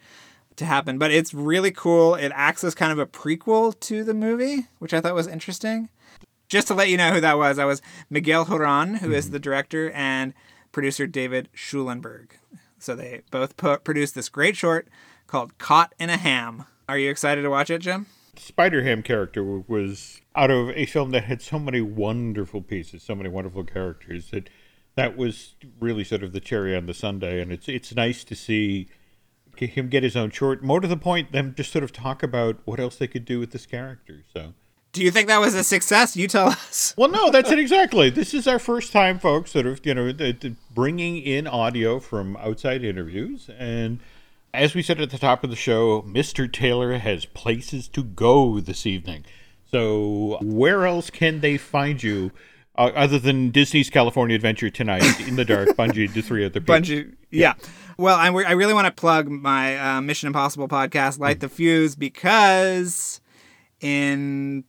to 0.57 0.65
happen. 0.65 0.97
But 0.97 1.11
it's 1.11 1.35
really 1.35 1.73
cool. 1.73 2.15
It 2.15 2.33
acts 2.35 2.65
as 2.65 2.75
kind 2.75 2.91
of 2.91 2.99
a 2.99 3.07
prequel 3.07 3.79
to 3.81 4.05
the 4.05 4.15
movie, 4.15 4.69
which 4.79 4.95
I 4.95 5.03
thought 5.03 5.15
was 5.15 5.27
interesting. 5.27 5.91
Just 6.49 6.69
to 6.69 6.75
let 6.75 6.89
you 6.89 6.97
know 6.97 7.13
who 7.13 7.21
that 7.21 7.37
was, 7.37 7.59
that 7.59 7.65
was 7.65 7.83
Miguel 8.09 8.47
Jiron, 8.47 8.99
who 8.99 9.13
is 9.13 9.31
the 9.31 9.39
director, 9.39 9.91
and 9.91 10.33
producer 10.71 11.07
David 11.07 11.49
Schulenberg. 11.55 12.29
So 12.83 12.97
they 12.97 13.23
both 13.31 13.57
produced 13.57 14.15
this 14.17 14.29
great 14.29 14.57
short 14.57 14.89
called 15.29 15.57
Caught 15.59 15.95
in 16.01 16.11
a 16.11 16.17
Ham. 16.17 16.65
Are 16.89 16.99
you 16.99 17.11
excited 17.11 17.43
to 17.43 17.51
watch 17.51 17.71
it, 17.71 17.79
Jim? 17.79 18.07
Spider 18.37 18.83
Ham 18.83 19.03
character 19.03 19.45
was 19.45 20.21
out 20.35 20.51
of 20.51 20.71
a 20.71 20.87
film 20.87 21.11
that 21.11 21.25
had 21.25 21.41
so 21.41 21.59
many 21.59 21.81
wonderful 21.81 22.61
pieces, 22.61 23.03
so 23.03 23.15
many 23.15 23.29
wonderful 23.29 23.63
characters 23.63 24.31
that 24.31 24.51
that 24.97 25.17
was 25.17 25.55
really 25.81 26.03
sort 26.03 26.23
of 26.23 26.33
the 26.33 26.41
cherry 26.41 26.77
on 26.77 26.87
the 26.87 26.95
sundae, 26.95 27.41
and 27.41 27.53
it's 27.53 27.69
it's 27.69 27.95
nice 27.95 28.25
to 28.25 28.35
see 28.35 28.89
him 29.57 29.89
get 29.89 30.03
his 30.03 30.17
own 30.17 30.31
short. 30.31 30.63
More 30.63 30.81
to 30.81 30.89
the 30.89 30.97
point, 30.97 31.31
them 31.31 31.55
just 31.57 31.71
sort 31.71 31.85
of 31.85 31.93
talk 31.93 32.23
about 32.23 32.57
what 32.65 32.81
else 32.81 32.97
they 32.97 33.07
could 33.07 33.25
do 33.25 33.39
with 33.39 33.53
this 33.53 33.67
character. 33.67 34.25
So. 34.35 34.55
Do 34.93 35.03
you 35.03 35.11
think 35.11 35.29
that 35.29 35.41
was 35.41 35.55
a 35.55 35.65
success? 35.65 36.17
You 36.17 36.29
tell 36.29 36.49
us. 36.49 36.95
Well, 36.99 37.11
no, 37.11 37.31
that's 37.31 37.51
it 37.51 37.59
exactly. 37.59 38.11
This 38.11 38.35
is 38.35 38.47
our 38.47 38.59
first 38.59 38.93
time, 38.93 39.19
folks, 39.19 39.53
sort 39.53 39.67
of, 39.67 39.85
you 39.85 39.95
know, 39.95 40.13
bringing 40.75 41.17
in 41.17 41.47
audio 41.47 41.99
from 41.99 42.37
outside 42.37 42.85
interviews. 42.85 43.49
And 43.59 44.01
as 44.53 44.75
we 44.75 44.83
said 44.83 45.01
at 45.01 45.11
the 45.11 45.19
top 45.19 45.43
of 45.43 45.51
the 45.51 45.57
show, 45.57 46.03
Mr. 46.03 46.53
Taylor 46.53 46.99
has 46.99 47.25
places 47.25 47.89
to 47.89 48.05
go 48.05 48.61
this 48.61 48.85
evening. 48.85 49.25
So, 49.71 50.39
where 50.43 50.85
else 50.87 51.09
can 51.09 51.41
they 51.41 51.57
find 51.57 52.03
you 52.03 52.31
uh, 52.77 52.91
other 52.95 53.19
than 53.19 53.51
Disney's 53.51 53.89
California 53.89 54.37
Adventure 54.37 54.69
tonight 54.69 55.21
in 55.27 55.37
the 55.37 55.47
dark, 55.47 55.71
Bungie, 55.71 56.13
to 56.13 56.21
three 56.21 56.45
other 56.45 56.61
people? 56.61 56.75
Bungie. 56.75 57.15
Yeah. 57.31 57.55
Well, 57.97 58.17
I, 58.17 58.27
I 58.27 58.53
really 58.53 58.75
want 58.75 58.87
to 58.87 58.93
plug 58.93 59.31
my 59.31 59.79
uh, 59.79 60.01
Mission 60.03 60.27
Impossible 60.27 60.69
podcast, 60.69 61.19
Light 61.19 61.41
the 61.41 61.49
Fuse, 61.49 61.97
because 61.97 63.23
in 63.81 64.65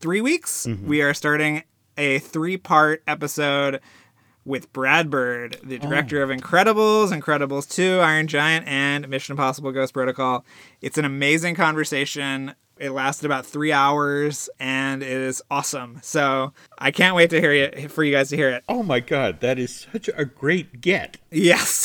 three 0.00 0.20
weeks 0.20 0.66
mm-hmm. 0.66 0.86
we 0.86 1.02
are 1.02 1.14
starting 1.14 1.62
a 1.96 2.18
three 2.20 2.56
part 2.56 3.02
episode 3.06 3.80
with 4.44 4.72
Brad 4.72 5.10
Bird, 5.10 5.58
the 5.62 5.76
oh. 5.76 5.78
director 5.78 6.22
of 6.22 6.30
Incredibles, 6.30 7.12
Incredibles 7.12 7.68
2, 7.68 8.00
Iron 8.00 8.26
Giant, 8.26 8.66
and 8.66 9.06
Mission 9.08 9.34
Impossible 9.34 9.72
Ghost 9.72 9.92
Protocol. 9.92 10.44
It's 10.80 10.96
an 10.96 11.04
amazing 11.04 11.54
conversation. 11.54 12.54
It 12.78 12.90
lasted 12.90 13.26
about 13.26 13.44
three 13.44 13.72
hours 13.72 14.48
and 14.58 15.02
it 15.02 15.08
is 15.08 15.42
awesome. 15.50 15.98
So 16.02 16.54
I 16.78 16.92
can't 16.92 17.14
wait 17.14 17.28
to 17.30 17.40
hear 17.40 17.52
you 17.52 17.88
for 17.88 18.04
you 18.04 18.12
guys 18.12 18.30
to 18.30 18.36
hear 18.36 18.48
it. 18.48 18.64
Oh 18.68 18.82
my 18.82 19.00
God, 19.00 19.40
that 19.40 19.58
is 19.58 19.86
such 19.92 20.08
a 20.16 20.24
great 20.24 20.80
get. 20.80 21.18
Yes. 21.30 21.84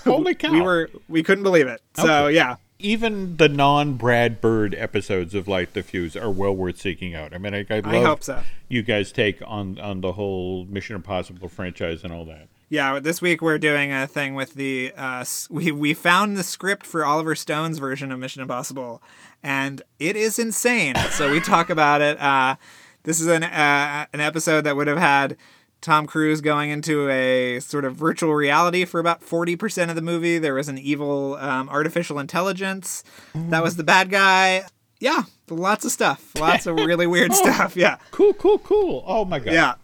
Holy 0.04 0.34
cow. 0.34 0.52
we 0.52 0.60
were 0.60 0.90
we 1.08 1.22
couldn't 1.22 1.44
believe 1.44 1.66
it. 1.66 1.80
So 1.96 2.26
Okay. 2.26 2.36
yeah. 2.36 2.56
Even 2.84 3.38
the 3.38 3.48
non 3.48 3.94
Brad 3.94 4.40
Bird 4.40 4.74
episodes 4.74 5.34
of 5.34 5.48
Light 5.48 5.72
the 5.72 5.82
Fuse 5.82 6.16
are 6.16 6.30
well 6.30 6.54
worth 6.54 6.80
seeking 6.80 7.14
out. 7.14 7.34
I 7.34 7.38
mean, 7.38 7.54
I, 7.54 7.66
I 7.70 7.80
love 7.80 7.86
I 7.86 8.02
hope 8.02 8.22
so. 8.22 8.42
you 8.68 8.82
guys 8.82 9.10
take 9.10 9.40
on 9.46 9.78
on 9.80 10.02
the 10.02 10.12
whole 10.12 10.66
Mission 10.66 10.94
Impossible 10.94 11.48
franchise 11.48 12.04
and 12.04 12.12
all 12.12 12.24
that. 12.26 12.48
Yeah, 12.68 12.98
this 12.98 13.22
week 13.22 13.40
we're 13.40 13.58
doing 13.58 13.92
a 13.92 14.06
thing 14.06 14.34
with 14.34 14.54
the 14.54 14.92
uh, 14.96 15.24
we 15.50 15.72
we 15.72 15.94
found 15.94 16.36
the 16.36 16.42
script 16.42 16.86
for 16.86 17.04
Oliver 17.04 17.34
Stone's 17.34 17.78
version 17.78 18.12
of 18.12 18.18
Mission 18.18 18.42
Impossible, 18.42 19.02
and 19.42 19.82
it 19.98 20.16
is 20.16 20.38
insane. 20.38 20.94
so 21.10 21.30
we 21.30 21.40
talk 21.40 21.70
about 21.70 22.02
it. 22.02 22.20
Uh, 22.20 22.56
this 23.04 23.20
is 23.20 23.26
an 23.28 23.44
uh, 23.44 24.06
an 24.12 24.20
episode 24.20 24.62
that 24.62 24.76
would 24.76 24.88
have 24.88 24.98
had 24.98 25.36
Tom 25.84 26.06
Cruise 26.06 26.40
going 26.40 26.70
into 26.70 27.08
a 27.10 27.60
sort 27.60 27.84
of 27.84 27.94
virtual 27.94 28.34
reality 28.34 28.84
for 28.84 28.98
about 28.98 29.22
forty 29.22 29.54
percent 29.54 29.90
of 29.90 29.94
the 29.96 30.02
movie. 30.02 30.38
There 30.38 30.54
was 30.54 30.68
an 30.68 30.78
evil 30.78 31.36
um, 31.36 31.68
artificial 31.68 32.18
intelligence 32.18 33.04
that 33.34 33.62
was 33.62 33.76
the 33.76 33.84
bad 33.84 34.10
guy. 34.10 34.64
Yeah, 34.98 35.24
lots 35.50 35.84
of 35.84 35.92
stuff. 35.92 36.32
Lots 36.38 36.66
of 36.66 36.76
really 36.76 37.06
weird 37.06 37.32
stuff. 37.44 37.76
Yeah, 37.76 37.98
Cool, 38.10 38.32
cool, 38.34 38.58
cool. 38.58 39.04
Oh 39.06 39.24
my 39.24 39.38
god. 39.38 39.52
yeah. 39.52 39.74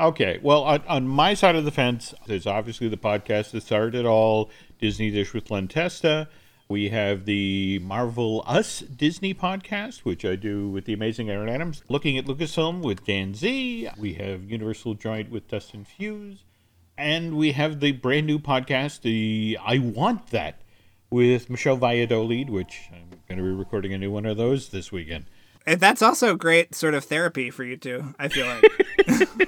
Okay. 0.00 0.40
Well, 0.42 0.62
on, 0.64 0.82
on 0.88 1.06
my 1.06 1.34
side 1.34 1.54
of 1.54 1.64
the 1.64 1.70
fence, 1.70 2.14
there's 2.26 2.46
obviously 2.46 2.88
the 2.88 2.96
podcast 2.96 3.50
that 3.52 3.62
started 3.62 3.94
it 3.94 4.06
all, 4.06 4.50
Disney 4.80 5.10
Dish 5.10 5.32
with 5.34 5.50
Len 5.50 5.68
Testa. 5.68 6.28
We 6.72 6.88
have 6.88 7.26
the 7.26 7.80
Marvel 7.80 8.42
Us 8.46 8.80
Disney 8.80 9.34
podcast, 9.34 10.06
which 10.06 10.24
I 10.24 10.36
do 10.36 10.70
with 10.70 10.86
the 10.86 10.94
amazing 10.94 11.28
Aaron 11.28 11.50
Adams. 11.50 11.82
Looking 11.90 12.16
at 12.16 12.24
Lucasfilm 12.24 12.80
with 12.80 13.04
Dan 13.04 13.34
Z. 13.34 13.90
We 13.98 14.14
have 14.14 14.44
Universal 14.44 14.94
Joint 14.94 15.30
with 15.30 15.48
Dustin 15.48 15.84
Fuse. 15.84 16.44
And 16.96 17.36
we 17.36 17.52
have 17.52 17.80
the 17.80 17.92
brand 17.92 18.26
new 18.26 18.38
podcast, 18.38 19.02
the 19.02 19.58
I 19.62 19.80
Want 19.80 20.28
That, 20.28 20.62
with 21.10 21.50
Michelle 21.50 21.76
Valladolid, 21.76 22.48
which 22.48 22.88
I'm 22.90 23.18
going 23.28 23.36
to 23.36 23.44
be 23.44 23.50
recording 23.50 23.92
a 23.92 23.98
new 23.98 24.10
one 24.10 24.24
of 24.24 24.38
those 24.38 24.70
this 24.70 24.90
weekend. 24.90 25.26
And 25.66 25.78
that's 25.78 26.00
also 26.00 26.36
great 26.36 26.74
sort 26.74 26.94
of 26.94 27.04
therapy 27.04 27.50
for 27.50 27.64
you 27.64 27.76
two, 27.76 28.14
I 28.18 28.28
feel 28.28 28.46
like. 28.46 29.38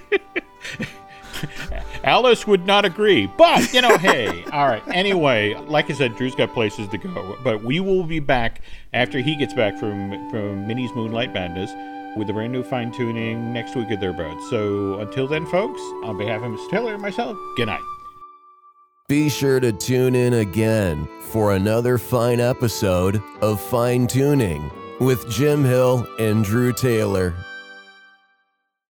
Alice 2.05 2.47
would 2.47 2.67
not 2.67 2.85
agree, 2.85 3.27
but 3.27 3.73
you 3.73 3.81
know, 3.81 3.97
hey, 3.97 4.45
all 4.53 4.67
right. 4.67 4.83
Anyway, 4.89 5.55
like 5.55 5.91
I 5.91 5.95
said, 5.95 6.15
Drew's 6.17 6.35
got 6.35 6.53
places 6.53 6.87
to 6.89 6.99
go, 6.99 7.39
but 7.43 7.65
we 7.65 7.81
will 7.81 8.05
be 8.05 8.21
back 8.21 8.61
after 8.93 9.21
he 9.21 9.35
gets 9.37 9.55
back 9.55 9.79
from 9.79 10.31
from 10.31 10.67
Minnie's 10.67 10.95
Moonlight 10.95 11.33
Madness 11.33 11.71
with 12.17 12.29
a 12.31 12.33
brand 12.33 12.53
new 12.53 12.63
fine 12.63 12.93
tuning 12.93 13.53
next 13.53 13.75
week 13.75 13.91
at 13.91 14.01
their 14.01 14.13
boat. 14.13 14.39
So 14.51 15.01
until 15.01 15.27
then, 15.27 15.47
folks, 15.47 15.81
on 16.05 16.19
behalf 16.19 16.43
of 16.43 16.53
Mr. 16.53 16.71
Taylor 16.71 16.93
and 16.93 17.03
myself, 17.03 17.37
good 17.57 17.67
night. 17.67 17.81
Be 19.09 19.29
sure 19.29 19.61
to 19.61 19.73
tune 19.73 20.15
in 20.15 20.35
again 20.35 21.09
for 21.31 21.55
another 21.55 21.99
fine 21.99 22.41
episode 22.41 23.23
of 23.41 23.61
Fine 23.61 24.07
Tuning 24.07 24.71
with 25.01 25.29
Jim 25.31 25.65
Hill 25.65 26.07
and 26.19 26.45
Drew 26.45 26.73
Taylor. 26.73 27.35